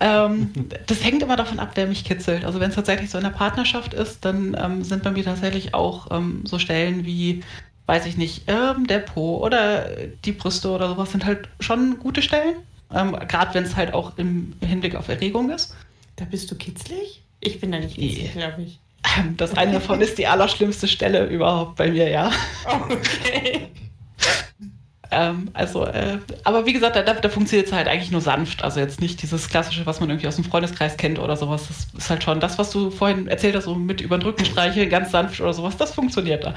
Ähm, 0.00 0.52
das 0.86 1.02
hängt 1.02 1.22
immer 1.22 1.36
davon 1.36 1.60
ab, 1.60 1.70
wer 1.76 1.86
mich 1.86 2.04
kitzelt. 2.04 2.44
Also 2.44 2.60
wenn 2.60 2.68
es 2.68 2.76
tatsächlich 2.76 3.08
so 3.08 3.16
in 3.16 3.24
der 3.24 3.30
Partnerschaft 3.30 3.94
ist, 3.94 4.26
dann 4.26 4.54
ähm, 4.60 4.84
sind 4.84 5.02
bei 5.02 5.12
mir 5.12 5.24
tatsächlich 5.24 5.72
auch 5.72 6.10
ähm, 6.10 6.42
so 6.44 6.58
Stellen 6.58 7.06
wie, 7.06 7.42
weiß 7.86 8.06
ich 8.06 8.16
nicht, 8.16 8.44
ähm, 8.46 8.86
der 8.86 9.00
Po 9.00 9.38
oder 9.44 9.88
die 10.24 10.32
Brüste 10.32 10.70
oder 10.70 10.88
sowas 10.88 11.12
sind 11.12 11.24
halt 11.24 11.48
schon 11.60 11.98
gute 11.98 12.22
Stellen. 12.22 12.56
Ähm, 12.92 13.12
Gerade 13.28 13.54
wenn 13.54 13.64
es 13.64 13.76
halt 13.76 13.92
auch 13.92 14.16
im 14.18 14.54
Hinblick 14.60 14.94
auf 14.94 15.08
Erregung 15.08 15.50
ist. 15.50 15.74
Da 16.16 16.24
bist 16.24 16.50
du 16.50 16.54
kitzlig? 16.54 17.22
Ich 17.40 17.60
bin 17.60 17.72
da 17.72 17.78
nicht 17.78 17.96
kitzlig, 17.96 18.32
glaube 18.32 18.62
ich. 18.62 18.78
Das 19.36 19.54
eine 19.54 19.72
davon 19.72 20.00
ist 20.00 20.16
die 20.16 20.26
allerschlimmste 20.26 20.88
Stelle 20.88 21.26
überhaupt 21.26 21.76
bei 21.76 21.90
mir, 21.90 22.08
ja. 22.08 22.32
Okay. 22.66 23.68
Ähm, 25.14 25.48
also, 25.52 25.86
äh, 25.86 26.18
aber 26.42 26.66
wie 26.66 26.72
gesagt, 26.72 26.96
da, 26.96 27.02
da 27.02 27.28
funktioniert 27.28 27.68
es 27.68 27.72
halt 27.72 27.86
eigentlich 27.88 28.10
nur 28.10 28.20
sanft. 28.20 28.64
Also 28.64 28.80
jetzt 28.80 29.00
nicht 29.00 29.22
dieses 29.22 29.48
klassische, 29.48 29.86
was 29.86 30.00
man 30.00 30.10
irgendwie 30.10 30.26
aus 30.26 30.36
dem 30.36 30.44
Freundeskreis 30.44 30.96
kennt 30.96 31.18
oder 31.18 31.36
sowas. 31.36 31.68
Das 31.68 32.02
ist 32.02 32.10
halt 32.10 32.24
schon 32.24 32.40
das, 32.40 32.58
was 32.58 32.70
du 32.70 32.90
vorhin 32.90 33.28
erzählt 33.28 33.54
hast, 33.54 33.64
so 33.64 33.74
mit 33.74 34.00
über 34.00 34.18
den 34.18 34.24
Rücken 34.24 34.44
streicheln, 34.44 34.88
ganz 34.88 35.12
sanft 35.12 35.40
oder 35.40 35.52
sowas. 35.52 35.76
Das 35.76 35.94
funktioniert 35.94 36.44
da. 36.44 36.54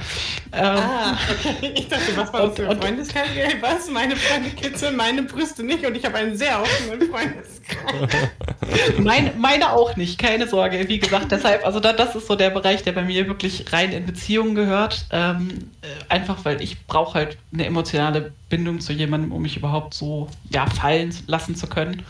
Ähm, 0.54 0.78
ah, 0.78 1.18
okay. 1.32 1.74
Ich 1.78 1.88
dachte, 1.88 2.16
was 2.16 2.34
war 2.34 2.48
das 2.48 2.56
für 2.56 2.70
ein 2.70 2.82
Freundeskreis? 2.82 3.28
Was? 3.62 3.90
Meine 3.90 4.16
Freunde 4.16 4.50
kitzeln 4.50 4.96
meine 4.96 5.24
Brüste 5.24 5.64
nicht 5.64 5.86
und 5.86 5.96
ich 5.96 6.04
habe 6.06 6.18
einen 6.18 6.36
sehr 6.36 6.62
offenen 6.62 7.02
Freundeskreis. 7.10 8.32
meine, 9.00 9.34
meine 9.38 9.74
auch 9.74 9.96
nicht, 9.96 10.18
keine 10.18 10.48
Sorge. 10.48 10.88
Wie 10.88 11.00
gesagt, 11.00 11.32
deshalb, 11.32 11.66
also 11.66 11.80
da, 11.80 11.94
das 11.94 12.16
ist 12.16 12.28
so 12.28 12.36
der 12.36 12.50
Bereich, 12.50 12.84
der 12.84 12.94
bei 12.94 13.04
mir 13.04 13.28
wirklich 13.28 13.72
rein 13.72 13.92
in 13.92 14.06
Beziehungen 14.06 14.56
gehört. 14.56 15.06
Ähm, 15.12 15.72
äh, 15.82 15.88
einfach, 16.10 16.46
weil 16.46 16.62
ich 16.62 16.86
brauche 16.88 17.16
halt 17.16 17.38
eine 17.54 17.66
emotionale 17.66 18.32
Bindung 18.50 18.80
zu 18.80 18.94
jemandem, 18.94 19.32
um 19.32 19.42
mich 19.42 19.58
überhaupt 19.58 19.94
so 19.94 20.30
ja, 20.50 20.66
fallen 20.68 21.14
lassen 21.28 21.56
zu 21.56 21.68
können. 21.68 22.04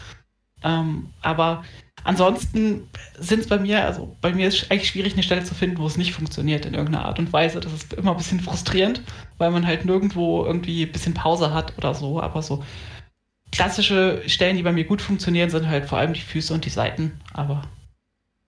Ähm, 0.64 1.10
aber 1.22 1.64
ansonsten 2.04 2.88
sind 3.20 3.42
es 3.42 3.48
bei 3.48 3.60
mir, 3.60 3.86
also 3.86 4.16
bei 4.22 4.34
mir 4.34 4.48
ist 4.48 4.72
eigentlich 4.72 4.90
schwierig, 4.90 5.14
eine 5.14 5.24
Stelle 5.24 5.44
zu 5.44 5.56
finden, 5.56 5.78
wo 5.78 5.88
es 5.88 5.98
nicht 5.98 6.14
funktioniert 6.14 6.66
in 6.66 6.74
irgendeiner 6.74 7.06
Art 7.06 7.20
und 7.20 7.32
Weise. 7.34 7.60
Das 7.60 7.74
ist 7.74 7.94
immer 7.94 8.12
ein 8.12 8.18
bisschen 8.18 8.40
frustrierend, 8.40 9.02
weil 9.38 9.52
man 9.52 9.66
halt 9.66 9.86
nirgendwo 9.86 10.46
irgendwie 10.46 10.84
ein 10.84 10.92
bisschen 10.92 11.14
Pause 11.14 11.54
hat 11.54 11.78
oder 11.78 11.94
so. 11.94 12.22
Aber 12.22 12.42
so 12.42 12.64
klassische 13.52 14.24
Stellen, 14.28 14.58
die 14.58 14.64
bei 14.64 14.72
mir 14.72 14.86
gut 14.86 15.02
funktionieren, 15.02 15.50
sind 15.50 15.68
halt 15.68 15.86
vor 15.86 15.98
allem 15.98 16.14
die 16.14 16.22
Füße 16.22 16.54
und 16.54 16.66
die 16.66 16.70
Seiten. 16.70 17.20
Aber 17.34 17.64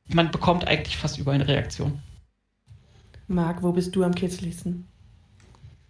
man 0.08 0.32
bekommt 0.32 0.68
eigentlich 0.68 0.98
fast 0.98 1.18
überall 1.20 1.36
eine 1.36 1.48
Reaktion. 1.48 2.00
Marc, 3.28 3.62
wo 3.62 3.72
bist 3.72 3.96
du 3.96 4.04
am 4.04 4.16
kitzligsten? 4.16 4.88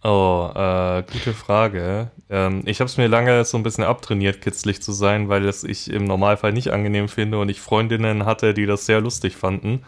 Oh, 0.02 0.50
äh, 0.56 1.04
gute 1.12 1.34
Frage. 1.34 2.10
Ähm, 2.30 2.64
ich 2.66 2.80
habe 2.80 2.88
es 2.88 2.98
mir 2.98 3.08
lange 3.08 3.44
so 3.44 3.58
ein 3.58 3.64
bisschen 3.64 3.84
abtrainiert, 3.84 4.42
kitzlig 4.42 4.82
zu 4.82 4.94
sein, 4.94 5.28
weil 5.28 5.46
es 5.46 5.64
ich 5.66 5.92
im 5.92 6.06
Normalfall 6.06 6.54
nicht 6.54 6.72
angenehm 6.72 7.10
finde 7.10 7.40
und 7.40 7.50
ich 7.50 7.60
Freundinnen 7.60 8.26
hatte, 8.26 8.54
die 8.54 8.66
das 8.66 8.86
sehr 8.86 9.02
lustig 9.02 9.36
fanden. 9.36 9.84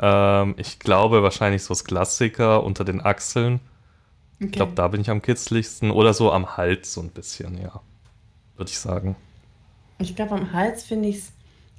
Ähm, 0.00 0.54
ich 0.56 0.78
glaube 0.78 1.22
wahrscheinlich 1.22 1.62
so 1.62 1.74
das 1.74 1.84
Klassiker 1.84 2.64
unter 2.64 2.84
den 2.84 3.02
Achseln. 3.02 3.60
Okay. 4.36 4.46
Ich 4.46 4.52
glaube, 4.52 4.72
da 4.74 4.88
bin 4.88 5.02
ich 5.02 5.10
am 5.10 5.20
kitzligsten 5.20 5.90
oder 5.90 6.14
so 6.14 6.32
am 6.32 6.56
Hals 6.56 6.94
so 6.94 7.02
ein 7.02 7.10
bisschen, 7.10 7.60
ja. 7.60 7.82
Würde 8.56 8.70
ich 8.70 8.78
sagen. 8.78 9.14
Ich 9.98 10.16
glaube, 10.16 10.32
am 10.32 10.54
Hals 10.54 10.84
finde 10.84 11.10
ich 11.10 11.16
es 11.16 11.32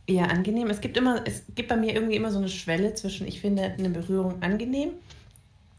eher 0.05 0.29
angenehm. 0.29 0.69
Es 0.69 0.81
gibt 0.81 0.97
immer, 0.97 1.21
es 1.25 1.43
gibt 1.55 1.69
bei 1.69 1.77
mir 1.77 1.95
irgendwie 1.95 2.15
immer 2.15 2.29
so 2.29 2.37
eine 2.37 2.49
Schwelle 2.49 2.93
zwischen, 2.93 3.27
ich 3.27 3.41
finde 3.41 3.63
eine 3.63 3.89
Berührung 3.89 4.43
angenehm 4.43 4.89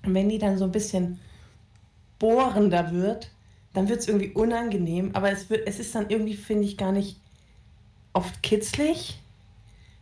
und 0.04 0.14
wenn 0.14 0.28
die 0.28 0.38
dann 0.38 0.58
so 0.58 0.64
ein 0.64 0.72
bisschen 0.72 1.20
bohrender 2.22 2.92
wird, 2.92 3.32
dann 3.74 3.88
wird 3.88 3.98
es 3.98 4.08
irgendwie 4.08 4.30
unangenehm, 4.30 5.10
aber 5.12 5.32
es, 5.32 5.50
wird, 5.50 5.66
es 5.66 5.80
ist 5.80 5.92
dann 5.92 6.08
irgendwie, 6.08 6.34
finde 6.34 6.62
ich, 6.64 6.76
gar 6.76 6.92
nicht 6.92 7.18
oft 8.12 8.44
kitzlig, 8.44 9.18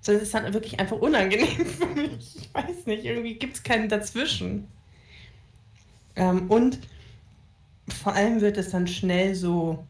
sondern 0.02 0.20
es 0.20 0.28
ist 0.28 0.34
dann 0.34 0.52
wirklich 0.52 0.78
einfach 0.78 0.98
unangenehm 0.98 1.64
für 1.78 1.86
mich. 1.86 2.36
Ich 2.36 2.54
weiß 2.54 2.84
nicht, 2.84 3.06
irgendwie 3.06 3.36
gibt 3.36 3.54
es 3.56 3.62
keinen 3.62 3.88
dazwischen. 3.88 4.68
Ähm, 6.14 6.50
und 6.50 6.78
vor 7.88 8.12
allem 8.12 8.42
wird 8.42 8.58
es 8.58 8.68
dann 8.68 8.86
schnell 8.86 9.34
so, 9.34 9.82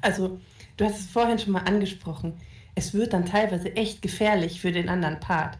also 0.00 0.40
du 0.78 0.84
hast 0.84 0.98
es 0.98 1.06
vorhin 1.06 1.38
schon 1.38 1.52
mal 1.52 1.62
angesprochen, 1.62 2.32
es 2.74 2.92
wird 2.92 3.12
dann 3.12 3.24
teilweise 3.24 3.76
echt 3.76 4.02
gefährlich 4.02 4.60
für 4.60 4.72
den 4.72 4.88
anderen 4.88 5.20
Part, 5.20 5.58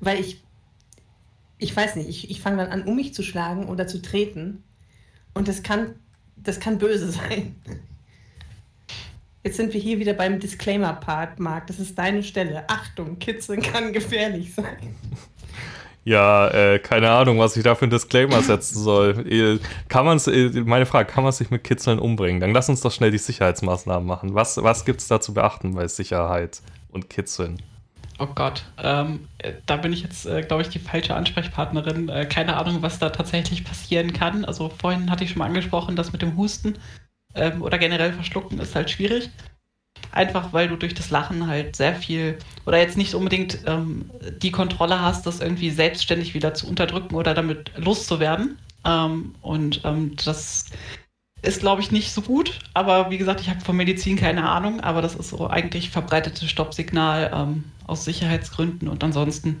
weil 0.00 0.18
ich, 0.18 0.42
ich 1.58 1.76
weiß 1.76 1.94
nicht, 1.94 2.08
ich, 2.08 2.28
ich 2.28 2.40
fange 2.40 2.56
dann 2.56 2.72
an, 2.72 2.82
um 2.88 2.96
mich 2.96 3.14
zu 3.14 3.22
schlagen 3.22 3.68
oder 3.68 3.86
zu 3.86 4.02
treten 4.02 4.64
und 5.34 5.48
das 5.48 5.62
kann, 5.62 5.94
das 6.36 6.60
kann 6.60 6.78
böse 6.78 7.10
sein. 7.12 7.56
Jetzt 9.44 9.56
sind 9.56 9.72
wir 9.72 9.80
hier 9.80 9.98
wieder 9.98 10.12
beim 10.12 10.38
Disclaimer-Part, 10.38 11.40
Marc. 11.40 11.66
Das 11.66 11.80
ist 11.80 11.98
deine 11.98 12.22
Stelle. 12.22 12.64
Achtung, 12.68 13.18
Kitzeln 13.18 13.60
kann 13.60 13.92
gefährlich 13.92 14.54
sein. 14.54 14.94
Ja, 16.04 16.48
äh, 16.48 16.78
keine 16.80 17.10
Ahnung, 17.10 17.38
was 17.38 17.56
ich 17.56 17.62
da 17.62 17.74
für 17.74 17.86
ein 17.86 17.90
Disclaimer 17.90 18.42
setzen 18.42 18.78
soll. 18.78 19.24
Äh, 19.28 19.58
kann 19.88 20.04
man 20.04 20.18
äh, 20.26 20.48
meine 20.60 20.86
Frage, 20.86 21.10
kann 21.10 21.22
man 21.22 21.32
sich 21.32 21.50
mit 21.50 21.62
Kitzeln 21.62 21.98
umbringen? 21.98 22.40
Dann 22.40 22.52
lass 22.52 22.68
uns 22.68 22.80
doch 22.80 22.90
schnell 22.90 23.12
die 23.12 23.18
Sicherheitsmaßnahmen 23.18 24.06
machen. 24.06 24.34
Was, 24.34 24.62
was 24.62 24.84
gibt 24.84 25.00
es 25.00 25.08
da 25.08 25.20
zu 25.20 25.32
beachten 25.32 25.74
bei 25.74 25.86
Sicherheit 25.86 26.60
und 26.90 27.08
Kitzeln? 27.08 27.62
Oh 28.22 28.28
Gott, 28.36 28.62
ähm, 28.78 29.26
äh, 29.38 29.54
da 29.66 29.76
bin 29.76 29.92
ich 29.92 30.02
jetzt, 30.02 30.26
äh, 30.26 30.42
glaube 30.42 30.62
ich, 30.62 30.68
die 30.68 30.78
falsche 30.78 31.16
Ansprechpartnerin. 31.16 32.08
Äh, 32.08 32.24
keine 32.26 32.56
Ahnung, 32.56 32.80
was 32.80 33.00
da 33.00 33.10
tatsächlich 33.10 33.64
passieren 33.64 34.12
kann. 34.12 34.44
Also 34.44 34.68
vorhin 34.68 35.10
hatte 35.10 35.24
ich 35.24 35.30
schon 35.30 35.40
mal 35.40 35.46
angesprochen, 35.46 35.96
das 35.96 36.12
mit 36.12 36.22
dem 36.22 36.36
Husten 36.36 36.78
ähm, 37.34 37.62
oder 37.62 37.78
generell 37.78 38.12
Verschlucken 38.12 38.60
ist 38.60 38.76
halt 38.76 38.90
schwierig. 38.90 39.28
Einfach 40.12 40.52
weil 40.52 40.68
du 40.68 40.76
durch 40.76 40.94
das 40.94 41.10
Lachen 41.10 41.48
halt 41.48 41.74
sehr 41.74 41.96
viel 41.96 42.38
oder 42.64 42.78
jetzt 42.78 42.96
nicht 42.96 43.14
unbedingt 43.16 43.58
ähm, 43.66 44.08
die 44.40 44.52
Kontrolle 44.52 45.00
hast, 45.00 45.26
das 45.26 45.40
irgendwie 45.40 45.70
selbstständig 45.70 46.32
wieder 46.32 46.54
zu 46.54 46.68
unterdrücken 46.68 47.16
oder 47.16 47.34
damit 47.34 47.72
loszuwerden. 47.76 48.56
Ähm, 48.84 49.34
und 49.40 49.80
ähm, 49.84 50.14
das 50.24 50.66
ist, 51.42 51.58
glaube 51.58 51.82
ich, 51.82 51.90
nicht 51.90 52.12
so 52.12 52.22
gut. 52.22 52.60
Aber 52.72 53.10
wie 53.10 53.18
gesagt, 53.18 53.40
ich 53.40 53.50
habe 53.50 53.60
von 53.62 53.76
Medizin 53.76 54.16
keine 54.16 54.48
Ahnung, 54.48 54.80
aber 54.80 55.02
das 55.02 55.16
ist 55.16 55.30
so 55.30 55.50
eigentlich 55.50 55.90
verbreitetes 55.90 56.48
Stoppsignal 56.48 57.32
ähm, 57.34 57.64
aus 57.92 58.04
Sicherheitsgründen. 58.04 58.88
Und 58.88 59.04
ansonsten 59.04 59.58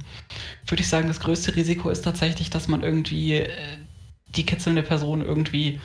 würde 0.66 0.82
ich 0.82 0.88
sagen, 0.88 1.08
das 1.08 1.20
größte 1.20 1.54
Risiko 1.54 1.90
ist 1.90 2.02
tatsächlich, 2.02 2.50
dass 2.50 2.68
man 2.68 2.82
irgendwie 2.82 3.34
äh, 3.34 3.48
die 4.28 4.46
kitzelnde 4.46 4.82
Person 4.82 5.24
irgendwie 5.24 5.80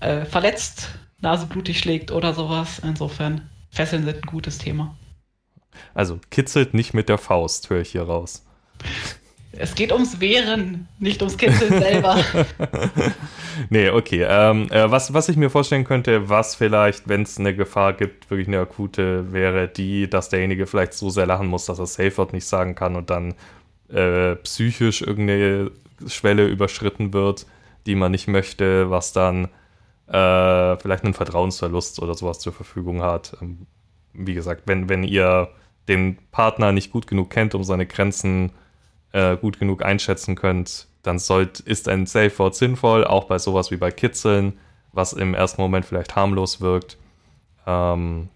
äh, 0.00 0.24
verletzt, 0.24 0.90
naseblutig 1.20 1.78
schlägt 1.78 2.12
oder 2.12 2.34
sowas. 2.34 2.80
Insofern 2.84 3.48
Fesseln 3.70 4.04
sind 4.04 4.16
ein 4.16 4.22
gutes 4.22 4.58
Thema. 4.58 4.96
Also 5.94 6.20
kitzelt 6.30 6.74
nicht 6.74 6.94
mit 6.94 7.08
der 7.08 7.18
Faust, 7.18 7.70
höre 7.70 7.80
ich 7.80 7.90
hier 7.90 8.02
raus. 8.02 8.44
Es 9.52 9.74
geht 9.74 9.92
ums 9.92 10.20
Wehren, 10.20 10.88
nicht 10.98 11.22
ums 11.22 11.38
Kitzeln 11.38 11.80
selber. 11.80 12.22
nee, 13.70 13.88
okay. 13.88 14.26
Ähm, 14.28 14.70
äh, 14.70 14.90
was, 14.90 15.14
was 15.14 15.28
ich 15.28 15.36
mir 15.36 15.48
vorstellen 15.48 15.84
könnte, 15.84 16.28
was 16.28 16.54
vielleicht, 16.54 17.08
wenn 17.08 17.22
es 17.22 17.38
eine 17.38 17.54
Gefahr 17.56 17.94
gibt, 17.94 18.30
wirklich 18.30 18.48
eine 18.48 18.60
akute, 18.60 19.32
wäre 19.32 19.66
die, 19.66 20.08
dass 20.08 20.28
derjenige 20.28 20.66
vielleicht 20.66 20.92
so 20.92 21.08
sehr 21.08 21.26
lachen 21.26 21.46
muss, 21.46 21.64
dass 21.64 21.78
er 21.78 21.86
Safe 21.86 22.16
Word 22.18 22.34
nicht 22.34 22.44
sagen 22.44 22.74
kann 22.74 22.94
und 22.94 23.08
dann 23.08 23.34
äh, 23.88 24.36
psychisch 24.36 25.00
irgendeine 25.00 25.70
Schwelle 26.06 26.46
überschritten 26.46 27.12
wird, 27.14 27.46
die 27.86 27.94
man 27.94 28.12
nicht 28.12 28.28
möchte, 28.28 28.90
was 28.90 29.12
dann 29.12 29.46
äh, 30.08 30.76
vielleicht 30.76 31.04
einen 31.04 31.14
Vertrauensverlust 31.14 32.00
oder 32.00 32.14
sowas 32.14 32.38
zur 32.38 32.52
Verfügung 32.52 33.02
hat. 33.02 33.36
Ähm, 33.40 33.66
wie 34.12 34.34
gesagt, 34.34 34.62
wenn, 34.66 34.88
wenn 34.88 35.04
ihr 35.04 35.48
den 35.88 36.18
Partner 36.32 36.72
nicht 36.72 36.92
gut 36.92 37.06
genug 37.06 37.30
kennt, 37.30 37.54
um 37.54 37.64
seine 37.64 37.86
Grenzen 37.86 38.52
äh, 39.12 39.36
gut 39.36 39.58
genug 39.58 39.84
einschätzen 39.84 40.34
könnt, 40.36 40.86
dann 41.02 41.18
sollt, 41.18 41.60
ist 41.60 41.88
ein 41.88 42.06
Safe 42.06 42.36
Word 42.38 42.54
sinnvoll, 42.54 43.04
auch 43.04 43.24
bei 43.24 43.38
sowas 43.38 43.70
wie 43.70 43.76
bei 43.76 43.90
Kitzeln, 43.90 44.58
was 44.92 45.12
im 45.12 45.34
ersten 45.34 45.62
Moment 45.62 45.86
vielleicht 45.86 46.16
harmlos 46.16 46.60
wirkt. 46.60 46.98
Ähm, 47.66 48.28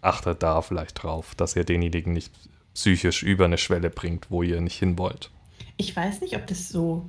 achtet 0.00 0.42
da 0.42 0.62
vielleicht 0.62 1.02
drauf, 1.02 1.34
dass 1.34 1.56
ihr 1.56 1.64
denjenigen 1.64 2.12
nicht 2.12 2.32
psychisch 2.74 3.22
über 3.22 3.44
eine 3.44 3.58
Schwelle 3.58 3.90
bringt, 3.90 4.30
wo 4.30 4.42
ihr 4.42 4.60
nicht 4.60 4.78
hin 4.78 4.98
wollt. 4.98 5.30
Ich 5.76 5.94
weiß 5.94 6.20
nicht, 6.20 6.36
ob 6.36 6.46
das 6.46 6.68
so 6.68 7.04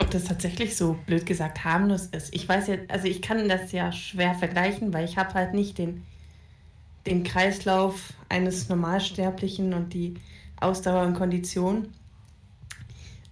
ob 0.00 0.10
das 0.10 0.24
tatsächlich 0.24 0.76
so 0.76 0.96
blöd 1.06 1.26
gesagt 1.26 1.62
harmlos 1.64 2.06
ist. 2.06 2.34
Ich 2.34 2.48
weiß 2.48 2.68
ja, 2.68 2.76
also 2.88 3.06
ich 3.06 3.20
kann 3.20 3.48
das 3.48 3.70
ja 3.72 3.92
schwer 3.92 4.34
vergleichen, 4.34 4.94
weil 4.94 5.04
ich 5.04 5.18
habe 5.18 5.34
halt 5.34 5.52
nicht 5.52 5.76
den, 5.78 6.04
den 7.06 7.22
Kreislauf 7.22 8.14
eines 8.28 8.68
Normalsterblichen 8.68 9.74
und 9.74 9.92
die 9.92 10.14
Ausdauer 10.58 11.06
und 11.06 11.14
Kondition. 11.14 11.88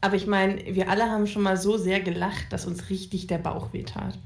Aber 0.00 0.16
ich 0.16 0.26
meine, 0.26 0.74
wir 0.74 0.88
alle 0.90 1.10
haben 1.10 1.26
schon 1.26 1.42
mal 1.42 1.56
so 1.56 1.76
sehr 1.76 2.00
gelacht, 2.00 2.46
dass 2.50 2.66
uns 2.66 2.88
richtig 2.90 3.26
der 3.26 3.38
Bauch 3.38 3.72
wehtat. 3.72 4.18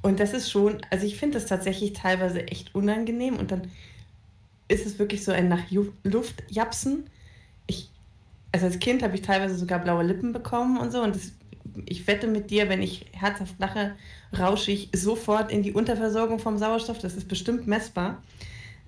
Und 0.00 0.20
das 0.20 0.32
ist 0.32 0.50
schon, 0.50 0.78
also 0.90 1.06
ich 1.06 1.16
finde 1.16 1.38
das 1.38 1.46
tatsächlich 1.46 1.92
teilweise 1.92 2.46
echt 2.48 2.74
unangenehm 2.74 3.36
und 3.36 3.52
dann 3.52 3.70
ist 4.68 4.86
es 4.86 4.98
wirklich 4.98 5.22
so 5.22 5.32
ein 5.32 5.48
nach 5.48 5.62
Luft 6.02 6.42
japsen. 6.48 7.04
Ich, 7.66 7.90
also 8.50 8.66
als 8.66 8.78
Kind 8.78 9.02
habe 9.02 9.14
ich 9.14 9.22
teilweise 9.22 9.56
sogar 9.56 9.78
blaue 9.78 10.02
Lippen 10.02 10.32
bekommen 10.32 10.78
und 10.78 10.90
so 10.90 11.02
und 11.02 11.14
das 11.14 11.32
ich 11.86 12.06
wette 12.06 12.26
mit 12.26 12.50
dir, 12.50 12.68
wenn 12.68 12.82
ich 12.82 13.06
herzhaft 13.12 13.54
lache, 13.58 13.94
rausche 14.38 14.72
ich 14.72 14.90
sofort 14.94 15.50
in 15.50 15.62
die 15.62 15.72
Unterversorgung 15.72 16.38
vom 16.38 16.58
Sauerstoff. 16.58 16.98
Das 16.98 17.14
ist 17.14 17.28
bestimmt 17.28 17.66
messbar. 17.66 18.22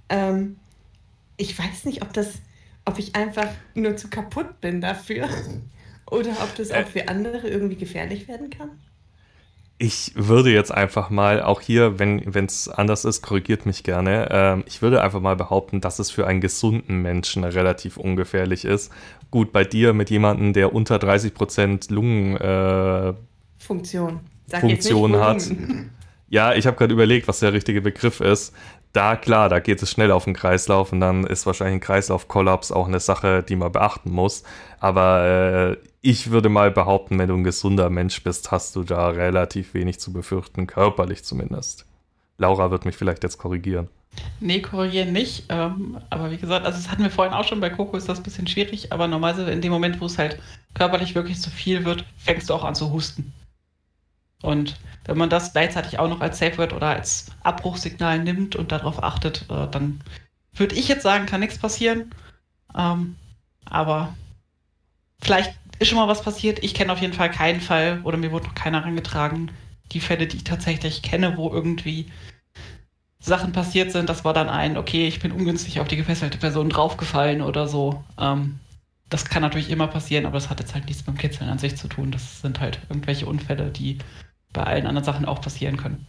Ähm, 0.09 0.57
ich 1.37 1.59
weiß 1.59 1.85
nicht, 1.87 2.03
ob 2.03 2.13
das, 2.13 2.35
ob 2.85 2.99
ich 2.99 3.15
einfach 3.15 3.49
nur 3.75 3.97
zu 3.97 4.09
kaputt 4.09 4.61
bin 4.61 4.81
dafür 4.81 5.29
oder 6.11 6.31
ob 6.43 6.55
das 6.57 6.71
auch 6.71 6.87
für 6.87 7.09
andere 7.09 7.49
irgendwie 7.49 7.77
gefährlich 7.77 8.29
werden 8.29 8.51
kann. 8.51 8.71
Ich 9.77 10.13
würde 10.15 10.53
jetzt 10.53 10.73
einfach 10.73 11.11
mal, 11.11 11.43
auch 11.43 11.61
hier, 11.61 11.99
wenn 11.99 12.47
es 12.47 12.69
anders 12.69 13.05
ist, 13.05 13.23
korrigiert 13.23 13.67
mich 13.67 13.83
gerne. 13.83 14.29
Ähm, 14.31 14.65
ich 14.67 14.83
würde 14.83 15.03
einfach 15.03 15.21
mal 15.21 15.35
behaupten, 15.35 15.81
dass 15.81 15.99
es 15.99 16.13
für 16.13 16.29
einen 16.29 16.41
gesunden 16.41 17.03
Menschen 17.03 17.43
relativ 17.43 17.97
ungefährlich 17.97 18.65
ist. 18.65 18.93
Gut, 19.33 19.53
bei 19.53 19.65
dir 19.65 19.93
mit 19.93 20.11
jemandem, 20.11 20.53
der 20.53 20.73
unter 20.73 20.97
30% 20.97 21.93
Lungen 21.93 22.37
äh, 22.37 23.15
Funktion, 23.59 24.21
Funktion 24.49 25.17
hat. 25.17 25.51
Ja, 26.35 26.53
ich 26.53 26.67
habe 26.67 26.77
gerade 26.77 26.93
überlegt, 26.93 27.29
was 27.29 27.39
der 27.39 27.53
richtige 27.53 27.81
Begriff 27.81 28.19
ist. 28.19 28.53
Da, 28.93 29.15
klar, 29.15 29.49
da 29.49 29.61
geht 29.61 29.81
es 29.81 29.89
schnell 29.93 30.11
auf 30.11 30.25
den 30.25 30.35
Kreislauf 30.35 30.91
und 30.91 30.99
dann 30.99 31.25
ist 31.25 31.47
wahrscheinlich 31.47 31.77
ein 31.77 31.81
Kreislaufkollaps 31.81 32.73
auch 32.73 32.89
eine 32.89 32.99
Sache, 32.99 33.45
die 33.45 33.55
man 33.55 33.71
beachten 33.71 34.11
muss. 34.11 34.43
Aber 34.81 35.77
äh, 35.79 35.87
ich 36.01 36.33
würde 36.33 36.49
mal 36.49 36.73
behaupten, 36.73 37.21
wenn 37.21 37.29
du 37.29 37.37
ein 37.37 37.45
gesunder 37.45 37.89
Mensch 37.89 38.21
bist, 38.25 38.51
hast 38.51 38.75
du 38.75 38.83
da 38.83 39.11
relativ 39.11 39.75
wenig 39.75 40.01
zu 40.01 40.13
befürchten, 40.13 40.67
körperlich 40.67 41.23
zumindest. 41.23 41.87
Laura 42.37 42.73
wird 42.73 42.85
mich 42.85 42.97
vielleicht 42.97 43.23
jetzt 43.23 43.39
korrigieren. 43.39 43.87
Nee, 44.41 44.61
korrigieren 44.61 45.13
nicht. 45.13 45.45
Ähm, 45.51 45.99
aber 46.11 46.33
wie 46.33 46.39
gesagt, 46.39 46.67
also 46.67 46.77
das 46.77 46.91
hatten 46.91 47.05
wir 47.05 47.11
vorhin 47.11 47.33
auch 47.33 47.47
schon, 47.47 47.61
bei 47.61 47.71
Coco 47.71 47.97
ist 47.97 48.09
das 48.09 48.19
ein 48.19 48.25
bisschen 48.25 48.49
schwierig, 48.49 48.93
aber 48.93 49.07
normalerweise 49.07 49.53
in 49.53 49.61
dem 49.61 49.71
Moment, 49.71 50.01
wo 50.01 50.07
es 50.07 50.19
halt 50.19 50.41
körperlich 50.75 51.15
wirklich 51.15 51.41
zu 51.41 51.51
viel 51.51 51.85
wird, 51.85 52.05
fängst 52.17 52.51
du 52.51 52.55
auch 52.55 52.65
an 52.65 52.75
zu 52.75 52.91
husten. 52.91 53.33
Und 54.45 54.77
wenn 55.07 55.17
man 55.17 55.31
das 55.31 55.53
gleichzeitig 55.53 55.99
auch 55.99 56.09
noch 56.09 56.21
als 56.21 56.39
Safe 56.39 56.59
Word 56.59 56.73
oder 56.73 56.89
als 56.89 57.27
Abbruchsignal 57.43 58.19
nimmt 58.19 58.57
und 58.57 58.73
darauf 58.73 59.03
achtet, 59.03 59.47
äh, 59.51 59.69
dann 59.71 60.01
würde 60.55 60.75
ich 60.75 60.87
jetzt 60.87 61.03
sagen, 61.03 61.27
kann 61.27 61.41
nichts 61.41 61.59
passieren. 61.59 62.11
Ähm, 62.77 63.17
aber 63.65 64.15
vielleicht 65.21 65.55
ist 65.79 65.89
schon 65.89 65.99
mal 65.99 66.09
was 66.09 66.23
passiert. 66.23 66.63
Ich 66.63 66.75
kenne 66.75 66.93
auf 66.93 67.01
jeden 67.01 67.15
Fall 67.15 67.31
keinen 67.31 67.61
Fall 67.61 68.01
oder 68.05 68.17
mir 68.19 68.33
wurde 68.33 68.47
noch 68.47 68.55
keiner 68.55 68.81
herangetragen. 68.81 69.51
Die 69.93 70.01
Fälle, 70.01 70.27
die 70.27 70.37
ich 70.39 70.45
tatsächlich 70.45 71.03
kenne, 71.03 71.37
wo 71.37 71.51
irgendwie 71.51 72.07
Sachen 73.19 73.53
passiert 73.53 73.93
sind, 73.93 74.09
das 74.09 74.25
war 74.25 74.35
dann 74.35 74.51
ein, 74.51 74.77
okay, 74.77 75.07
ich 75.07 75.21
bin 75.21 75.33
ungünstig 75.33 75.81
auf 75.81 75.89
die 75.89 75.97
gefesselte 75.97 76.37
Person 76.37 76.69
draufgefallen 76.69 77.41
oder 77.41 77.67
so. 77.67 78.05
Ähm, 78.19 78.61
das 79.09 79.25
kann 79.25 79.43
natürlich 79.43 79.71
immer 79.71 79.87
passieren, 79.87 80.27
aber 80.27 80.35
das 80.35 80.51
hat 80.51 80.61
jetzt 80.61 80.75
halt 80.75 80.87
nichts 80.87 81.07
mit 81.07 81.17
dem 81.17 81.19
Kitzeln 81.19 81.49
an 81.49 81.59
sich 81.59 81.77
zu 81.77 81.89
tun. 81.89 82.11
Das 82.11 82.43
sind 82.43 82.61
halt 82.61 82.81
irgendwelche 82.89 83.27
Unfälle, 83.27 83.71
die 83.71 83.99
bei 84.55 84.63
allen 84.63 84.87
anderen 84.87 85.05
Sachen 85.05 85.27
auch 85.27 85.43
passieren 85.43 85.77
können. 85.77 86.07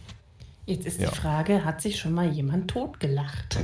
Jetzt 0.64 0.86
ist 0.86 1.00
ja. 1.00 1.10
die 1.10 1.14
Frage, 1.14 1.64
hat 1.64 1.82
sich 1.82 1.98
schon 1.98 2.12
mal 2.12 2.28
jemand 2.28 2.70
totgelacht? 2.70 3.58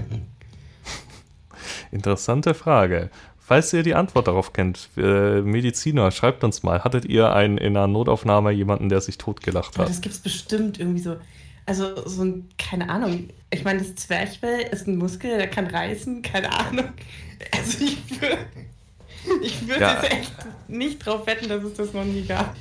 Interessante 1.90 2.52
Frage. 2.52 3.10
Falls 3.38 3.72
ihr 3.72 3.82
die 3.82 3.94
Antwort 3.94 4.28
darauf 4.28 4.52
kennt, 4.52 4.90
äh, 4.96 5.40
Mediziner, 5.40 6.10
schreibt 6.10 6.44
uns 6.44 6.62
mal. 6.62 6.84
Hattet 6.84 7.06
ihr 7.06 7.32
einen, 7.32 7.58
in 7.58 7.76
einer 7.76 7.86
Notaufnahme 7.86 8.52
jemanden, 8.52 8.88
der 8.88 9.00
sich 9.00 9.18
totgelacht 9.18 9.78
hat? 9.78 9.88
das 9.88 10.00
gibt 10.00 10.14
es 10.14 10.20
bestimmt 10.20 10.78
irgendwie 10.78 11.00
so. 11.00 11.16
Also 11.64 12.08
so 12.08 12.24
ein, 12.24 12.48
keine 12.58 12.88
Ahnung. 12.88 13.28
Ich 13.50 13.64
meine, 13.64 13.80
das 13.80 13.94
Zwerchfell 13.94 14.60
ist 14.70 14.86
ein 14.86 14.96
Muskel, 14.96 15.38
der 15.38 15.48
kann 15.48 15.66
reißen, 15.66 16.22
keine 16.22 16.52
Ahnung. 16.52 16.88
Also 17.52 17.84
ich 17.84 18.20
würde 18.20 18.38
ich 19.42 19.68
würd 19.68 19.80
ja. 19.80 19.94
jetzt 19.94 20.12
echt 20.12 20.32
nicht 20.68 21.04
drauf 21.04 21.26
wetten, 21.26 21.48
dass 21.48 21.62
es 21.62 21.74
das 21.74 21.92
noch 21.92 22.04
nie 22.04 22.22
gab. 22.22 22.54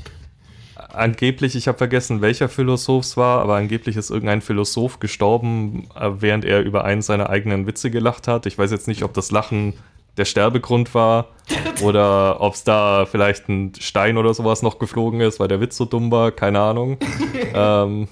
Angeblich, 0.89 1.55
ich 1.55 1.67
habe 1.67 1.77
vergessen, 1.77 2.21
welcher 2.21 2.49
Philosoph 2.49 3.05
es 3.05 3.17
war, 3.17 3.41
aber 3.41 3.55
angeblich 3.55 3.97
ist 3.97 4.09
irgendein 4.09 4.41
Philosoph 4.41 4.99
gestorben, 4.99 5.87
äh, 5.95 6.09
während 6.19 6.45
er 6.45 6.61
über 6.61 6.85
einen 6.85 7.01
seiner 7.01 7.29
eigenen 7.29 7.67
Witze 7.67 7.91
gelacht 7.91 8.27
hat. 8.27 8.45
Ich 8.45 8.57
weiß 8.57 8.71
jetzt 8.71 8.87
nicht, 8.87 9.03
ob 9.03 9.13
das 9.13 9.31
Lachen 9.31 9.73
der 10.17 10.25
Sterbegrund 10.25 10.93
war 10.93 11.29
oder 11.83 12.41
ob 12.41 12.53
es 12.53 12.63
da 12.63 13.05
vielleicht 13.05 13.47
ein 13.49 13.73
Stein 13.79 14.17
oder 14.17 14.33
sowas 14.33 14.61
noch 14.61 14.79
geflogen 14.79 15.21
ist, 15.21 15.39
weil 15.39 15.47
der 15.47 15.61
Witz 15.61 15.77
so 15.77 15.85
dumm 15.85 16.11
war, 16.11 16.31
keine 16.31 16.59
Ahnung. 16.59 16.97
ähm, 17.53 18.07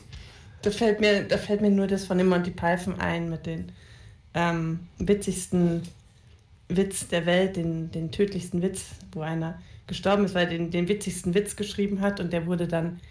da, 0.62 0.72
fällt 0.72 1.00
mir, 1.00 1.24
da 1.24 1.38
fällt 1.38 1.62
mir 1.62 1.72
nur 1.72 1.88
das 1.88 2.06
von 2.06 2.18
dem 2.18 2.30
Monty 2.30 2.52
Python 2.52 3.00
ein 3.00 3.30
mit 3.30 3.46
den 3.46 3.72
ähm, 4.34 4.82
witzigsten 4.98 5.84
Witz 6.70 7.08
der 7.08 7.26
Welt, 7.26 7.56
den, 7.56 7.92
den 7.92 8.12
tödlichsten 8.12 8.62
Witz, 8.62 8.86
wo 9.12 9.22
einer 9.22 9.60
gestorben 9.90 10.24
ist, 10.24 10.34
weil 10.34 10.46
er 10.46 10.52
den, 10.52 10.72
den 10.72 10.88
witzigsten 10.88 11.34
Witz 11.34 11.58
geschrieben 11.58 12.00
hat 12.00 12.22
und 12.22 12.32
der 12.32 12.46
wurde 12.46 12.68
dann 12.68 13.02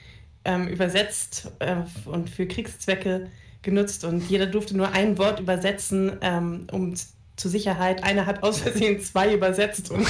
ähm, 0.45 0.67
übersetzt 0.67 1.53
äh, 1.59 1.77
und 2.07 2.31
für 2.31 2.47
Kriegszwecke 2.47 3.29
genutzt 3.61 4.05
und 4.05 4.29
jeder 4.31 4.47
durfte 4.47 4.77
nur 4.77 4.93
ein 4.93 5.19
Wort 5.19 5.41
übersetzen, 5.41 6.13
ähm, 6.23 6.67
um 6.73 6.95
zur 7.37 7.51
Sicherheit. 7.51 8.03
Einer 8.03 8.25
hat 8.25 8.43
aus 8.43 8.61
Versehen 8.61 9.01
zwei 9.01 9.35
übersetzt 9.35 9.91
und 9.91 10.07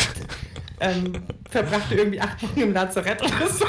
ähm, 0.81 1.13
verbrachte 1.51 1.95
irgendwie 1.95 2.21
acht 2.21 2.43
Wochen 2.43 2.61
im 2.61 2.73
Lazarett 2.73 3.21
oder 3.23 3.49
so. 3.49 3.65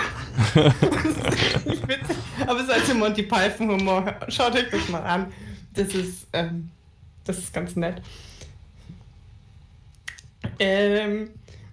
das 0.56 1.56
ist 1.56 1.66
nicht 1.66 1.88
witzig, 1.88 2.18
aber 2.46 2.60
es 2.60 2.68
ist 2.68 2.88
halt 2.88 2.98
Monty 2.98 3.24
Python 3.24 3.70
Humor. 3.72 4.16
Schaut 4.28 4.56
euch 4.56 4.70
das 4.70 4.88
mal 4.90 5.02
an. 5.02 5.32
Das 5.74 5.94
ist, 5.94 6.28
ähm, 6.34 6.70
das 7.24 7.38
ist 7.38 7.54
ganz 7.54 7.76
nett. 7.76 8.02
Ähm, 10.60 11.30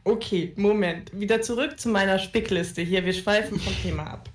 okay, 0.07 0.53
Moment. 0.57 1.11
Wieder 1.19 1.43
zurück 1.43 1.79
zu 1.79 1.89
meiner 1.89 2.19
Spickliste. 2.19 2.83
Hier, 2.83 3.05
wir 3.05 3.13
schweifen 3.13 3.59
vom 3.59 3.75
Thema 3.83 4.05
ab. 4.05 4.31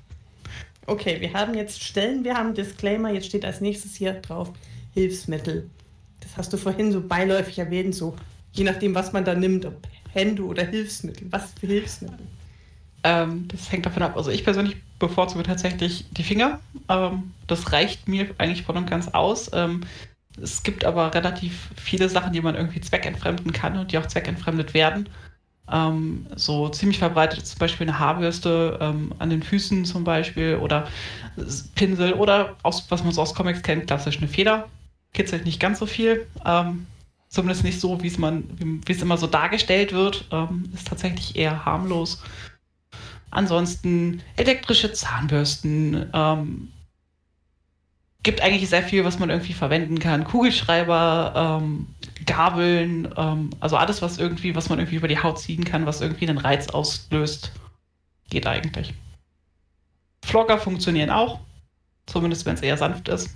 Okay, 0.86 1.22
wir 1.22 1.34
haben 1.34 1.54
jetzt 1.54 1.82
Stellen, 1.82 2.24
wir 2.24 2.36
haben 2.36 2.54
Disclaimer, 2.54 3.12
jetzt 3.12 3.28
steht 3.28 3.46
als 3.46 3.62
nächstes 3.62 3.96
hier 3.96 4.14
drauf 4.14 4.52
Hilfsmittel. 4.94 5.70
Das 6.20 6.36
hast 6.38 6.52
du 6.52 6.58
vorhin 6.58 6.92
so 6.92 7.02
beiläufig 7.02 7.60
erwähnt, 7.60 7.96
so 7.96 8.16
je 8.52 8.64
nachdem, 8.64 8.94
was 8.94 9.14
man 9.14 9.24
da 9.24 9.34
nimmt, 9.34 9.66
ob 9.66 9.88
Hände 10.12 10.44
oder 10.44 10.66
Hilfsmittel. 10.66 11.28
Was 11.32 11.54
für 11.60 11.68
Hilfsmittel? 11.68 12.28
Ähm, 13.04 13.48
das 13.48 13.72
hängt 13.72 13.86
davon 13.86 14.04
ab. 14.04 14.18
Also 14.18 14.32
ich 14.32 14.44
persönlich 14.44 14.76
bevorzuge 15.00 15.44
tatsächlich 15.44 16.06
die 16.12 16.24
Finger. 16.24 16.60
Ähm, 16.90 17.32
das 17.48 17.72
reicht 17.72 18.08
mir 18.08 18.30
eigentlich 18.38 18.64
voll 18.64 18.76
und 18.76 18.90
ganz 18.90 19.08
aus. 19.08 19.50
Ähm, 19.54 19.82
es 20.42 20.64
gibt 20.64 20.84
aber 20.84 21.14
relativ 21.14 21.70
viele 21.78 22.10
Sachen, 22.10 22.34
die 22.34 22.42
man 22.42 22.56
irgendwie 22.56 22.82
zweckentfremden 22.82 23.54
kann 23.54 23.78
und 23.78 23.92
die 23.92 23.98
auch 23.98 24.08
zweckentfremdet 24.08 24.74
werden. 24.74 25.08
Ähm, 25.72 26.28
so 26.36 26.70
ziemlich 26.70 27.00
verbreitet 27.00 27.46
zum 27.46 27.60
Beispiel 27.60 27.88
eine 27.88 28.00
Haarbürste 28.00 28.78
ähm, 28.82 29.14
an 29.20 29.30
den 29.30 29.44
Füßen 29.44 29.86
zum 29.86 30.04
Beispiel 30.04 30.58
oder 30.58 30.88
Pinsel 31.76 32.14
oder 32.14 32.56
aus, 32.64 32.86
was 32.90 33.04
man 33.04 33.14
so 33.14 33.22
aus 33.22 33.34
Comics 33.34 33.62
kennt, 33.62 33.88
klassisch 33.88 34.18
eine 34.18 34.28
Feder. 34.28 34.68
Kitzelt 35.14 35.46
nicht 35.46 35.60
ganz 35.60 35.80
so 35.80 35.86
viel. 35.86 36.28
Ähm, 36.46 36.88
zumindest 37.30 37.64
nicht 37.64 37.80
so, 37.80 38.02
wie 38.04 38.08
es 38.08 38.18
man, 38.18 38.44
wie 38.86 38.92
es 38.92 39.02
immer 39.02 39.18
so 39.18 39.28
dargestellt 39.28 39.94
wird. 39.94 40.26
Ähm, 40.32 40.72
ist 40.74 40.88
tatsächlich 40.88 41.36
eher 41.36 41.66
harmlos. 41.66 42.22
Ansonsten 43.30 44.22
elektrische 44.36 44.92
Zahnbürsten, 44.92 46.10
ähm, 46.14 46.72
gibt 48.24 48.42
eigentlich 48.42 48.70
sehr 48.70 48.84
viel, 48.84 49.04
was 49.04 49.20
man 49.20 49.30
irgendwie 49.30 49.54
verwenden 49.54 50.00
kann. 50.00 50.24
Kugelschreiber, 50.24 51.60
ähm, 51.62 51.88
Gabeln, 52.26 53.14
ähm, 53.18 53.50
also 53.60 53.78
alles, 53.78 54.02
was 54.02 54.18
irgendwie, 54.18 54.56
was 54.56 54.70
man 54.70 54.80
irgendwie 54.80 54.98
über 54.98 55.08
die 55.08 55.20
Haut 55.20 55.40
ziehen 55.40 55.64
kann, 55.64 55.86
was 55.86 56.02
irgendwie 56.02 56.28
einen 56.28 56.38
Reiz 56.38 56.70
auslöst, 56.70 57.52
geht 58.30 58.48
eigentlich. 58.48 58.94
Flogger 60.24 60.58
funktionieren 60.58 61.10
auch, 61.10 61.40
zumindest 62.06 62.46
wenn 62.46 62.56
es 62.56 62.62
eher 62.62 62.78
sanft 62.78 63.08
ist. 63.08 63.36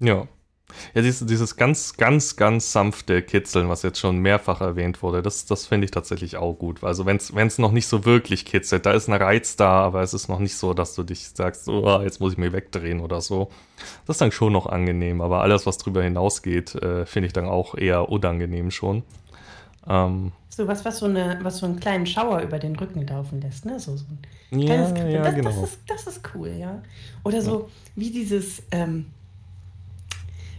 Ja, 0.00 0.26
ja, 0.94 1.02
dieses, 1.02 1.26
dieses 1.26 1.56
ganz, 1.56 1.96
ganz, 1.96 2.36
ganz 2.36 2.72
sanfte 2.72 3.22
Kitzeln, 3.22 3.68
was 3.68 3.82
jetzt 3.82 3.98
schon 3.98 4.18
mehrfach 4.18 4.60
erwähnt 4.60 5.02
wurde, 5.02 5.22
das, 5.22 5.46
das 5.46 5.66
finde 5.66 5.84
ich 5.84 5.90
tatsächlich 5.90 6.36
auch 6.36 6.54
gut. 6.54 6.82
Also 6.82 7.06
wenn 7.06 7.16
es 7.18 7.58
noch 7.58 7.72
nicht 7.72 7.86
so 7.86 8.04
wirklich 8.04 8.44
kitzelt, 8.44 8.86
da 8.86 8.92
ist 8.92 9.08
ein 9.08 9.20
Reiz 9.20 9.56
da, 9.56 9.82
aber 9.82 10.02
es 10.02 10.14
ist 10.14 10.28
noch 10.28 10.38
nicht 10.38 10.56
so, 10.56 10.74
dass 10.74 10.94
du 10.94 11.02
dich 11.02 11.28
sagst, 11.28 11.68
oh, 11.68 12.00
jetzt 12.02 12.20
muss 12.20 12.32
ich 12.32 12.38
mich 12.38 12.52
wegdrehen 12.52 13.00
oder 13.00 13.20
so. 13.20 13.50
Das 14.06 14.14
ist 14.14 14.20
dann 14.20 14.32
schon 14.32 14.52
noch 14.52 14.66
angenehm, 14.66 15.20
aber 15.20 15.42
alles, 15.42 15.66
was 15.66 15.78
drüber 15.78 16.02
hinausgeht, 16.02 16.74
äh, 16.76 17.06
finde 17.06 17.26
ich 17.26 17.32
dann 17.32 17.46
auch 17.46 17.76
eher 17.76 18.08
unangenehm 18.08 18.70
schon. 18.70 19.02
Ähm, 19.88 20.32
so 20.48 20.68
was, 20.68 20.84
was 20.84 20.98
so, 20.98 21.06
eine, 21.06 21.38
was 21.42 21.58
so 21.58 21.66
einen 21.66 21.80
kleinen 21.80 22.06
Schauer 22.06 22.40
über 22.40 22.58
den 22.58 22.76
Rücken 22.76 23.06
laufen 23.06 23.40
lässt, 23.40 23.64
ne? 23.64 23.80
So, 23.80 23.96
so 23.96 24.04
ein 24.50 24.60
ja, 24.60 24.74
ja, 24.74 25.22
das, 25.22 25.34
genau. 25.34 25.50
das, 25.50 25.62
ist, 25.62 25.78
das 25.86 26.06
ist 26.06 26.20
cool, 26.34 26.48
ja. 26.48 26.82
Oder 27.24 27.40
so 27.40 27.60
ja. 27.60 27.66
wie 27.96 28.10
dieses, 28.10 28.62
ähm, 28.70 29.06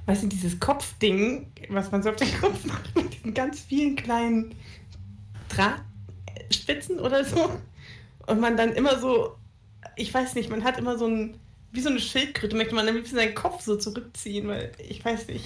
weißt 0.05 0.23
du, 0.23 0.27
dieses 0.27 0.59
Kopfding, 0.59 1.47
was 1.69 1.91
man 1.91 2.03
so 2.03 2.09
auf 2.09 2.15
den 2.15 2.33
Kopf 2.39 2.65
macht, 2.65 2.95
mit 2.95 3.13
diesen 3.13 3.33
ganz 3.33 3.61
vielen 3.61 3.95
kleinen 3.95 4.55
Drahtspitzen 5.49 6.99
oder 6.99 7.23
so. 7.23 7.51
Und 8.27 8.39
man 8.39 8.57
dann 8.57 8.73
immer 8.73 8.99
so, 8.99 9.35
ich 9.95 10.13
weiß 10.13 10.35
nicht, 10.35 10.49
man 10.49 10.63
hat 10.63 10.77
immer 10.77 10.97
so 10.97 11.07
ein, 11.07 11.39
wie 11.71 11.81
so 11.81 11.89
eine 11.89 11.99
Schildkröte, 11.99 12.55
möchte 12.55 12.75
man 12.75 12.87
am 12.87 12.95
liebsten 12.95 13.15
seinen 13.15 13.35
Kopf 13.35 13.63
so 13.63 13.75
zurückziehen, 13.75 14.47
weil 14.47 14.71
ich 14.77 15.03
weiß 15.03 15.27
nicht. 15.27 15.45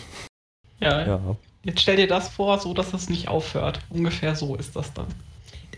Ja, 0.79 1.05
ja. 1.05 1.35
Jetzt 1.63 1.81
stell 1.81 1.97
dir 1.97 2.07
das 2.07 2.29
vor, 2.29 2.59
so 2.59 2.73
dass 2.73 2.93
es 2.93 3.09
nicht 3.09 3.27
aufhört. 3.27 3.79
Ungefähr 3.89 4.35
so 4.35 4.55
ist 4.55 4.75
das 4.75 4.93
dann. 4.93 5.07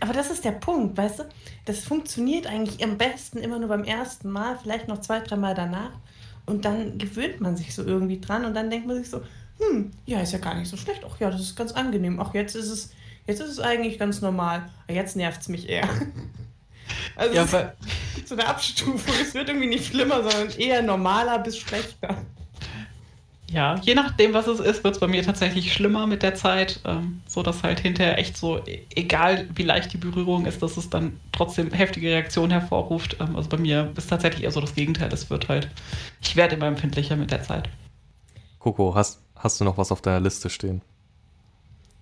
Aber 0.00 0.12
das 0.12 0.30
ist 0.30 0.44
der 0.44 0.52
Punkt, 0.52 0.96
weißt 0.96 1.20
du? 1.20 1.24
Das 1.66 1.80
funktioniert 1.80 2.46
eigentlich 2.46 2.82
am 2.82 2.96
besten 2.96 3.38
immer 3.38 3.58
nur 3.58 3.68
beim 3.68 3.84
ersten 3.84 4.30
Mal, 4.30 4.58
vielleicht 4.58 4.88
noch 4.88 5.00
zwei, 5.00 5.20
dreimal 5.20 5.54
danach. 5.54 5.92
Und 6.46 6.64
dann 6.64 6.98
gewöhnt 6.98 7.40
man 7.40 7.56
sich 7.56 7.74
so 7.74 7.84
irgendwie 7.84 8.20
dran 8.20 8.44
und 8.44 8.54
dann 8.54 8.70
denkt 8.70 8.86
man 8.86 8.96
sich 8.96 9.10
so, 9.10 9.22
hm, 9.58 9.90
ja, 10.06 10.20
ist 10.20 10.32
ja 10.32 10.38
gar 10.38 10.54
nicht 10.54 10.68
so 10.68 10.76
schlecht. 10.76 11.02
Ach 11.08 11.20
ja, 11.20 11.30
das 11.30 11.40
ist 11.40 11.56
ganz 11.56 11.72
angenehm. 11.72 12.18
Ach, 12.18 12.34
jetzt 12.34 12.56
ist 12.56 12.70
es, 12.70 12.92
jetzt 13.26 13.40
ist 13.40 13.50
es 13.50 13.60
eigentlich 13.60 13.98
ganz 13.98 14.20
normal. 14.20 14.68
Aber 14.84 14.94
jetzt 14.94 15.16
nervt 15.16 15.40
es 15.42 15.48
mich 15.48 15.68
eher. 15.68 15.88
Also 17.14 17.34
ja, 17.34 17.46
so 18.24 18.34
eine 18.34 18.48
Abstufung. 18.48 19.14
Es 19.22 19.32
wird 19.32 19.48
irgendwie 19.48 19.68
nicht 19.68 19.86
schlimmer, 19.86 20.24
sondern 20.24 20.50
eher 20.58 20.82
normaler 20.82 21.38
bis 21.38 21.56
schlechter. 21.56 22.16
Ja, 23.52 23.74
je 23.82 23.96
nachdem, 23.96 24.32
was 24.32 24.46
es 24.46 24.60
ist, 24.60 24.84
wird 24.84 24.94
es 24.94 25.00
bei 25.00 25.08
mir 25.08 25.24
tatsächlich 25.24 25.72
schlimmer 25.72 26.06
mit 26.06 26.22
der 26.22 26.36
Zeit, 26.36 26.78
ähm, 26.84 27.20
so 27.26 27.42
dass 27.42 27.64
halt 27.64 27.80
hinterher 27.80 28.16
echt 28.16 28.36
so, 28.36 28.64
e-, 28.64 28.82
egal 28.94 29.48
wie 29.52 29.64
leicht 29.64 29.92
die 29.92 29.96
Berührung 29.96 30.46
ist, 30.46 30.62
dass 30.62 30.76
es 30.76 30.88
dann 30.88 31.18
trotzdem 31.32 31.72
heftige 31.72 32.10
Reaktionen 32.10 32.52
hervorruft. 32.52 33.16
Ähm, 33.18 33.34
also 33.34 33.48
bei 33.48 33.56
mir 33.56 33.92
ist 33.96 34.08
tatsächlich 34.08 34.44
eher 34.44 34.52
so 34.52 34.60
das 34.60 34.76
Gegenteil. 34.76 35.12
Es 35.12 35.30
wird 35.30 35.48
halt, 35.48 35.68
ich 36.22 36.36
werde 36.36 36.54
immer 36.54 36.66
empfindlicher 36.66 37.16
mit 37.16 37.32
der 37.32 37.42
Zeit. 37.42 37.68
Coco, 38.60 38.94
hast, 38.94 39.20
hast 39.34 39.60
du 39.60 39.64
noch 39.64 39.76
was 39.76 39.90
auf 39.90 40.00
deiner 40.00 40.20
Liste 40.20 40.48
stehen? 40.48 40.80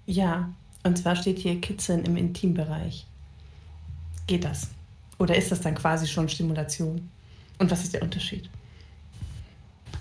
Ja, 0.04 0.50
und 0.82 0.98
zwar 0.98 1.16
steht 1.16 1.38
hier 1.38 1.58
Kitzeln 1.62 2.04
im 2.04 2.18
Intimbereich. 2.18 3.06
Geht 4.26 4.44
das? 4.44 4.68
Oder 5.18 5.34
ist 5.34 5.50
das 5.50 5.62
dann 5.62 5.74
quasi 5.74 6.06
schon 6.06 6.28
Stimulation? 6.28 7.08
Und 7.58 7.70
was 7.70 7.84
ist 7.84 7.94
der 7.94 8.02
Unterschied? 8.02 8.50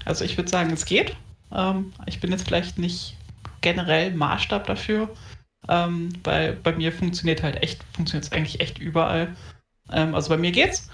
Also 0.04 0.26
ich 0.26 0.36
würde 0.36 0.50
sagen, 0.50 0.72
es 0.72 0.86
geht. 0.86 1.16
Ähm, 1.54 1.94
ich 2.06 2.20
bin 2.20 2.32
jetzt 2.32 2.48
vielleicht 2.48 2.78
nicht 2.78 3.16
generell 3.62 4.14
Maßstab 4.14 4.68
dafür, 4.68 5.10
ähm, 5.68 6.10
weil 6.24 6.54
bei 6.54 6.74
mir 6.74 6.92
funktioniert 6.92 7.44
halt 7.44 7.62
echt, 7.64 7.84
funktioniert 7.94 8.26
es 8.26 8.32
eigentlich 8.32 8.60
echt 8.60 8.80
überall. 8.80 9.36
Ähm, 9.92 10.16
also 10.16 10.30
bei 10.30 10.38
mir 10.38 10.52
geht's. 10.52 10.90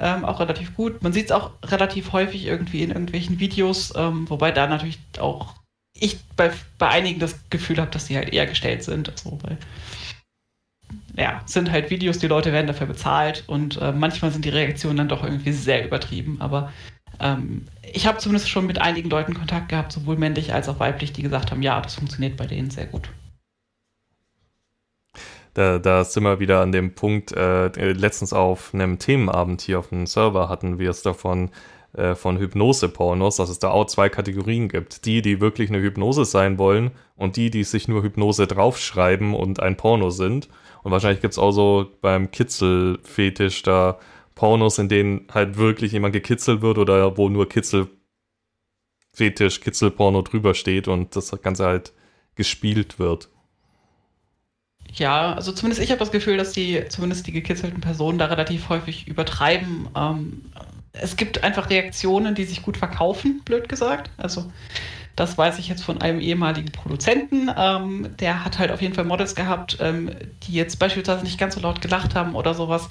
Ähm, 0.00 0.24
auch 0.24 0.38
relativ 0.38 0.76
gut. 0.76 1.02
Man 1.02 1.12
sieht 1.12 1.26
es 1.26 1.32
auch 1.32 1.50
relativ 1.64 2.12
häufig 2.12 2.46
irgendwie 2.46 2.84
in 2.84 2.90
irgendwelchen 2.90 3.40
Videos, 3.40 3.92
ähm, 3.96 4.30
wobei 4.30 4.52
da 4.52 4.68
natürlich 4.68 5.00
auch 5.18 5.54
ich 5.92 6.20
bei, 6.36 6.52
bei 6.78 6.88
einigen 6.88 7.18
das 7.18 7.36
Gefühl 7.50 7.78
habe, 7.78 7.90
dass 7.90 8.06
die 8.06 8.16
halt 8.16 8.32
eher 8.32 8.46
gestellt 8.46 8.84
sind. 8.84 9.08
Also, 9.08 9.38
weil, 9.42 9.58
ja, 11.16 11.42
sind 11.46 11.72
halt 11.72 11.90
Videos, 11.90 12.18
die 12.18 12.28
Leute 12.28 12.52
werden 12.52 12.68
dafür 12.68 12.86
bezahlt 12.86 13.42
und 13.48 13.80
äh, 13.80 13.90
manchmal 13.90 14.30
sind 14.30 14.44
die 14.44 14.50
Reaktionen 14.50 14.98
dann 14.98 15.08
doch 15.08 15.24
irgendwie 15.24 15.52
sehr 15.52 15.84
übertrieben, 15.84 16.40
aber 16.40 16.72
ähm, 17.20 17.66
ich 17.82 18.06
habe 18.06 18.18
zumindest 18.18 18.48
schon 18.48 18.66
mit 18.66 18.80
einigen 18.80 19.10
Leuten 19.10 19.34
Kontakt 19.34 19.68
gehabt, 19.68 19.92
sowohl 19.92 20.16
männlich 20.16 20.52
als 20.52 20.68
auch 20.68 20.80
weiblich, 20.80 21.12
die 21.12 21.22
gesagt 21.22 21.50
haben, 21.50 21.62
ja, 21.62 21.80
das 21.80 21.94
funktioniert 21.94 22.36
bei 22.36 22.46
denen 22.46 22.70
sehr 22.70 22.86
gut. 22.86 23.08
Da, 25.54 25.78
da 25.78 26.04
sind 26.04 26.22
wir 26.22 26.38
wieder 26.38 26.60
an 26.60 26.72
dem 26.72 26.94
Punkt, 26.94 27.32
äh, 27.32 27.68
letztens 27.92 28.32
auf 28.32 28.72
einem 28.74 28.98
Themenabend 28.98 29.60
hier 29.62 29.78
auf 29.78 29.88
dem 29.88 30.06
Server 30.06 30.48
hatten 30.48 30.78
wir 30.78 30.90
es 30.90 31.02
davon, 31.02 31.50
äh, 31.94 32.14
von 32.14 32.38
Hypnose-Pornos, 32.38 33.36
dass 33.36 33.48
es 33.48 33.58
da 33.58 33.70
auch 33.70 33.86
zwei 33.86 34.08
Kategorien 34.08 34.68
gibt. 34.68 35.06
Die, 35.06 35.22
die 35.22 35.40
wirklich 35.40 35.70
eine 35.70 35.80
Hypnose 35.80 36.24
sein 36.24 36.58
wollen 36.58 36.90
und 37.16 37.36
die, 37.36 37.50
die 37.50 37.64
sich 37.64 37.88
nur 37.88 38.02
Hypnose 38.02 38.46
draufschreiben 38.46 39.34
und 39.34 39.60
ein 39.60 39.76
Porno 39.76 40.10
sind. 40.10 40.48
Und 40.82 40.92
wahrscheinlich 40.92 41.22
gibt 41.22 41.32
es 41.32 41.38
auch 41.38 41.50
so 41.50 41.86
beim 42.02 42.30
Kitzel-Fetisch 42.30 43.62
da 43.62 43.98
Pornos, 44.38 44.78
in 44.78 44.88
denen 44.88 45.26
halt 45.34 45.56
wirklich 45.56 45.90
jemand 45.90 46.12
gekitzelt 46.12 46.62
wird 46.62 46.78
oder 46.78 47.16
wo 47.16 47.28
nur 47.28 47.48
Kitzel 47.48 47.88
Fetisch, 49.12 49.60
Kitzelporno 49.60 50.22
drüber 50.22 50.54
steht 50.54 50.86
und 50.86 51.16
das 51.16 51.36
Ganze 51.42 51.66
halt 51.66 51.92
gespielt 52.36 53.00
wird. 53.00 53.30
Ja, 54.94 55.32
also 55.32 55.50
zumindest 55.50 55.82
ich 55.82 55.90
habe 55.90 55.98
das 55.98 56.12
Gefühl, 56.12 56.36
dass 56.36 56.52
die, 56.52 56.84
zumindest 56.88 57.26
die 57.26 57.32
gekitzelten 57.32 57.80
Personen 57.80 58.18
da 58.18 58.26
relativ 58.26 58.68
häufig 58.68 59.08
übertreiben. 59.08 59.88
Ähm, 59.96 60.52
es 60.92 61.16
gibt 61.16 61.42
einfach 61.42 61.68
Reaktionen, 61.68 62.36
die 62.36 62.44
sich 62.44 62.62
gut 62.62 62.76
verkaufen, 62.76 63.42
blöd 63.44 63.68
gesagt. 63.68 64.08
Also 64.18 64.52
das 65.16 65.36
weiß 65.36 65.58
ich 65.58 65.66
jetzt 65.66 65.82
von 65.82 66.00
einem 66.00 66.20
ehemaligen 66.20 66.70
Produzenten. 66.70 67.50
Ähm, 67.56 68.16
der 68.20 68.44
hat 68.44 68.60
halt 68.60 68.70
auf 68.70 68.82
jeden 68.82 68.94
Fall 68.94 69.04
Models 69.04 69.34
gehabt, 69.34 69.78
ähm, 69.80 70.12
die 70.44 70.52
jetzt 70.52 70.78
beispielsweise 70.78 71.24
nicht 71.24 71.38
ganz 71.38 71.56
so 71.56 71.60
laut 71.60 71.80
gelacht 71.80 72.14
haben 72.14 72.36
oder 72.36 72.54
sowas. 72.54 72.88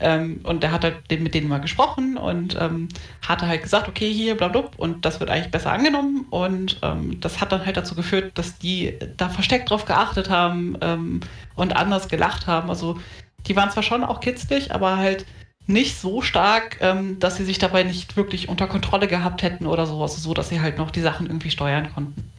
Ähm, 0.00 0.40
und 0.44 0.62
der 0.62 0.72
hat 0.72 0.84
halt 0.84 1.10
mit 1.10 1.34
denen 1.34 1.48
mal 1.48 1.60
gesprochen 1.60 2.16
und 2.16 2.56
ähm, 2.60 2.88
hatte 3.26 3.46
halt 3.46 3.62
gesagt, 3.62 3.88
okay, 3.88 4.12
hier, 4.12 4.36
bla, 4.36 4.48
bla, 4.48 4.64
und 4.76 5.04
das 5.04 5.20
wird 5.20 5.30
eigentlich 5.30 5.50
besser 5.50 5.72
angenommen. 5.72 6.26
Und 6.30 6.78
ähm, 6.82 7.20
das 7.20 7.40
hat 7.40 7.52
dann 7.52 7.64
halt 7.64 7.76
dazu 7.76 7.94
geführt, 7.94 8.32
dass 8.36 8.58
die 8.58 8.94
da 9.16 9.28
versteckt 9.28 9.70
drauf 9.70 9.84
geachtet 9.84 10.30
haben 10.30 10.76
ähm, 10.80 11.20
und 11.56 11.76
anders 11.76 12.08
gelacht 12.08 12.46
haben. 12.46 12.70
Also 12.70 12.98
die 13.46 13.56
waren 13.56 13.70
zwar 13.70 13.82
schon 13.82 14.04
auch 14.04 14.20
kitzlig, 14.20 14.72
aber 14.72 14.96
halt 14.96 15.26
nicht 15.66 16.00
so 16.00 16.22
stark, 16.22 16.78
ähm, 16.80 17.18
dass 17.18 17.36
sie 17.36 17.44
sich 17.44 17.58
dabei 17.58 17.82
nicht 17.82 18.16
wirklich 18.16 18.48
unter 18.48 18.66
Kontrolle 18.66 19.06
gehabt 19.06 19.42
hätten 19.42 19.66
oder 19.66 19.86
sowas, 19.86 20.16
so 20.20 20.34
dass 20.34 20.48
sie 20.48 20.60
halt 20.60 20.78
noch 20.78 20.90
die 20.90 21.02
Sachen 21.02 21.26
irgendwie 21.26 21.50
steuern 21.50 21.92
konnten. 21.92 22.30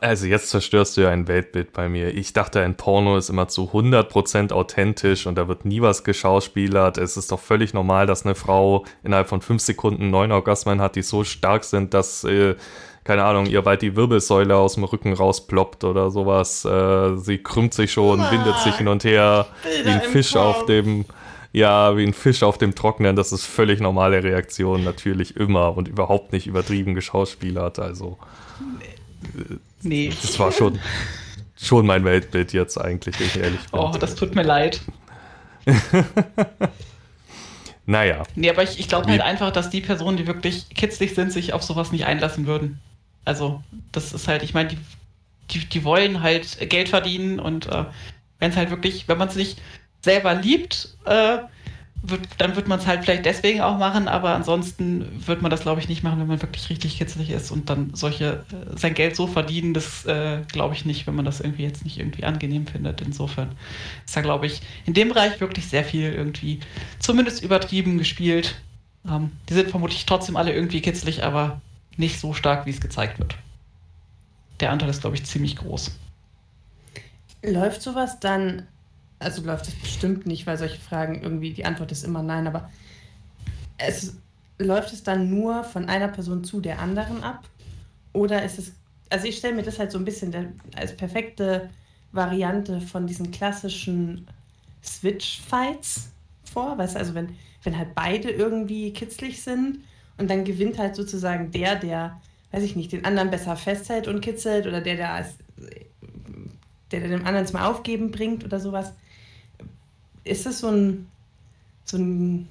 Also 0.00 0.26
jetzt 0.26 0.48
zerstörst 0.48 0.96
du 0.96 1.02
ja 1.02 1.10
ein 1.10 1.28
Weltbild 1.28 1.74
bei 1.74 1.90
mir. 1.90 2.14
Ich 2.14 2.32
dachte, 2.32 2.62
ein 2.62 2.76
Porno 2.76 3.18
ist 3.18 3.28
immer 3.28 3.48
zu 3.48 3.70
100% 3.70 4.50
authentisch 4.50 5.26
und 5.26 5.36
da 5.36 5.46
wird 5.46 5.66
nie 5.66 5.82
was 5.82 6.04
geschauspielert. 6.04 6.96
Es 6.96 7.18
ist 7.18 7.30
doch 7.32 7.40
völlig 7.40 7.74
normal, 7.74 8.06
dass 8.06 8.24
eine 8.24 8.34
Frau 8.34 8.86
innerhalb 9.02 9.28
von 9.28 9.42
fünf 9.42 9.60
Sekunden 9.60 10.08
neun 10.08 10.32
Orgasmen 10.32 10.80
hat, 10.80 10.96
die 10.96 11.02
so 11.02 11.22
stark 11.22 11.64
sind, 11.64 11.92
dass, 11.92 12.24
äh, 12.24 12.54
keine 13.04 13.24
Ahnung, 13.24 13.44
ihr 13.44 13.60
bald 13.60 13.82
die 13.82 13.94
Wirbelsäule 13.94 14.56
aus 14.56 14.76
dem 14.76 14.84
Rücken 14.84 15.12
rausploppt 15.12 15.84
oder 15.84 16.10
sowas. 16.10 16.64
Äh, 16.64 17.18
sie 17.18 17.36
krümmt 17.36 17.74
sich 17.74 17.92
schon, 17.92 18.20
ah, 18.20 18.30
windet 18.30 18.56
sich 18.60 18.74
hin 18.76 18.88
und 18.88 19.04
her, 19.04 19.46
wie 19.84 19.90
ein 19.90 20.00
Fisch 20.00 20.34
auf 20.34 20.64
dem 20.64 21.04
ja, 21.50 21.96
wie 21.96 22.04
ein 22.04 22.12
Fisch 22.12 22.42
auf 22.42 22.58
dem 22.58 22.74
Trocknen, 22.74 23.16
das 23.16 23.32
ist 23.32 23.46
völlig 23.46 23.80
normale 23.80 24.22
Reaktion, 24.22 24.84
natürlich 24.84 25.34
immer 25.36 25.76
und 25.76 25.88
überhaupt 25.88 26.32
nicht 26.32 26.46
übertrieben 26.46 26.94
geschauspielert. 26.94 27.78
Also, 27.78 28.18
nee. 29.82 30.12
das 30.22 30.38
war 30.38 30.52
schon, 30.52 30.78
schon 31.56 31.86
mein 31.86 32.04
Weltbild 32.04 32.52
jetzt 32.52 32.78
eigentlich, 32.78 33.18
wenn 33.18 33.26
ich 33.26 33.36
ehrlich 33.36 33.60
bin. 33.70 33.80
Oh, 33.80 33.96
das 33.98 34.14
tut 34.14 34.34
mir 34.34 34.42
leid. 34.42 34.80
naja. 37.86 38.22
Nee, 38.34 38.50
aber 38.50 38.62
ich, 38.62 38.78
ich 38.78 38.88
glaube 38.88 39.10
halt 39.10 39.20
einfach, 39.20 39.50
dass 39.52 39.70
die 39.70 39.80
Personen, 39.80 40.16
die 40.16 40.26
wirklich 40.26 40.68
kitzlig 40.70 41.14
sind, 41.14 41.32
sich 41.32 41.52
auf 41.52 41.62
sowas 41.62 41.92
nicht 41.92 42.06
einlassen 42.06 42.46
würden. 42.46 42.80
Also, 43.24 43.62
das 43.92 44.12
ist 44.12 44.28
halt, 44.28 44.42
ich 44.42 44.54
meine, 44.54 44.70
die, 44.70 44.78
die, 45.50 45.66
die 45.66 45.84
wollen 45.84 46.22
halt 46.22 46.70
Geld 46.70 46.88
verdienen 46.88 47.40
und 47.40 47.66
äh, 47.66 47.84
wenn 48.38 48.50
es 48.50 48.56
halt 48.56 48.70
wirklich, 48.70 49.08
wenn 49.08 49.18
man 49.18 49.28
es 49.28 49.36
nicht 49.36 49.60
selber 50.02 50.34
liebt, 50.34 50.96
äh, 51.04 51.38
wird, 52.02 52.20
dann 52.38 52.54
wird 52.54 52.68
man 52.68 52.78
es 52.78 52.86
halt 52.86 53.04
vielleicht 53.04 53.24
deswegen 53.24 53.60
auch 53.60 53.76
machen, 53.76 54.06
aber 54.08 54.34
ansonsten 54.34 55.26
wird 55.26 55.42
man 55.42 55.50
das, 55.50 55.62
glaube 55.62 55.80
ich, 55.80 55.88
nicht 55.88 56.02
machen, 56.02 56.20
wenn 56.20 56.28
man 56.28 56.40
wirklich 56.40 56.70
richtig 56.70 56.98
kitzlig 56.98 57.30
ist 57.30 57.50
und 57.50 57.70
dann 57.70 57.94
solche 57.94 58.44
äh, 58.52 58.76
sein 58.78 58.94
Geld 58.94 59.16
so 59.16 59.26
verdienen, 59.26 59.74
das 59.74 60.04
äh, 60.06 60.42
glaube 60.52 60.74
ich 60.74 60.84
nicht, 60.84 61.06
wenn 61.06 61.16
man 61.16 61.24
das 61.24 61.40
irgendwie 61.40 61.64
jetzt 61.64 61.84
nicht 61.84 61.98
irgendwie 61.98 62.24
angenehm 62.24 62.66
findet. 62.66 63.00
Insofern 63.00 63.50
ist 64.04 64.16
da, 64.16 64.20
glaube 64.20 64.46
ich, 64.46 64.62
in 64.86 64.94
dem 64.94 65.08
Bereich 65.08 65.40
wirklich 65.40 65.66
sehr 65.66 65.84
viel 65.84 66.12
irgendwie 66.12 66.60
zumindest 67.00 67.42
übertrieben 67.42 67.98
gespielt. 67.98 68.60
Ähm, 69.06 69.32
die 69.48 69.54
sind 69.54 69.70
vermutlich 69.70 70.06
trotzdem 70.06 70.36
alle 70.36 70.52
irgendwie 70.52 70.80
kitzlig, 70.80 71.24
aber 71.24 71.60
nicht 71.96 72.20
so 72.20 72.32
stark, 72.32 72.64
wie 72.66 72.70
es 72.70 72.80
gezeigt 72.80 73.18
wird. 73.18 73.36
Der 74.60 74.70
Anteil 74.70 74.88
ist, 74.88 75.00
glaube 75.00 75.16
ich, 75.16 75.24
ziemlich 75.24 75.56
groß. 75.56 75.96
Läuft 77.42 77.82
sowas 77.82 78.20
dann 78.20 78.66
also 79.18 79.42
läuft 79.42 79.68
es 79.68 79.74
bestimmt 79.74 80.26
nicht, 80.26 80.46
weil 80.46 80.58
solche 80.58 80.80
Fragen 80.80 81.22
irgendwie, 81.22 81.52
die 81.52 81.64
Antwort 81.64 81.92
ist 81.92 82.04
immer 82.04 82.22
nein, 82.22 82.46
aber 82.46 82.70
es 83.78 84.16
läuft 84.58 84.92
es 84.92 85.02
dann 85.02 85.30
nur 85.30 85.64
von 85.64 85.88
einer 85.88 86.08
Person 86.08 86.44
zu 86.44 86.60
der 86.60 86.80
anderen 86.80 87.22
ab? 87.22 87.48
Oder 88.12 88.44
ist 88.44 88.58
es, 88.58 88.72
also 89.10 89.26
ich 89.26 89.36
stelle 89.36 89.54
mir 89.54 89.62
das 89.62 89.78
halt 89.78 89.92
so 89.92 89.98
ein 89.98 90.04
bisschen 90.04 90.32
der, 90.32 90.46
als 90.76 90.96
perfekte 90.96 91.70
Variante 92.12 92.80
von 92.80 93.06
diesen 93.06 93.30
klassischen 93.30 94.26
Switch-Fights 94.82 96.10
vor, 96.44 96.78
weißt 96.78 96.94
du, 96.94 96.98
also 96.98 97.14
wenn, 97.14 97.36
wenn 97.62 97.76
halt 97.76 97.94
beide 97.94 98.30
irgendwie 98.30 98.92
kitzlig 98.92 99.42
sind 99.42 99.80
und 100.16 100.30
dann 100.30 100.44
gewinnt 100.44 100.78
halt 100.78 100.96
sozusagen 100.96 101.50
der, 101.50 101.76
der, 101.76 102.20
weiß 102.52 102.62
ich 102.62 102.76
nicht, 102.76 102.92
den 102.92 103.04
anderen 103.04 103.30
besser 103.30 103.56
festhält 103.56 104.08
und 104.08 104.20
kitzelt 104.20 104.66
oder 104.66 104.80
der, 104.80 104.96
der, 104.96 105.12
als, 105.12 105.34
der, 106.90 107.00
der 107.00 107.10
dem 107.10 107.26
anderen 107.26 107.46
zum 107.46 107.60
Aufgeben 107.60 108.10
bringt 108.10 108.44
oder 108.44 108.58
sowas 108.58 108.94
ist 110.28 110.46
es 110.46 110.60
so 110.60 110.68
ein, 110.68 111.08
so 111.84 111.96
ein, 111.96 112.48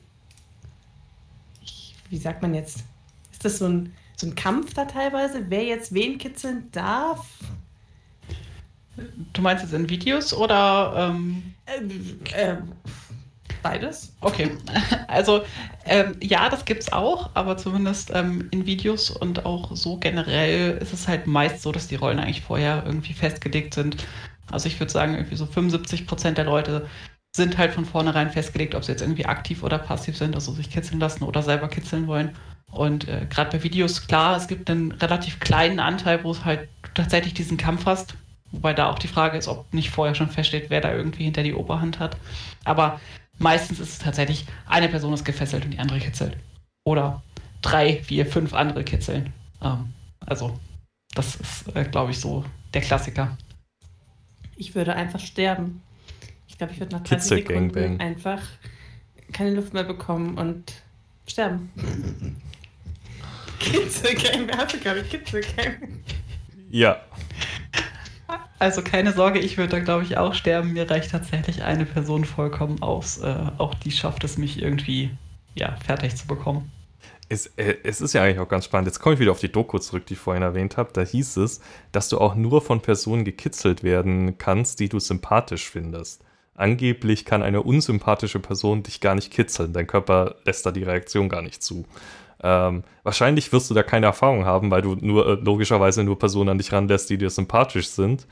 wie 2.09 2.17
sagt 2.17 2.41
man 2.41 2.53
jetzt, 2.53 2.83
ist 3.31 3.45
das 3.45 3.59
so 3.59 3.67
ein, 3.67 3.93
so 4.15 4.27
ein 4.27 4.35
Kampf 4.35 4.73
da 4.73 4.85
teilweise, 4.85 5.49
wer 5.49 5.63
jetzt 5.63 5.93
wen 5.93 6.17
kitzeln 6.17 6.69
darf? 6.71 7.27
Du 9.33 9.41
meinst 9.41 9.63
jetzt 9.63 9.73
in 9.73 9.89
Videos 9.89 10.33
oder? 10.33 11.11
Ähm 11.11 11.53
äh, 11.67 12.51
äh, 12.51 12.57
beides. 13.61 14.13
Okay, 14.21 14.51
also 15.07 15.43
ähm, 15.85 16.15
ja, 16.21 16.49
das 16.49 16.65
gibt 16.65 16.83
es 16.83 16.91
auch, 16.91 17.29
aber 17.35 17.57
zumindest 17.57 18.11
ähm, 18.13 18.47
in 18.51 18.65
Videos 18.65 19.11
und 19.11 19.45
auch 19.45 19.75
so 19.75 19.97
generell 19.97 20.77
ist 20.77 20.93
es 20.93 21.07
halt 21.07 21.27
meist 21.27 21.61
so, 21.61 21.71
dass 21.71 21.87
die 21.87 21.95
Rollen 21.95 22.19
eigentlich 22.19 22.41
vorher 22.41 22.83
irgendwie 22.85 23.13
festgelegt 23.13 23.73
sind. 23.73 23.97
Also 24.49 24.67
ich 24.67 24.79
würde 24.79 24.91
sagen, 24.91 25.15
irgendwie 25.15 25.35
so 25.35 25.45
75 25.45 26.07
Prozent 26.07 26.37
der 26.37 26.45
Leute 26.45 26.87
sind 27.37 27.57
halt 27.57 27.71
von 27.71 27.85
vornherein 27.85 28.29
festgelegt, 28.29 28.75
ob 28.75 28.83
sie 28.83 28.91
jetzt 28.91 29.01
irgendwie 29.01 29.25
aktiv 29.25 29.63
oder 29.63 29.77
passiv 29.77 30.17
sind, 30.17 30.35
also 30.35 30.51
sich 30.51 30.69
kitzeln 30.69 30.99
lassen 30.99 31.23
oder 31.23 31.41
selber 31.41 31.69
kitzeln 31.69 32.07
wollen. 32.07 32.35
Und 32.71 33.07
äh, 33.07 33.25
gerade 33.29 33.51
bei 33.57 33.63
Videos, 33.63 34.07
klar, 34.07 34.35
es 34.35 34.47
gibt 34.47 34.69
einen 34.69 34.91
relativ 34.91 35.39
kleinen 35.39 35.79
Anteil, 35.79 36.23
wo 36.23 36.31
es 36.31 36.43
halt 36.43 36.67
tatsächlich 36.93 37.33
diesen 37.33 37.55
Kampf 37.57 37.85
hast. 37.85 38.15
Wobei 38.51 38.73
da 38.73 38.89
auch 38.89 38.99
die 38.99 39.07
Frage 39.07 39.37
ist, 39.37 39.47
ob 39.47 39.73
nicht 39.73 39.89
vorher 39.89 40.15
schon 40.15 40.29
feststeht, 40.29 40.69
wer 40.69 40.81
da 40.81 40.93
irgendwie 40.93 41.23
hinter 41.23 41.43
die 41.43 41.53
Oberhand 41.53 41.99
hat. 41.99 42.17
Aber 42.65 42.99
meistens 43.39 43.79
ist 43.79 43.89
es 43.89 43.99
tatsächlich, 43.99 44.45
eine 44.67 44.89
Person 44.89 45.13
ist 45.13 45.25
gefesselt 45.25 45.63
und 45.63 45.71
die 45.71 45.79
andere 45.79 45.99
kitzelt. 45.99 46.35
Oder 46.85 47.21
drei, 47.61 48.01
vier, 48.03 48.25
fünf 48.25 48.53
andere 48.53 48.83
kitzeln. 48.83 49.33
Ähm, 49.61 49.93
also, 50.25 50.59
das 51.13 51.35
ist, 51.35 51.75
äh, 51.75 51.83
glaube 51.85 52.11
ich, 52.11 52.19
so 52.19 52.43
der 52.73 52.81
Klassiker. 52.81 53.37
Ich 54.55 54.75
würde 54.75 54.95
einfach 54.95 55.19
sterben. 55.19 55.81
Ich 56.57 56.59
glaube, 56.59 56.73
ich 56.73 56.79
würde 56.79 56.95
nach 56.95 57.03
30 57.03 57.19
Kitzel 57.19 57.37
Sekunden 57.37 57.71
Gangbang. 57.71 57.99
einfach 57.99 58.41
keine 59.31 59.51
Luft 59.51 59.75
mehr 59.75 59.83
bekommen 59.83 60.39
und 60.39 60.73
sterben. 61.27 61.69
Kitzel 63.59 64.15
Gangbang. 64.15 64.57
Hast 64.57 64.73
du, 64.73 64.79
glaube 64.79 65.01
ich, 65.01 65.09
Kitzel 65.11 65.41
Gangbang? 65.41 65.99
Ja. 66.71 66.99
Also 68.57 68.81
keine 68.81 69.13
Sorge, 69.13 69.37
ich 69.37 69.59
würde 69.59 69.69
da, 69.69 69.79
glaube 69.81 70.03
ich, 70.03 70.17
auch 70.17 70.33
sterben. 70.33 70.73
Mir 70.73 70.89
reicht 70.89 71.11
tatsächlich 71.11 71.61
eine 71.61 71.85
Person 71.85 72.25
vollkommen 72.25 72.81
aus. 72.81 73.19
Äh, 73.19 73.35
auch 73.59 73.75
die 73.75 73.91
schafft 73.91 74.23
es, 74.23 74.39
mich 74.39 74.59
irgendwie 74.59 75.11
ja, 75.53 75.75
fertig 75.85 76.15
zu 76.15 76.25
bekommen. 76.25 76.71
Es, 77.29 77.45
äh, 77.57 77.75
es, 77.83 78.01
ist 78.01 78.13
ja 78.13 78.23
eigentlich 78.23 78.39
auch 78.39 78.49
ganz 78.49 78.65
spannend. 78.65 78.87
Jetzt 78.87 78.97
komme 78.97 79.13
ich 79.13 79.19
wieder 79.19 79.31
auf 79.31 79.41
die 79.41 79.51
Doku 79.51 79.77
zurück, 79.77 80.07
die 80.07 80.15
ich 80.15 80.19
vorhin 80.19 80.41
erwähnt 80.41 80.75
habe. 80.77 80.89
Da 80.91 81.01
hieß 81.03 81.37
es, 81.37 81.61
dass 81.91 82.09
du 82.09 82.17
auch 82.17 82.33
nur 82.33 82.63
von 82.63 82.81
Personen 82.81 83.25
gekitzelt 83.25 83.83
werden 83.83 84.39
kannst, 84.39 84.79
die 84.79 84.89
du 84.89 84.97
sympathisch 84.97 85.69
findest. 85.69 86.23
Angeblich 86.57 87.23
kann 87.23 87.43
eine 87.43 87.61
unsympathische 87.61 88.39
Person 88.39 88.81
dich 88.81 88.99
gar 88.99 89.13
nicht 89.13 89.31
kitzeln. 89.31 89.73
Dein 89.73 89.85
Körper 89.85 90.35
lässt 90.43 90.65
da 90.65 90.71
die 90.71 90.83
Reaktion 90.83 91.29
gar 91.29 91.43
nicht 91.43 91.61
zu. 91.61 91.85
Ähm, 92.43 92.83
wahrscheinlich 93.03 93.53
wirst 93.53 93.69
du 93.69 93.75
da 93.75 93.83
keine 93.83 94.07
Erfahrung 94.07 94.43
haben, 94.43 94.71
weil 94.71 94.81
du 94.81 94.95
nur 94.95 95.27
äh, 95.27 95.33
logischerweise 95.35 96.03
nur 96.03 96.17
Personen 96.17 96.49
an 96.49 96.57
dich 96.57 96.73
ranlässt, 96.73 97.11
die 97.11 97.19
dir 97.19 97.29
sympathisch 97.29 97.89
sind. 97.89 98.25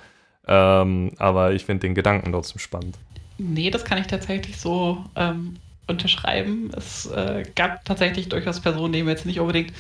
Ähm, 0.48 1.12
aber 1.18 1.54
ich 1.54 1.66
finde 1.66 1.82
den 1.82 1.94
Gedanken 1.94 2.32
trotzdem 2.32 2.58
spannend. 2.58 2.98
Nee, 3.38 3.70
das 3.70 3.86
kann 3.86 4.00
ich 4.00 4.08
tatsächlich 4.08 4.58
so 4.58 5.06
ähm, 5.16 5.58
unterschreiben. 5.86 6.72
Es 6.76 7.06
äh, 7.08 7.44
gab 7.56 7.86
tatsächlich 7.86 8.30
durchaus 8.30 8.60
Personen, 8.60 8.94
die 8.94 9.04
mir 9.04 9.12
jetzt 9.12 9.28
nicht 9.28 9.40
unbedingt 9.40 9.72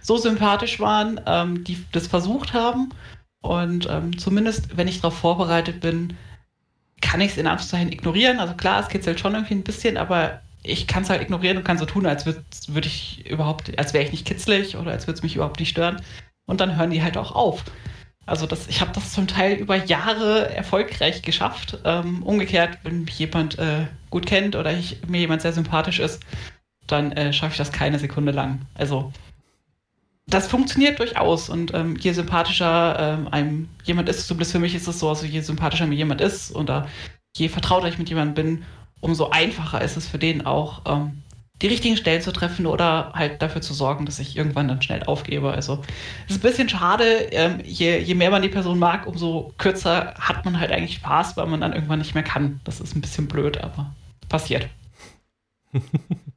so 0.00 0.16
sympathisch 0.16 0.80
waren, 0.80 1.20
ähm, 1.26 1.62
die 1.62 1.78
das 1.92 2.08
versucht 2.08 2.52
haben. 2.52 2.90
Und 3.42 3.88
ähm, 3.88 4.18
zumindest, 4.18 4.76
wenn 4.76 4.88
ich 4.88 5.00
darauf 5.00 5.18
vorbereitet 5.18 5.80
bin, 5.80 6.14
kann 7.02 7.20
ich 7.20 7.32
es 7.32 7.36
in 7.36 7.46
Anführungszeichen 7.46 7.92
ignorieren. 7.92 8.40
Also 8.40 8.54
klar, 8.54 8.80
es 8.80 8.88
kitzelt 8.88 9.20
schon 9.20 9.34
irgendwie 9.34 9.54
ein 9.54 9.64
bisschen, 9.64 9.98
aber 9.98 10.40
ich 10.62 10.86
kann 10.86 11.02
es 11.02 11.10
halt 11.10 11.20
ignorieren 11.20 11.58
und 11.58 11.64
kann 11.64 11.76
so 11.76 11.84
tun, 11.84 12.06
als 12.06 12.24
würde 12.24 12.42
würd 12.68 12.86
ich 12.86 13.28
überhaupt, 13.28 13.78
als 13.78 13.92
wäre 13.92 14.04
ich 14.04 14.12
nicht 14.12 14.26
kitzlig 14.26 14.76
oder 14.76 14.92
als 14.92 15.06
würde 15.06 15.18
es 15.18 15.22
mich 15.22 15.34
überhaupt 15.34 15.60
nicht 15.60 15.70
stören. 15.70 16.00
Und 16.46 16.60
dann 16.60 16.76
hören 16.76 16.90
die 16.90 17.02
halt 17.02 17.16
auch 17.16 17.32
auf. 17.32 17.64
Also 18.24 18.46
das, 18.46 18.68
ich 18.68 18.80
habe 18.80 18.92
das 18.92 19.12
zum 19.12 19.26
Teil 19.26 19.56
über 19.56 19.76
Jahre 19.76 20.48
erfolgreich 20.54 21.22
geschafft. 21.22 21.78
Ähm, 21.84 22.22
umgekehrt, 22.22 22.78
wenn 22.84 23.04
mich 23.04 23.18
jemand 23.18 23.58
äh, 23.58 23.86
gut 24.10 24.26
kennt 24.26 24.54
oder 24.54 24.72
ich, 24.72 24.98
mir 25.08 25.20
jemand 25.20 25.42
sehr 25.42 25.52
sympathisch 25.52 25.98
ist, 25.98 26.22
dann 26.86 27.12
äh, 27.12 27.32
schaffe 27.32 27.52
ich 27.52 27.58
das 27.58 27.72
keine 27.72 27.98
Sekunde 27.98 28.32
lang. 28.32 28.60
Also 28.74 29.12
das 30.32 30.46
funktioniert 30.46 30.98
durchaus. 30.98 31.48
Und 31.48 31.74
ähm, 31.74 31.96
je 31.96 32.12
sympathischer 32.12 32.96
ähm, 32.98 33.28
einem 33.28 33.68
jemand 33.84 34.08
ist, 34.08 34.26
zumindest 34.26 34.52
für 34.52 34.58
mich 34.58 34.74
ist 34.74 34.88
es 34.88 34.98
so, 34.98 35.08
also 35.08 35.26
je 35.26 35.40
sympathischer 35.40 35.86
mir 35.86 35.94
jemand 35.94 36.20
ist 36.20 36.54
oder 36.54 36.88
je 37.36 37.48
vertrauter 37.48 37.88
ich 37.88 37.98
mit 37.98 38.08
jemandem 38.08 38.34
bin, 38.34 38.64
umso 39.00 39.30
einfacher 39.30 39.80
ist 39.82 39.96
es 39.96 40.08
für 40.08 40.18
den 40.18 40.46
auch, 40.46 40.82
ähm, 40.86 41.22
die 41.60 41.68
richtigen 41.68 41.96
Stellen 41.96 42.22
zu 42.22 42.32
treffen 42.32 42.66
oder 42.66 43.12
halt 43.14 43.40
dafür 43.40 43.60
zu 43.60 43.72
sorgen, 43.72 44.04
dass 44.04 44.18
ich 44.18 44.36
irgendwann 44.36 44.66
dann 44.68 44.82
schnell 44.82 45.04
aufgebe. 45.04 45.52
Also 45.52 45.82
es 46.26 46.34
ist 46.34 46.44
ein 46.44 46.48
bisschen 46.48 46.68
schade, 46.68 47.04
ähm, 47.30 47.60
je, 47.62 47.98
je 47.98 48.14
mehr 48.14 48.30
man 48.30 48.42
die 48.42 48.48
Person 48.48 48.78
mag, 48.78 49.06
umso 49.06 49.52
kürzer 49.58 50.14
hat 50.18 50.44
man 50.44 50.58
halt 50.58 50.72
eigentlich 50.72 50.96
Spaß, 50.96 51.36
weil 51.36 51.46
man 51.46 51.60
dann 51.60 51.72
irgendwann 51.72 52.00
nicht 52.00 52.14
mehr 52.14 52.24
kann. 52.24 52.60
Das 52.64 52.80
ist 52.80 52.96
ein 52.96 53.00
bisschen 53.00 53.28
blöd, 53.28 53.58
aber 53.58 53.94
passiert. 54.28 54.68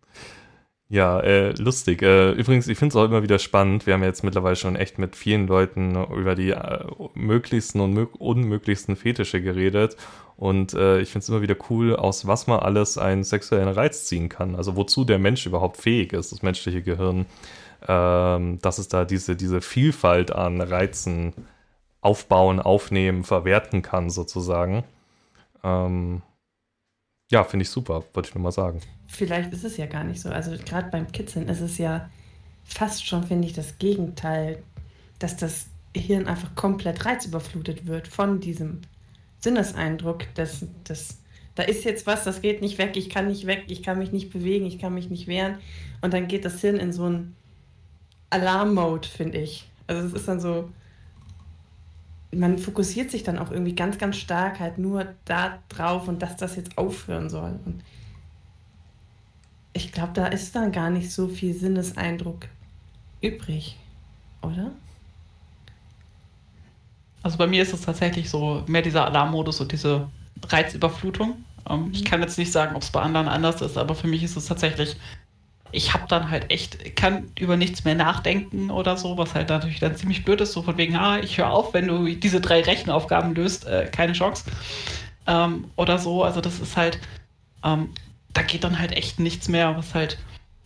Ja, 0.88 1.20
äh, 1.20 1.52
lustig. 1.60 2.04
Äh, 2.04 2.32
übrigens, 2.32 2.68
ich 2.68 2.78
finde 2.78 2.94
es 2.94 2.96
auch 2.96 3.06
immer 3.06 3.24
wieder 3.24 3.40
spannend. 3.40 3.88
Wir 3.88 3.96
haben 3.96 4.04
jetzt 4.04 4.24
mittlerweile 4.24 4.56
schon 4.56 4.76
echt 4.76 5.00
mit 5.00 5.16
vielen 5.16 5.48
Leuten 5.48 5.96
über 6.14 6.36
die 6.36 6.52
äh, 6.52 6.86
möglichsten 7.16 7.82
und 7.82 7.98
unmöglichsten 8.20 8.96
Fetische 8.96 9.42
geredet. 9.42 9.98
Und 10.38 10.74
äh, 10.74 11.00
ich 11.00 11.10
finde 11.10 11.24
es 11.24 11.30
immer 11.30 11.42
wieder 11.42 11.56
cool, 11.70 11.96
aus 11.96 12.28
was 12.28 12.46
man 12.46 12.60
alles 12.60 13.00
einen 13.00 13.24
sexuellen 13.24 13.70
Reiz 13.70 14.06
ziehen 14.06 14.30
kann. 14.30 14.56
Also 14.56 14.76
wozu 14.76 15.06
der 15.06 15.18
Mensch 15.18 15.46
überhaupt 15.48 15.78
fähig 15.78 16.14
ist, 16.14 16.32
das 16.32 16.44
menschliche 16.44 16.84
Gehirn. 16.84 17.26
Ähm, 17.88 18.60
dass 18.62 18.78
es 18.78 18.88
da 18.88 19.06
diese, 19.06 19.36
diese 19.36 19.62
Vielfalt 19.62 20.32
an 20.32 20.62
Reizen 20.62 21.34
aufbauen, 22.02 22.60
aufnehmen, 22.60 23.24
verwerten 23.24 23.82
kann, 23.82 24.10
sozusagen. 24.10 24.84
Ähm, 25.64 26.22
ja, 27.32 27.44
finde 27.44 27.64
ich 27.64 27.70
super, 27.70 28.04
wollte 28.14 28.30
ich 28.30 28.36
nur 28.36 28.44
mal 28.44 28.52
sagen. 28.52 28.82
Vielleicht 29.08 29.52
ist 29.54 29.64
es 29.64 29.78
ja 29.78 29.86
gar 29.86 30.04
nicht 30.04 30.22
so. 30.22 30.30
Also 30.30 30.52
gerade 30.64 30.90
beim 30.92 31.12
Kitzeln 31.12 31.50
ist 31.50 31.62
es 31.62 31.78
ja 31.78 32.10
fast 32.64 33.06
schon, 33.06 33.24
finde 33.24 33.48
ich, 33.48 33.54
das 33.54 33.78
Gegenteil, 33.78 34.62
dass 35.20 35.38
das 35.38 35.68
Hirn 35.96 36.28
einfach 36.28 36.56
komplett 36.56 37.06
reizüberflutet 37.06 37.88
wird 37.88 38.08
von 38.08 38.40
diesem 38.40 38.82
Sinneseindruck, 39.40 40.34
dass, 40.36 40.66
dass 40.84 41.20
da 41.56 41.64
ist 41.64 41.86
jetzt 41.86 42.06
was, 42.06 42.26
das 42.26 42.42
geht 42.42 42.62
nicht 42.62 42.78
weg, 42.78 42.98
ich 42.98 43.10
kann 43.10 43.28
nicht 43.28 43.48
weg, 43.48 43.64
ich 43.68 43.82
kann 43.82 43.98
mich 43.98 44.12
nicht 44.12 44.32
bewegen, 44.32 44.66
ich 44.66 44.78
kann 44.78 44.94
mich 44.94 45.10
nicht 45.10 45.28
wehren. 45.28 45.58
Und 46.02 46.14
dann 46.14 46.28
geht 46.28 46.44
das 46.44 46.60
Hirn 46.62 46.78
in 46.78 46.92
so 46.92 47.06
einen 47.06 47.36
Alarm-Mode, 48.30 49.08
finde 49.08 49.40
ich. 49.40 49.70
Also 49.88 50.08
es 50.08 50.14
ist 50.14 50.28
dann 50.28 50.42
so, 50.42 50.70
man 52.36 52.58
fokussiert 52.58 53.12
sich 53.12 53.24
dann 53.24 53.40
auch 53.40 53.52
irgendwie 53.52 53.76
ganz, 53.76 53.98
ganz 53.98 54.18
stark 54.18 54.60
halt 54.60 54.78
nur 54.78 55.08
da 55.26 55.60
drauf 55.70 56.08
und 56.08 56.22
dass 56.22 56.38
das 56.38 56.56
jetzt 56.56 56.78
aufhören 56.78 57.30
soll. 57.30 57.60
Und 57.66 57.84
ich 59.74 59.92
glaube, 59.92 60.14
da 60.14 60.28
ist 60.28 60.56
dann 60.56 60.72
gar 60.72 60.90
nicht 60.90 61.12
so 61.12 61.28
viel 61.28 61.54
Sinneseindruck 61.54 62.48
übrig, 63.22 63.78
oder? 64.42 64.72
Also 67.24 67.38
bei 67.38 67.48
mir 67.48 67.64
ist 67.64 67.74
es 67.74 67.82
tatsächlich 67.82 68.30
so 68.30 68.64
mehr 68.68 68.82
dieser 68.82 69.06
Alarmmodus 69.06 69.60
und 69.60 69.72
diese 69.72 70.08
Reizüberflutung. 70.48 71.44
Ähm, 71.68 71.86
mhm. 71.86 71.92
Ich 71.92 72.06
kann 72.06 72.22
jetzt 72.22 72.38
nicht 72.38 72.52
sagen, 72.52 72.76
ob 72.76 72.84
es 72.84 72.92
bei 72.92 73.02
anderen 73.02 73.28
anders 73.28 73.62
ist, 73.62 73.78
aber 73.78 73.96
für 73.96 74.08
mich 74.08 74.24
ist 74.24 74.36
es 74.36 74.46
tatsächlich, 74.46 74.96
ich 75.72 75.94
habe 75.94 76.06
dann 76.08 76.30
halt 76.30 76.52
echt, 76.52 76.96
kann 76.96 77.32
über 77.40 77.58
nichts 77.58 77.84
mehr 77.84 77.96
nachdenken 77.96 78.72
oder 78.72 78.98
so, 78.98 79.18
was 79.18 79.34
halt 79.34 79.50
natürlich 79.50 79.80
dann 79.80 79.96
ziemlich 79.96 80.24
blöd 80.24 80.42
ist, 80.42 80.54
so 80.54 80.62
von 80.62 80.78
wegen, 80.78 80.96
ah, 80.96 81.20
ich 81.20 81.38
höre 81.38 81.52
auf, 81.52 81.74
wenn 81.74 81.88
du 81.88 82.06
diese 82.16 82.40
drei 82.40 82.62
Rechenaufgaben 82.62 83.36
löst, 83.36 83.66
äh, 83.66 83.90
keine 83.92 84.14
Chance. 84.14 84.46
Ähm, 85.28 85.66
oder 85.76 85.98
so, 85.98 86.24
also 86.24 86.40
das 86.40 86.60
ist 86.60 86.78
halt, 86.78 87.00
ähm, 87.64 87.90
da 88.34 88.42
geht 88.42 88.64
dann 88.64 88.80
halt 88.80 88.92
echt 88.92 89.20
nichts 89.20 89.48
mehr, 89.48 89.76
was 89.76 89.94
halt 89.94 90.18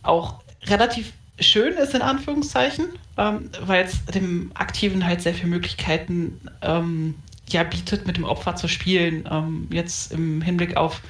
auch 0.02 0.40
relativ 0.66 1.12
schön 1.40 1.74
ist, 1.74 1.94
in 1.94 2.02
Anführungszeichen, 2.02 2.86
ähm, 3.16 3.50
weil 3.62 3.84
es 3.84 4.04
dem 4.06 4.50
Aktiven 4.54 5.04
halt 5.04 5.22
sehr 5.22 5.34
viele 5.34 5.48
Möglichkeiten 5.48 6.40
ähm, 6.62 7.14
ja, 7.48 7.64
bietet, 7.64 8.06
mit 8.06 8.16
dem 8.16 8.24
Opfer 8.24 8.56
zu 8.56 8.68
spielen. 8.68 9.28
Ähm, 9.30 9.68
jetzt 9.72 10.12
im 10.12 10.42
Hinblick 10.42 10.76
auf 10.76 11.00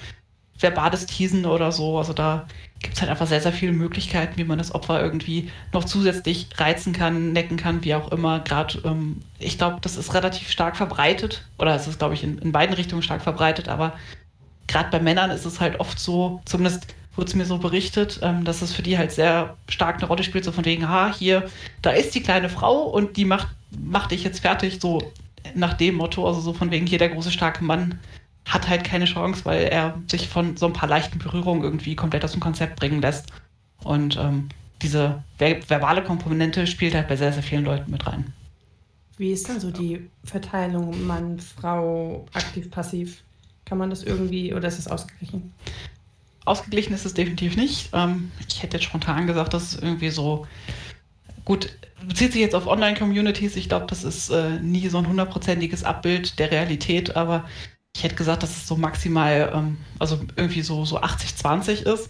verbales 0.58 1.06
Teasen 1.06 1.46
oder 1.46 1.72
so. 1.72 1.98
Also 1.98 2.12
da 2.12 2.46
gibt 2.82 2.94
es 2.94 3.00
halt 3.00 3.10
einfach 3.10 3.26
sehr, 3.26 3.40
sehr 3.40 3.52
viele 3.52 3.72
Möglichkeiten, 3.72 4.36
wie 4.36 4.44
man 4.44 4.58
das 4.58 4.74
Opfer 4.74 5.02
irgendwie 5.02 5.50
noch 5.72 5.84
zusätzlich 5.84 6.48
reizen 6.56 6.92
kann, 6.92 7.32
necken 7.32 7.56
kann, 7.56 7.84
wie 7.84 7.94
auch 7.94 8.10
immer. 8.10 8.40
Gerade, 8.40 8.80
ähm, 8.84 9.20
ich 9.38 9.58
glaube, 9.58 9.78
das 9.82 9.96
ist 9.96 10.14
relativ 10.14 10.50
stark 10.50 10.76
verbreitet, 10.76 11.46
oder 11.58 11.74
es 11.74 11.86
ist, 11.86 11.98
glaube 11.98 12.14
ich, 12.14 12.24
in, 12.24 12.38
in 12.38 12.52
beiden 12.52 12.74
Richtungen 12.74 13.02
stark 13.02 13.22
verbreitet, 13.22 13.68
aber 13.68 13.94
gerade 14.66 14.90
bei 14.90 15.00
Männern 15.00 15.30
ist 15.30 15.44
es 15.44 15.60
halt 15.60 15.78
oft 15.78 15.98
so, 15.98 16.40
zumindest 16.46 16.94
wurde 17.16 17.28
es 17.28 17.34
mir 17.34 17.44
so 17.44 17.58
berichtet, 17.58 18.20
ähm, 18.22 18.44
dass 18.44 18.62
es 18.62 18.72
für 18.72 18.82
die 18.82 18.96
halt 18.96 19.12
sehr 19.12 19.56
stark 19.68 19.96
eine 19.96 20.06
Rolle 20.06 20.22
spielt, 20.22 20.44
so 20.44 20.52
von 20.52 20.64
wegen, 20.64 20.88
ha, 20.88 21.12
hier, 21.14 21.50
da 21.82 21.90
ist 21.90 22.14
die 22.14 22.22
kleine 22.22 22.48
Frau 22.48 22.84
und 22.84 23.16
die 23.18 23.26
macht, 23.26 23.48
macht 23.78 24.12
dich 24.12 24.24
jetzt 24.24 24.40
fertig, 24.40 24.78
so 24.80 25.02
nach 25.54 25.74
dem 25.74 25.96
Motto, 25.96 26.26
also 26.26 26.40
so 26.40 26.54
von 26.54 26.70
wegen, 26.70 26.86
hier 26.86 26.98
der 26.98 27.10
große, 27.10 27.30
starke 27.30 27.62
Mann 27.64 27.98
hat 28.46 28.68
halt 28.68 28.84
keine 28.84 29.04
Chance, 29.04 29.44
weil 29.44 29.64
er 29.64 30.00
sich 30.08 30.28
von 30.28 30.56
so 30.56 30.66
ein 30.66 30.72
paar 30.72 30.88
leichten 30.88 31.18
Berührungen 31.18 31.62
irgendwie 31.62 31.94
komplett 31.94 32.24
aus 32.24 32.32
dem 32.32 32.40
Konzept 32.40 32.76
bringen 32.76 33.00
lässt. 33.00 33.26
Und 33.82 34.16
ähm, 34.16 34.48
diese 34.82 35.22
ver 35.38 35.56
verbale 35.68 36.02
Komponente 36.02 36.66
spielt 36.66 36.94
halt 36.94 37.08
bei 37.08 37.16
sehr, 37.16 37.32
sehr 37.32 37.42
vielen 37.42 37.64
Leuten 37.64 37.90
mit 37.90 38.06
rein. 38.06 38.32
Wie 39.18 39.32
ist 39.32 39.48
denn 39.48 39.60
so 39.60 39.70
die 39.70 40.08
Verteilung 40.24 41.06
Mann, 41.06 41.38
Frau, 41.38 42.26
aktiv, 42.32 42.70
passiv? 42.70 43.22
Kann 43.66 43.78
man 43.78 43.90
das 43.90 44.02
irgendwie 44.02 44.54
oder 44.54 44.66
ist 44.66 44.78
es 44.78 44.88
ausgeglichen? 44.88 45.52
Ausgeglichen 46.46 46.94
ist 46.94 47.04
es 47.04 47.14
definitiv 47.14 47.56
nicht. 47.56 47.90
Ähm, 47.92 48.32
ich 48.48 48.62
hätte 48.62 48.78
jetzt 48.78 48.86
spontan 48.86 49.26
gesagt, 49.26 49.52
dass 49.52 49.74
es 49.74 49.82
irgendwie 49.82 50.10
so 50.10 50.46
gut 51.44 51.70
bezieht 52.06 52.32
sich 52.32 52.40
jetzt 52.40 52.54
auf 52.54 52.66
Online-Communities. 52.66 53.56
Ich 53.56 53.68
glaube, 53.68 53.86
das 53.86 54.04
ist 54.04 54.30
äh, 54.30 54.58
nie 54.60 54.88
so 54.88 54.98
ein 54.98 55.06
hundertprozentiges 55.06 55.84
Abbild 55.84 56.38
der 56.38 56.50
Realität, 56.50 57.16
aber 57.16 57.44
ich 58.00 58.04
hätte 58.04 58.14
gesagt, 58.14 58.42
dass 58.42 58.56
es 58.56 58.66
so 58.66 58.76
maximal, 58.76 59.52
ähm, 59.54 59.76
also 59.98 60.18
irgendwie 60.34 60.62
so, 60.62 60.86
so 60.86 61.02
80-20 61.02 61.82
ist. 61.82 62.08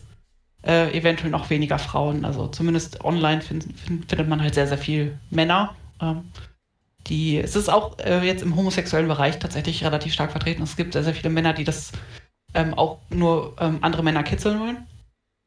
Äh, 0.63 0.97
eventuell 0.97 1.31
noch 1.31 1.51
weniger 1.51 1.81
Frauen. 1.81 2.25
Also 2.25 2.47
zumindest 2.47 3.05
online 3.05 3.41
find, 3.43 3.65
find, 3.65 4.09
findet 4.09 4.29
man 4.29 4.41
halt 4.41 4.55
sehr, 4.55 4.69
sehr 4.69 4.79
viel 4.79 5.19
Männer. 5.31 5.75
Ähm, 6.01 6.31
die, 7.09 7.39
es 7.39 7.57
ist 7.57 7.69
auch 7.69 7.99
äh, 7.99 8.25
jetzt 8.25 8.43
im 8.43 8.55
homosexuellen 8.55 9.09
Bereich 9.09 9.41
tatsächlich 9.41 9.83
relativ 9.83 10.13
stark 10.13 10.31
vertreten. 10.31 10.63
Es 10.63 10.77
gibt 10.77 10.93
sehr, 10.93 11.03
sehr 11.03 11.15
viele 11.15 11.31
Männer, 11.31 11.55
die 11.55 11.65
das 11.65 11.91
ähm, 12.55 12.75
auch 12.75 13.01
nur 13.11 13.57
ähm, 13.59 13.79
andere 13.81 14.05
Männer 14.05 14.23
kitzeln 14.23 14.61
wollen. 14.61 14.87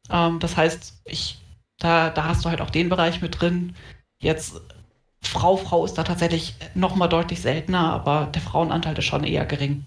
Ähm, 0.09 0.41
das 0.41 0.57
heißt, 0.57 1.03
ich, 1.05 1.39
da, 1.77 2.09
da 2.09 2.25
hast 2.25 2.43
du 2.43 2.49
halt 2.49 2.59
auch 2.59 2.71
den 2.71 2.89
Bereich 2.89 3.21
mit 3.21 3.39
drin. 3.39 3.77
Jetzt 4.21 4.59
Frau, 5.21 5.55
Frau 5.55 5.85
ist 5.85 5.93
da 5.93 6.03
tatsächlich 6.03 6.55
nochmal 6.75 7.07
deutlich 7.07 7.39
seltener, 7.39 7.93
aber 7.93 8.25
der 8.25 8.41
Frauenanteil 8.41 8.97
ist 8.97 9.05
schon 9.05 9.23
eher 9.23 9.45
gering. 9.45 9.85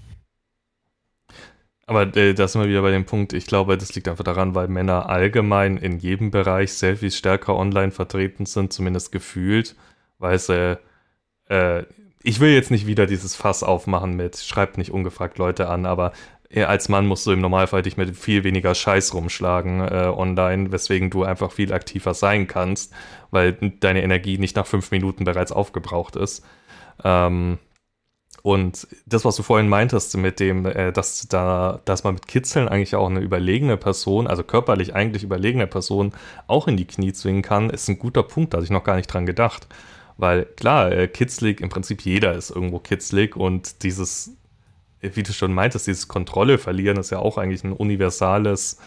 Aber 1.87 2.15
äh, 2.17 2.35
da 2.35 2.49
sind 2.49 2.61
wir 2.63 2.69
wieder 2.69 2.83
bei 2.83 2.91
dem 2.91 3.07
Punkt, 3.07 3.33
ich 3.33 3.47
glaube, 3.47 3.79
das 3.79 3.95
liegt 3.95 4.09
einfach 4.09 4.25
daran, 4.25 4.55
weil 4.55 4.69
Männer 4.69 5.09
allgemein 5.09 5.77
in 5.77 5.99
jedem 5.99 6.31
Bereich 6.31 6.73
sehr 6.73 6.97
viel 6.97 7.13
stärker 7.13 7.55
online 7.57 7.93
vertreten 7.93 8.45
sind, 8.45 8.73
zumindest 8.73 9.13
gefühlt, 9.13 9.77
weil 10.19 10.39
sie 10.39 10.79
äh, 11.49 11.85
ich 12.27 12.41
will 12.41 12.51
jetzt 12.51 12.73
nicht 12.73 12.89
wieder 12.89 13.07
dieses 13.07 13.37
Fass 13.37 13.63
aufmachen 13.63 14.17
mit, 14.17 14.37
schreibt 14.37 14.79
nicht 14.79 14.91
ungefragt 14.91 15.39
Leute 15.39 15.69
an, 15.69 15.87
aber 15.87 16.13
als 16.55 16.89
Mann 16.89 17.07
musst 17.07 17.27
du 17.27 17.33
im 17.33 17.41
Normalfall 17.41 17.83
dich 17.83 17.97
mit 17.97 18.17
viel 18.17 18.43
weniger 18.43 18.75
Scheiß 18.75 19.15
rumschlagen 19.15 19.81
äh, 19.81 20.13
online, 20.15 20.73
weswegen 20.73 21.11
du 21.11 21.23
einfach 21.23 21.53
viel 21.53 21.73
aktiver 21.73 22.15
sein 22.15 22.47
kannst, 22.47 22.93
weil 23.31 23.53
deine 23.53 24.03
Energie 24.03 24.39
nicht 24.39 24.57
nach 24.57 24.67
fünf 24.67 24.91
Minuten 24.91 25.25
bereits 25.25 25.53
aufgebraucht 25.53 26.17
ist. 26.17 26.45
Ähm, 27.05 27.59
und 28.47 28.87
das, 29.07 29.25
was 29.25 29.35
du 29.35 29.43
vorhin 29.43 29.69
meintest, 29.69 30.17
mit 30.17 30.39
dem, 30.39 30.67
äh, 30.67 30.93
dass 30.93 31.27
da, 31.27 31.81
dass 31.85 32.05
man 32.05 32.15
mit 32.15 32.29
Kitzeln 32.29 32.69
eigentlich 32.69 32.95
auch 32.95 33.11
eine 33.11 33.19
überlegene 33.19 33.77
Person, 33.77 34.29
also 34.29 34.45
körperlich 34.45 34.95
eigentlich 34.95 35.25
überlegene 35.25 35.67
Person, 35.67 36.13
auch 36.47 36.69
in 36.69 36.77
die 36.77 36.85
Knie 36.85 37.13
zwingen 37.13 37.43
kann, 37.43 37.71
ist 37.71 37.89
ein 37.89 37.99
guter 37.99 38.23
Punkt, 38.23 38.55
da 38.55 38.59
hatte 38.59 38.65
ich 38.65 38.71
noch 38.71 38.85
gar 38.85 38.95
nicht 38.95 39.09
dran 39.09 39.27
gedacht. 39.27 39.67
Weil 40.17 40.45
klar, 40.45 40.93
äh, 40.93 41.09
kitzlig, 41.09 41.61
im 41.61 41.71
Prinzip 41.71 42.03
jeder 42.03 42.35
ist 42.35 42.51
irgendwo 42.51 42.79
kitzlig 42.79 43.35
und 43.35 43.83
dieses, 43.83 44.37
äh, 45.01 45.11
wie 45.15 45.25
du 45.25 45.33
schon 45.33 45.53
meintest, 45.53 45.89
dieses 45.89 46.07
Kontrolle 46.07 46.59
verlieren 46.59 46.99
ist 46.99 47.11
ja 47.11 47.19
auch 47.19 47.39
eigentlich 47.39 47.65
ein 47.65 47.73
universales, 47.73 48.79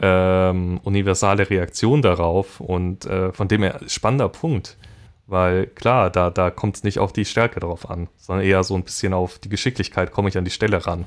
ähm, 0.00 0.80
universale 0.82 1.50
Reaktion 1.50 2.00
darauf 2.00 2.58
und 2.58 3.04
äh, 3.04 3.34
von 3.34 3.48
dem 3.48 3.64
her 3.64 3.80
spannender 3.86 4.30
Punkt. 4.30 4.78
Weil 5.26 5.66
klar, 5.66 6.10
da, 6.10 6.30
da 6.30 6.50
kommt 6.50 6.76
es 6.76 6.84
nicht 6.84 6.98
auf 6.98 7.12
die 7.12 7.24
Stärke 7.24 7.60
drauf 7.60 7.88
an, 7.88 8.08
sondern 8.18 8.44
eher 8.44 8.62
so 8.62 8.74
ein 8.74 8.84
bisschen 8.84 9.14
auf 9.14 9.38
die 9.38 9.48
Geschicklichkeit, 9.48 10.12
komme 10.12 10.28
ich 10.28 10.36
an 10.36 10.44
die 10.44 10.50
Stelle 10.50 10.86
ran. 10.86 11.06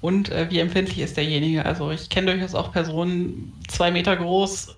Und 0.00 0.30
äh, 0.30 0.48
wie 0.50 0.60
empfindlich 0.60 1.00
ist 1.00 1.16
derjenige? 1.16 1.66
Also 1.66 1.90
ich 1.90 2.08
kenne 2.08 2.32
durchaus 2.32 2.54
auch 2.54 2.72
Personen, 2.72 3.52
zwei 3.68 3.90
Meter 3.90 4.16
groß, 4.16 4.76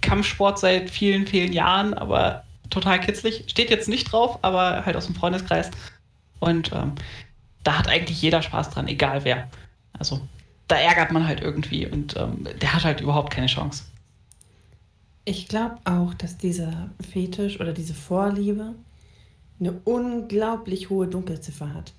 Kampfsport 0.00 0.58
seit 0.58 0.90
vielen, 0.90 1.26
vielen 1.26 1.52
Jahren, 1.52 1.92
aber 1.92 2.44
total 2.70 3.00
kitzlig. 3.00 3.44
Steht 3.48 3.70
jetzt 3.70 3.88
nicht 3.88 4.10
drauf, 4.10 4.38
aber 4.42 4.86
halt 4.86 4.96
aus 4.96 5.06
dem 5.06 5.14
Freundeskreis. 5.14 5.70
Und 6.38 6.72
ähm, 6.72 6.92
da 7.62 7.78
hat 7.78 7.88
eigentlich 7.88 8.22
jeder 8.22 8.42
Spaß 8.42 8.70
dran, 8.70 8.88
egal 8.88 9.24
wer. 9.24 9.48
Also 9.98 10.20
da 10.68 10.76
ärgert 10.76 11.12
man 11.12 11.26
halt 11.26 11.40
irgendwie 11.40 11.86
und 11.86 12.16
ähm, 12.16 12.46
der 12.60 12.74
hat 12.74 12.84
halt 12.84 13.00
überhaupt 13.00 13.32
keine 13.32 13.46
Chance. 13.46 13.84
Ich 15.26 15.48
glaube 15.48 15.76
auch, 15.84 16.12
dass 16.14 16.36
dieser 16.36 16.90
Fetisch 17.10 17.58
oder 17.60 17.72
diese 17.72 17.94
Vorliebe 17.94 18.74
eine 19.58 19.80
unglaublich 19.84 20.90
hohe 20.90 21.06
Dunkelziffer 21.06 21.72
hat, 21.72 21.94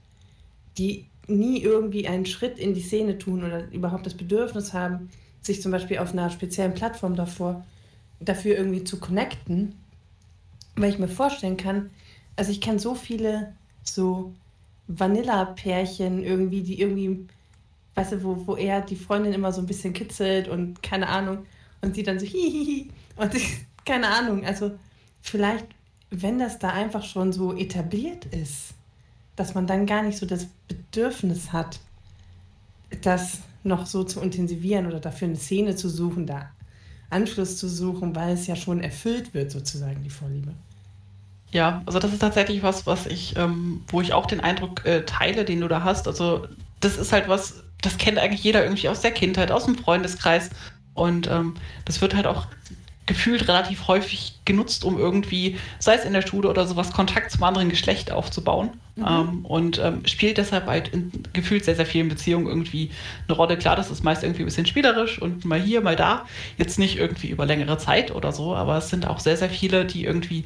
die 0.78 1.06
nie 1.28 1.60
irgendwie 1.60 2.08
einen 2.08 2.28
Schritt 2.28 2.60
in 2.60 2.76
die 2.76 2.82
Szene 2.82 3.18
tun 3.18 3.44
oder 3.44 3.72
überhaupt 3.72 4.06
das 4.06 4.14
Bedürfnis 4.14 4.74
haben, 4.74 5.10
sich 5.42 5.62
zum 5.62 5.72
Beispiel 5.72 5.98
auf 5.98 6.14
einer 6.14 6.30
speziellen 6.30 6.76
Plattform 6.76 7.16
davor, 7.16 7.66
dafür 8.20 8.58
irgendwie 8.58 8.84
zu 8.84 9.00
connecten, 9.00 9.74
weil 10.76 10.92
ich 10.92 11.00
mir 11.00 11.08
vorstellen 11.08 11.58
kann, 11.58 11.90
also 12.36 12.52
ich 12.52 12.62
kenne 12.62 12.80
so 12.80 12.94
viele 12.94 13.54
so 13.84 14.34
Vanilla-Pärchen 14.88 16.24
irgendwie, 16.24 16.62
die 16.62 16.80
irgendwie, 16.80 17.26
weißt 17.96 18.14
du, 18.14 18.24
wo, 18.24 18.48
wo 18.48 18.56
er 18.56 18.82
die 18.82 18.96
Freundin 18.96 19.34
immer 19.34 19.52
so 19.52 19.62
ein 19.62 19.68
bisschen 19.68 19.94
kitzelt 19.94 20.48
und 20.48 20.84
keine 20.84 21.08
Ahnung 21.08 21.46
und 21.82 21.96
sie 21.96 22.04
dann 22.04 22.20
so 22.20 22.26
hihihi 22.26 22.90
und 23.16 23.34
ich, 23.36 23.66
keine 23.86 24.08
Ahnung, 24.08 24.46
also 24.46 24.78
vielleicht, 25.22 25.66
wenn 26.10 26.40
das 26.40 26.60
da 26.60 26.70
einfach 26.70 27.04
schon 27.04 27.34
so 27.34 27.56
etabliert 27.56 28.26
ist, 28.26 28.74
dass 29.36 29.54
man 29.54 29.68
dann 29.68 29.86
gar 29.86 30.04
nicht 30.04 30.18
so 30.18 30.26
das 30.26 30.48
Bedürfnis 30.68 31.52
hat, 31.52 31.80
das 33.02 33.40
noch 33.64 33.86
so 33.86 34.04
zu 34.04 34.22
intensivieren 34.22 34.86
oder 34.86 35.00
dafür 35.00 35.28
eine 35.28 35.38
Szene 35.38 35.76
zu 35.76 35.90
suchen, 35.90 36.26
da 36.26 36.50
Anschluss 37.10 37.58
zu 37.58 37.68
suchen, 37.68 38.16
weil 38.16 38.34
es 38.34 38.48
ja 38.48 38.56
schon 38.56 38.82
erfüllt 38.82 39.34
wird, 39.34 39.52
sozusagen, 39.52 40.04
die 40.04 40.10
Vorliebe. 40.10 40.54
Ja, 41.52 41.82
also 41.86 42.00
das 42.00 42.12
ist 42.12 42.20
tatsächlich 42.20 42.64
was, 42.64 42.86
was 42.86 43.06
ich, 43.06 43.38
ähm, 43.38 43.84
wo 43.88 44.02
ich 44.02 44.14
auch 44.14 44.26
den 44.26 44.42
Eindruck 44.42 44.86
äh, 44.86 45.06
teile, 45.06 45.46
den 45.46 45.62
du 45.62 45.68
da 45.68 45.84
hast. 45.84 46.08
Also 46.08 46.48
das 46.80 46.98
ist 46.98 47.12
halt 47.12 47.28
was, 47.28 47.64
das 47.82 47.98
kennt 47.98 48.18
eigentlich 48.18 48.44
jeder 48.44 48.64
irgendwie 48.64 48.90
aus 48.90 49.02
der 49.02 49.12
Kindheit, 49.12 49.52
aus 49.52 49.66
dem 49.66 49.78
Freundeskreis. 49.78 50.50
Und 50.94 51.28
ähm, 51.28 51.56
das 51.86 52.02
wird 52.02 52.16
halt 52.16 52.28
auch 52.28 52.48
gefühlt 53.06 53.48
relativ 53.48 53.88
häufig 53.88 54.34
genutzt, 54.46 54.84
um 54.84 54.98
irgendwie, 54.98 55.58
sei 55.80 55.96
es 55.96 56.06
in 56.06 56.14
der 56.14 56.26
Schule 56.26 56.50
oder 56.50 56.66
sowas, 56.66 56.92
Kontakt 56.92 57.32
zum 57.32 57.44
anderen 57.44 57.70
Geschlecht 57.70 58.12
aufzubauen. 58.12 58.72
Mhm. 58.96 59.06
Ähm, 59.08 59.46
und 59.46 59.80
ähm, 59.80 60.06
spielt 60.06 60.38
deshalb 60.38 60.66
halt 60.68 60.88
in 60.88 61.12
gefühlt 61.34 61.66
sehr, 61.66 61.76
sehr 61.76 61.86
vielen 61.86 62.10
Beziehungen 62.10 62.48
irgendwie 62.48 62.92
eine 63.28 63.36
Rolle. 63.36 63.58
Klar, 63.58 63.76
das 63.76 63.92
ist 63.92 64.04
meist 64.04 64.24
irgendwie 64.24 64.44
ein 64.44 64.46
bisschen 64.46 64.66
spielerisch 64.66 65.22
und 65.22 65.46
mal 65.46 65.60
hier, 65.60 65.82
mal 65.82 65.96
da. 65.96 66.26
Jetzt 66.58 66.80
nicht 66.80 66.98
irgendwie 66.98 67.30
über 67.30 67.46
längere 67.46 67.78
Zeit 67.78 68.14
oder 68.14 68.32
so, 68.32 68.56
aber 68.56 68.78
es 68.78 68.90
sind 68.90 69.08
auch 69.08 69.20
sehr, 69.20 69.38
sehr 69.38 69.50
viele, 69.50 69.86
die 69.86 70.06
irgendwie 70.06 70.46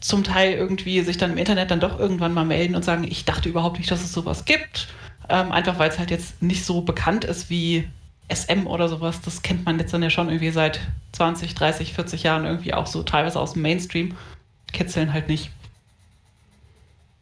zum 0.00 0.22
Teil 0.22 0.52
irgendwie 0.52 1.00
sich 1.00 1.16
dann 1.16 1.32
im 1.32 1.38
Internet 1.38 1.70
dann 1.70 1.80
doch 1.80 1.98
irgendwann 1.98 2.34
mal 2.34 2.44
melden 2.44 2.74
und 2.76 2.84
sagen, 2.84 3.04
ich 3.04 3.24
dachte 3.24 3.48
überhaupt 3.48 3.78
nicht, 3.78 3.90
dass 3.90 4.04
es 4.04 4.12
sowas 4.12 4.44
gibt. 4.44 4.88
Ähm, 5.28 5.50
einfach 5.50 5.78
weil 5.78 5.88
es 5.88 5.98
halt 5.98 6.10
jetzt 6.10 6.42
nicht 6.42 6.66
so 6.66 6.82
bekannt 6.82 7.24
ist 7.24 7.48
wie 7.48 7.88
SM 8.28 8.66
oder 8.66 8.88
sowas, 8.88 9.20
das 9.20 9.42
kennt 9.42 9.64
man 9.64 9.78
jetzt 9.78 9.92
dann 9.92 10.02
ja 10.02 10.10
schon 10.10 10.28
irgendwie 10.28 10.50
seit 10.50 10.80
20, 11.12 11.54
30, 11.54 11.94
40 11.94 12.22
Jahren 12.22 12.44
irgendwie 12.44 12.74
auch 12.74 12.86
so 12.86 13.02
teilweise 13.02 13.38
aus 13.38 13.52
dem 13.52 13.62
Mainstream. 13.62 14.14
Kitzeln 14.72 15.12
halt 15.12 15.28
nicht. 15.28 15.50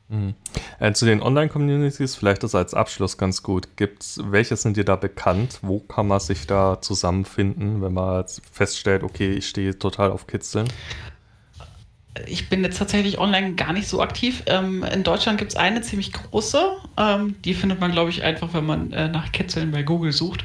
Mhm. 0.08 0.34
Äh, 0.78 0.92
zu 0.92 1.06
den 1.06 1.22
Online-Communities, 1.22 2.16
vielleicht 2.16 2.42
das 2.42 2.54
als 2.54 2.74
Abschluss 2.74 3.16
ganz 3.16 3.42
gut. 3.42 3.76
Gibt's, 3.76 4.20
welche 4.22 4.56
sind 4.56 4.76
dir 4.76 4.84
da 4.84 4.96
bekannt? 4.96 5.58
Wo 5.62 5.80
kann 5.80 6.06
man 6.06 6.20
sich 6.20 6.46
da 6.46 6.80
zusammenfinden, 6.80 7.82
wenn 7.82 7.94
man 7.94 8.24
feststellt, 8.50 9.02
okay, 9.02 9.32
ich 9.32 9.48
stehe 9.48 9.78
total 9.78 10.10
auf 10.10 10.26
Kitzeln? 10.26 10.68
Ich 12.26 12.50
bin 12.50 12.62
jetzt 12.62 12.78
tatsächlich 12.78 13.18
online 13.18 13.54
gar 13.54 13.72
nicht 13.72 13.88
so 13.88 14.02
aktiv. 14.02 14.42
Ähm, 14.46 14.84
in 14.84 15.02
Deutschland 15.02 15.38
gibt 15.38 15.52
es 15.52 15.56
eine 15.56 15.80
ziemlich 15.80 16.12
große. 16.12 16.62
Ähm, 16.98 17.36
die 17.42 17.54
findet 17.54 17.80
man, 17.80 17.92
glaube 17.92 18.10
ich, 18.10 18.22
einfach, 18.22 18.52
wenn 18.52 18.66
man 18.66 18.92
äh, 18.92 19.08
nach 19.08 19.32
Kitzeln 19.32 19.70
bei 19.70 19.82
Google 19.82 20.12
sucht. 20.12 20.44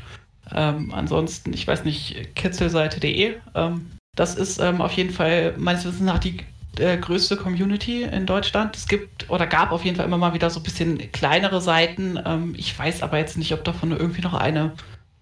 Ähm, 0.54 0.94
ansonsten, 0.94 1.54
ich 1.54 1.68
weiß 1.68 1.84
nicht, 1.84 2.36
kitzelseite.de. 2.36 3.36
Ähm, 3.56 3.92
das 4.16 4.36
ist 4.36 4.60
ähm, 4.60 4.82
auf 4.82 4.94
jeden 4.94 5.12
Fall 5.12 5.54
meines 5.58 5.86
Wissens 5.86 6.02
nach 6.02 6.20
die 6.20 6.40
äh, 6.80 6.98
größte 6.98 7.38
Community 7.38 8.04
in 8.04 8.26
Deutschland. 8.26 8.76
Es 8.76 8.88
gibt 8.88 9.30
oder 9.30 9.48
gab 9.48 9.72
auf 9.72 9.84
jeden 9.86 9.98
Fall 9.98 10.06
immer 10.06 10.18
mal 10.18 10.34
wieder 10.34 10.50
so 10.50 10.60
ein 10.60 10.64
bisschen 10.64 11.12
kleinere 11.12 11.62
Seiten. 11.62 12.20
Ähm, 12.24 12.56
ich 12.58 12.78
weiß 12.78 13.04
aber 13.04 13.18
jetzt 13.18 13.38
nicht, 13.38 13.54
ob 13.54 13.64
davon 13.64 13.92
irgendwie 13.92 14.22
noch 14.22 14.34
eine 14.34 14.74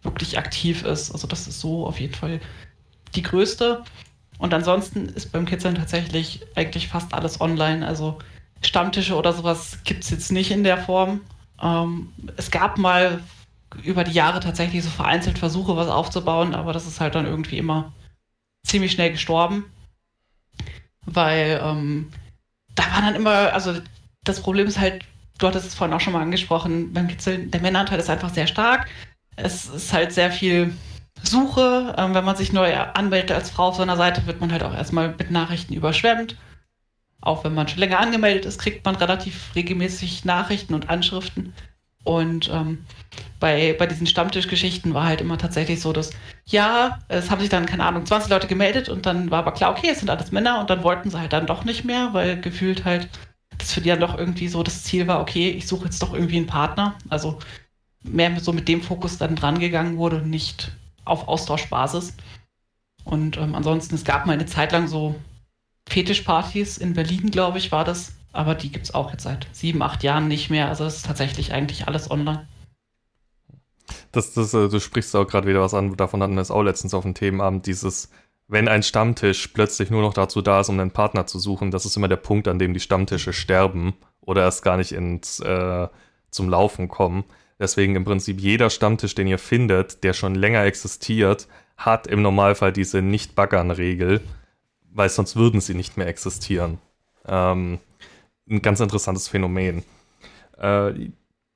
wirklich 0.03 0.38
aktiv 0.38 0.84
ist. 0.84 1.11
Also 1.11 1.28
das 1.28 1.47
ist 1.47 1.59
so 1.59 1.86
auf 1.86 1.99
jeden 1.99 2.13
Fall 2.13 2.39
die 3.15 3.23
größte. 3.23 3.84
Und 4.38 4.53
ansonsten 4.53 5.07
ist 5.09 5.32
beim 5.32 5.45
Kitzeln 5.45 5.76
tatsächlich 5.76 6.41
eigentlich 6.55 6.88
fast 6.88 7.13
alles 7.13 7.41
online. 7.41 7.86
Also 7.86 8.19
Stammtische 8.61 9.15
oder 9.15 9.34
sowas 9.34 9.80
gibt 9.84 10.03
es 10.03 10.09
jetzt 10.09 10.32
nicht 10.32 10.51
in 10.51 10.63
der 10.63 10.78
Form. 10.78 11.21
Ähm, 11.61 12.13
es 12.38 12.51
gab 12.51 12.78
mal 12.78 13.21
über 13.84 14.03
die 14.03 14.11
Jahre 14.13 14.39
tatsächlich 14.39 14.84
so 14.84 14.89
vereinzelt 14.89 15.38
Versuche, 15.38 15.76
was 15.76 15.88
aufzubauen, 15.88 16.55
aber 16.55 16.74
das 16.74 16.88
ist 16.88 17.01
halt 17.01 17.16
dann 17.16 17.26
irgendwie 17.26 17.57
immer 17.57 17.93
ziemlich 18.66 18.91
schnell 18.91 19.11
gestorben. 19.11 19.66
Weil 21.05 21.61
ähm, 21.63 22.11
da 22.74 22.84
war 22.93 23.01
dann 23.01 23.16
immer, 23.16 23.53
also 23.53 23.74
das 24.24 24.41
Problem 24.41 24.68
ist 24.68 24.80
halt, 24.80 25.03
du 25.38 25.47
hattest 25.47 25.68
es 25.68 25.76
vorhin 25.76 25.95
auch 25.95 26.01
schon 26.01 26.13
mal 26.13 26.22
angesprochen, 26.22 26.93
beim 26.93 27.07
Kitzeln, 27.07 27.51
der 27.51 27.61
Männeranteil 27.61 27.99
ist 27.99 28.09
einfach 28.09 28.34
sehr 28.34 28.47
stark. 28.47 28.88
Es 29.36 29.66
ist 29.68 29.93
halt 29.93 30.13
sehr 30.13 30.32
viel 30.32 30.74
Suche. 31.22 31.95
Ähm, 31.97 32.13
wenn 32.13 32.26
man 32.26 32.36
sich 32.36 32.53
neu 32.53 32.76
anmeldet 32.76 33.32
als 33.32 33.49
Frau 33.49 33.68
auf 33.68 33.76
so 33.76 33.82
einer 33.82 33.97
Seite, 33.97 34.26
wird 34.26 34.41
man 34.41 34.51
halt 34.51 34.63
auch 34.63 34.74
erstmal 34.74 35.09
mit 35.09 35.32
Nachrichten 35.32 35.74
überschwemmt. 35.74 36.38
Auch 37.22 37.43
wenn 37.43 37.53
man 37.53 37.68
schon 37.68 37.80
länger 37.80 37.99
angemeldet 37.99 38.45
ist, 38.45 38.59
kriegt 38.59 38.86
man 38.86 38.95
relativ 38.95 39.55
regelmäßig 39.55 40.26
Nachrichten 40.26 40.74
und 40.74 40.89
Anschriften. 40.89 41.53
Und 42.06 42.49
ähm, 42.53 42.86
bei, 43.39 43.76
bei 43.78 43.88
diesen 43.88 44.08
Stammtischgeschichten 44.08 44.93
war 44.93 45.06
halt 45.06 45.22
immer 45.22 45.38
tatsächlich 45.38 45.82
so, 45.82 45.91
dass, 45.91 46.12
ja, 46.45 46.99
es 47.08 47.30
haben 47.30 47.41
sich 47.41 47.49
dann, 47.49 47.66
keine 47.66 47.84
Ahnung, 47.84 48.06
20 48.06 48.30
Leute 48.30 48.47
gemeldet 48.47 48.89
und 48.89 49.06
dann 49.06 49.32
war 49.32 49.39
aber 49.39 49.51
klar, 49.51 49.72
okay, 49.72 49.89
es 49.91 49.99
sind 49.99 50.10
alles 50.10 50.32
Männer 50.32 50.60
und 50.62 50.70
dann 50.70 50.84
wollten 50.84 51.10
sie 51.10 51.20
halt 51.20 51.34
dann 51.34 51.47
doch 51.47 51.66
nicht 51.66 51.84
mehr, 51.84 52.10
weil 52.14 52.39
gefühlt 52.39 52.86
halt, 52.86 53.10
das 53.58 53.74
für 53.74 53.82
die 53.82 53.89
dann 53.89 53.99
doch 53.99 54.18
irgendwie 54.18 54.47
so 54.47 54.62
das 54.64 54.84
Ziel 54.84 55.08
war, 55.08 55.20
okay, 55.20 55.49
ich 55.49 55.68
suche 55.68 55.86
jetzt 55.86 56.01
doch 56.01 56.14
irgendwie 56.14 56.38
einen 56.38 56.47
Partner. 56.47 56.95
Also 57.10 57.39
mehr 58.03 58.39
so 58.39 58.53
mit 58.53 58.68
dem 58.68 58.82
Fokus 58.82 59.18
dann 59.18 59.36
dran 59.36 59.60
gegangen 59.60 59.97
wurde 59.97 60.18
und 60.18 60.30
nicht 60.30 60.72
auf 61.06 61.28
Austauschbasis. 61.28 62.14
Und 63.03 63.38
ähm, 63.38 63.56
ansonsten, 63.56 63.95
es 63.95 64.03
gab 64.03 64.26
mal 64.26 64.34
eine 64.34 64.45
Zeit 64.45 64.72
lang 64.72 64.88
so 64.88 65.16
Fetischpartys 65.88 66.78
in 66.78 66.93
Berlin, 66.93 67.32
glaube 67.32 67.58
ich, 67.58 67.72
war 67.72 67.84
das 67.84 68.14
aber 68.36 68.55
die 68.55 68.71
gibt 68.71 68.86
es 68.86 68.93
auch 68.93 69.11
jetzt 69.11 69.23
seit 69.23 69.47
sieben, 69.51 69.81
acht 69.81 70.03
Jahren 70.03 70.27
nicht 70.27 70.49
mehr. 70.49 70.67
Also 70.67 70.86
es 70.86 70.97
ist 70.97 71.05
tatsächlich 71.05 71.53
eigentlich 71.53 71.88
alles 71.88 72.11
online. 72.11 72.47
Das, 74.11 74.33
das, 74.33 74.53
äh, 74.53 74.69
du 74.69 74.79
sprichst 74.79 75.15
auch 75.15 75.27
gerade 75.27 75.47
wieder 75.47 75.61
was 75.61 75.73
an, 75.73 75.95
davon 75.95 76.21
hatten 76.21 76.36
wir 76.36 76.41
es 76.41 76.51
auch 76.51 76.63
letztens 76.63 76.93
auf 76.93 77.03
dem 77.03 77.13
Themenabend, 77.13 77.65
dieses, 77.65 78.09
wenn 78.47 78.67
ein 78.67 78.83
Stammtisch 78.83 79.47
plötzlich 79.49 79.89
nur 79.89 80.01
noch 80.01 80.13
dazu 80.13 80.41
da 80.41 80.59
ist, 80.59 80.69
um 80.69 80.79
einen 80.79 80.91
Partner 80.91 81.27
zu 81.27 81.39
suchen, 81.39 81.71
das 81.71 81.86
ist 81.86 81.97
immer 81.97 82.07
der 82.07 82.15
Punkt, 82.17 82.47
an 82.47 82.59
dem 82.59 82.73
die 82.73 82.79
Stammtische 82.79 83.33
sterben 83.33 83.93
oder 84.21 84.43
erst 84.43 84.63
gar 84.63 84.77
nicht 84.77 84.91
ins, 84.91 85.39
äh, 85.39 85.88
zum 86.31 86.49
Laufen 86.49 86.88
kommen. 86.88 87.25
Deswegen 87.59 87.95
im 87.95 88.03
Prinzip 88.03 88.39
jeder 88.39 88.69
Stammtisch, 88.69 89.15
den 89.15 89.27
ihr 89.27 89.39
findet, 89.39 90.03
der 90.03 90.13
schon 90.13 90.36
länger 90.36 90.63
existiert, 90.63 91.47
hat 91.77 92.07
im 92.07 92.21
Normalfall 92.21 92.73
diese 92.73 93.01
Nicht-Baggern-Regel, 93.01 94.21
weil 94.91 95.09
sonst 95.09 95.36
würden 95.36 95.61
sie 95.61 95.73
nicht 95.73 95.97
mehr 95.97 96.07
existieren. 96.07 96.79
Ähm, 97.27 97.79
ein 98.49 98.61
ganz 98.61 98.79
interessantes 98.79 99.27
Phänomen. 99.27 99.83
Äh, 100.57 101.09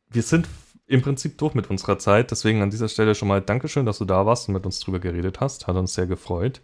wir 0.10 0.24
sind 0.24 0.48
im 0.88 1.02
Prinzip 1.02 1.38
durch 1.38 1.54
mit 1.54 1.70
unserer 1.70 2.00
Zeit, 2.00 2.32
deswegen 2.32 2.62
an 2.62 2.72
dieser 2.72 2.90
Stelle 2.90 3.14
schon 3.14 3.28
mal 3.28 3.42
Dankeschön, 3.42 3.86
dass 3.86 4.00
du 4.00 4.06
da 4.06 4.26
warst 4.26 4.48
und 4.48 4.56
mit 4.56 4.66
uns 4.66 4.80
drüber 4.80 5.00
geredet 5.00 5.40
hast. 5.40 5.68
Hat 5.68 5.76
uns 5.76 5.94
sehr 5.94 6.08
gefreut. 6.08 6.62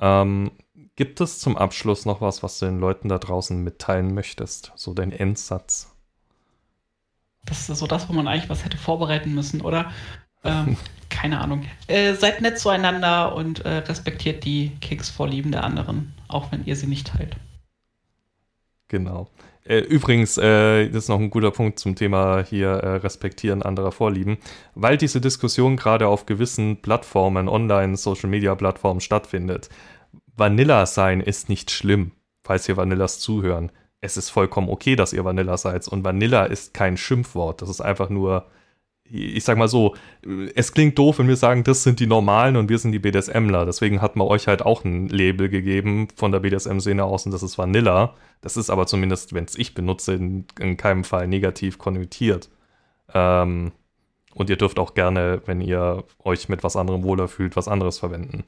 Ähm, 0.00 0.50
gibt 0.96 1.20
es 1.20 1.38
zum 1.38 1.58
Abschluss 1.58 2.06
noch 2.06 2.22
was, 2.22 2.42
was 2.42 2.58
du 2.58 2.66
den 2.66 2.80
Leuten 2.80 3.08
da 3.08 3.18
draußen 3.18 3.62
mitteilen 3.62 4.14
möchtest? 4.14 4.72
So 4.76 4.94
dein 4.94 5.12
Endsatz? 5.12 5.94
Das 7.44 7.68
ist 7.68 7.78
so 7.78 7.86
das, 7.86 8.08
wo 8.08 8.12
man 8.12 8.28
eigentlich 8.28 8.50
was 8.50 8.64
hätte 8.64 8.78
vorbereiten 8.78 9.34
müssen, 9.34 9.60
oder? 9.60 9.92
Ähm, 10.42 10.78
keine 11.10 11.40
Ahnung. 11.40 11.66
Äh, 11.86 12.14
seid 12.14 12.40
nett 12.40 12.58
zueinander 12.58 13.34
und 13.34 13.64
äh, 13.66 13.78
respektiert 13.78 14.44
die 14.44 14.70
Keksvorlieben 14.80 15.52
der 15.52 15.64
anderen, 15.64 16.14
auch 16.28 16.50
wenn 16.50 16.64
ihr 16.64 16.76
sie 16.76 16.86
nicht 16.86 17.08
teilt. 17.08 17.36
Genau. 18.88 19.28
Äh, 19.64 19.80
übrigens, 19.80 20.38
äh, 20.38 20.88
das 20.88 21.04
ist 21.04 21.08
noch 21.08 21.20
ein 21.20 21.30
guter 21.30 21.50
Punkt 21.50 21.78
zum 21.78 21.94
Thema 21.94 22.42
hier 22.42 22.68
äh, 22.68 22.96
Respektieren 22.96 23.62
anderer 23.62 23.92
Vorlieben, 23.92 24.38
weil 24.74 24.96
diese 24.96 25.20
Diskussion 25.20 25.76
gerade 25.76 26.08
auf 26.08 26.26
gewissen 26.26 26.80
Plattformen, 26.80 27.48
online, 27.48 27.96
Social-Media-Plattformen 27.96 29.00
stattfindet. 29.00 29.68
Vanilla 30.36 30.86
sein 30.86 31.20
ist 31.20 31.48
nicht 31.48 31.70
schlimm, 31.70 32.12
falls 32.42 32.68
ihr 32.68 32.76
Vanillas 32.76 33.20
zuhören. 33.20 33.70
Es 34.00 34.16
ist 34.16 34.30
vollkommen 34.30 34.70
okay, 34.70 34.96
dass 34.96 35.12
ihr 35.12 35.24
Vanilla 35.24 35.58
seid 35.58 35.86
und 35.88 36.04
Vanilla 36.04 36.44
ist 36.46 36.72
kein 36.72 36.96
Schimpfwort. 36.96 37.60
Das 37.60 37.68
ist 37.68 37.82
einfach 37.82 38.08
nur 38.08 38.46
ich 39.10 39.44
sag 39.44 39.58
mal 39.58 39.68
so, 39.68 39.94
es 40.54 40.72
klingt 40.72 40.98
doof, 40.98 41.18
wenn 41.18 41.28
wir 41.28 41.36
sagen, 41.36 41.64
das 41.64 41.82
sind 41.82 42.00
die 42.00 42.06
Normalen 42.06 42.56
und 42.56 42.68
wir 42.68 42.78
sind 42.78 42.92
die 42.92 42.98
BDSMler. 42.98 43.66
Deswegen 43.66 44.00
hat 44.00 44.16
man 44.16 44.28
euch 44.28 44.46
halt 44.46 44.62
auch 44.62 44.84
ein 44.84 45.08
Label 45.08 45.48
gegeben 45.48 46.08
von 46.14 46.32
der 46.32 46.40
BDSM-Szene 46.40 47.04
aus 47.04 47.26
und 47.26 47.32
das 47.32 47.42
ist 47.42 47.58
Vanilla. 47.58 48.14
Das 48.40 48.56
ist 48.56 48.70
aber 48.70 48.86
zumindest, 48.86 49.34
wenn 49.34 49.44
es 49.44 49.56
ich 49.56 49.74
benutze, 49.74 50.14
in, 50.14 50.44
in, 50.58 50.76
keinem 50.76 51.04
Fall 51.04 51.26
negativ 51.26 51.78
konnotiert. 51.78 52.50
Ähm, 53.12 53.72
und 54.34 54.48
ihr 54.48 54.56
dürft 54.56 54.78
auch 54.78 54.94
gerne, 54.94 55.42
wenn 55.46 55.60
ihr 55.60 56.04
euch 56.22 56.48
mit 56.48 56.62
was 56.62 56.76
anderem 56.76 57.02
wohler 57.02 57.28
fühlt, 57.28 57.56
was 57.56 57.68
anderes 57.68 57.98
verwenden. 57.98 58.44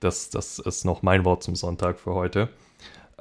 Das, 0.00 0.30
das 0.30 0.58
ist 0.58 0.84
noch 0.84 1.02
mein 1.02 1.24
Wort 1.24 1.42
zum 1.44 1.54
Sonntag 1.54 2.00
für 2.00 2.14
heute. 2.14 2.48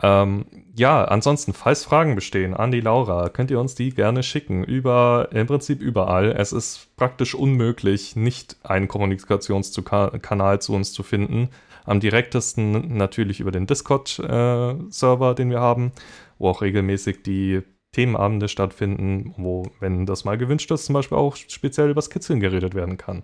Ähm, 0.01 0.45
ja, 0.75 1.05
ansonsten, 1.05 1.53
falls 1.53 1.83
Fragen 1.83 2.15
bestehen 2.15 2.53
an 2.53 2.71
die 2.71 2.81
Laura, 2.81 3.29
könnt 3.29 3.51
ihr 3.51 3.59
uns 3.59 3.75
die 3.75 3.91
gerne 3.91 4.23
schicken. 4.23 4.63
Über, 4.63 5.29
im 5.31 5.47
Prinzip 5.47 5.81
überall. 5.81 6.31
Es 6.31 6.51
ist 6.51 6.95
praktisch 6.95 7.35
unmöglich, 7.35 8.15
nicht 8.15 8.57
einen 8.63 8.87
Kommunikationskanal 8.87 10.61
zu 10.61 10.73
uns 10.73 10.93
zu 10.93 11.03
finden. 11.03 11.49
Am 11.85 11.99
direktesten 11.99 12.97
natürlich 12.97 13.39
über 13.39 13.51
den 13.51 13.67
Discord-Server, 13.67 15.31
äh, 15.31 15.35
den 15.35 15.49
wir 15.49 15.59
haben, 15.59 15.91
wo 16.39 16.49
auch 16.49 16.61
regelmäßig 16.61 17.23
die 17.23 17.61
Themenabende 17.91 18.47
stattfinden, 18.47 19.35
wo, 19.37 19.67
wenn 19.79 20.05
das 20.05 20.25
mal 20.25 20.37
gewünscht 20.37 20.71
ist, 20.71 20.85
zum 20.85 20.93
Beispiel 20.93 21.17
auch 21.17 21.35
speziell 21.35 21.89
über 21.89 22.01
Skizzeln 22.01 22.39
geredet 22.39 22.73
werden 22.73 22.97
kann. 22.97 23.23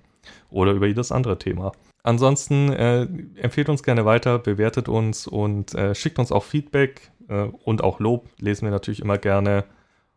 Oder 0.52 0.74
über 0.74 0.86
jedes 0.86 1.12
andere 1.12 1.40
Thema. 1.40 1.72
Ansonsten 2.04 2.72
äh, 2.72 3.08
empfehlt 3.36 3.70
uns 3.70 3.84
gerne 3.84 4.06
weiter, 4.06 4.40
bewertet 4.40 4.88
uns 4.88 5.28
und 5.28 5.74
äh, 5.76 5.94
schickt 5.96 6.20
uns 6.20 6.32
auch 6.32 6.44
Feedback 6.44 7.12
äh, 7.28 7.44
und 7.64 7.84
auch 7.84 8.00
Lob, 8.00 8.28
lesen 8.40 8.66
wir 8.66 8.72
natürlich 8.72 9.02
immer 9.02 9.18
gerne. 9.18 9.66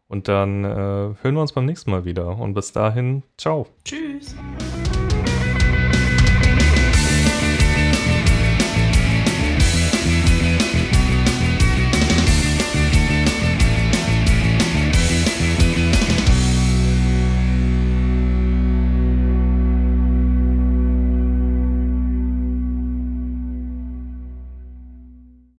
Und 0.08 0.28
dann 0.28 0.64
äh, 0.64 0.68
hören 0.68 1.34
wir 1.34 1.40
uns 1.40 1.52
beim 1.52 1.64
nächsten 1.64 1.90
Mal 1.90 2.04
wieder. 2.04 2.38
Und 2.38 2.54
bis 2.54 2.72
dahin, 2.72 3.22
ciao. 3.38 3.66
Tschüss. 3.84 4.36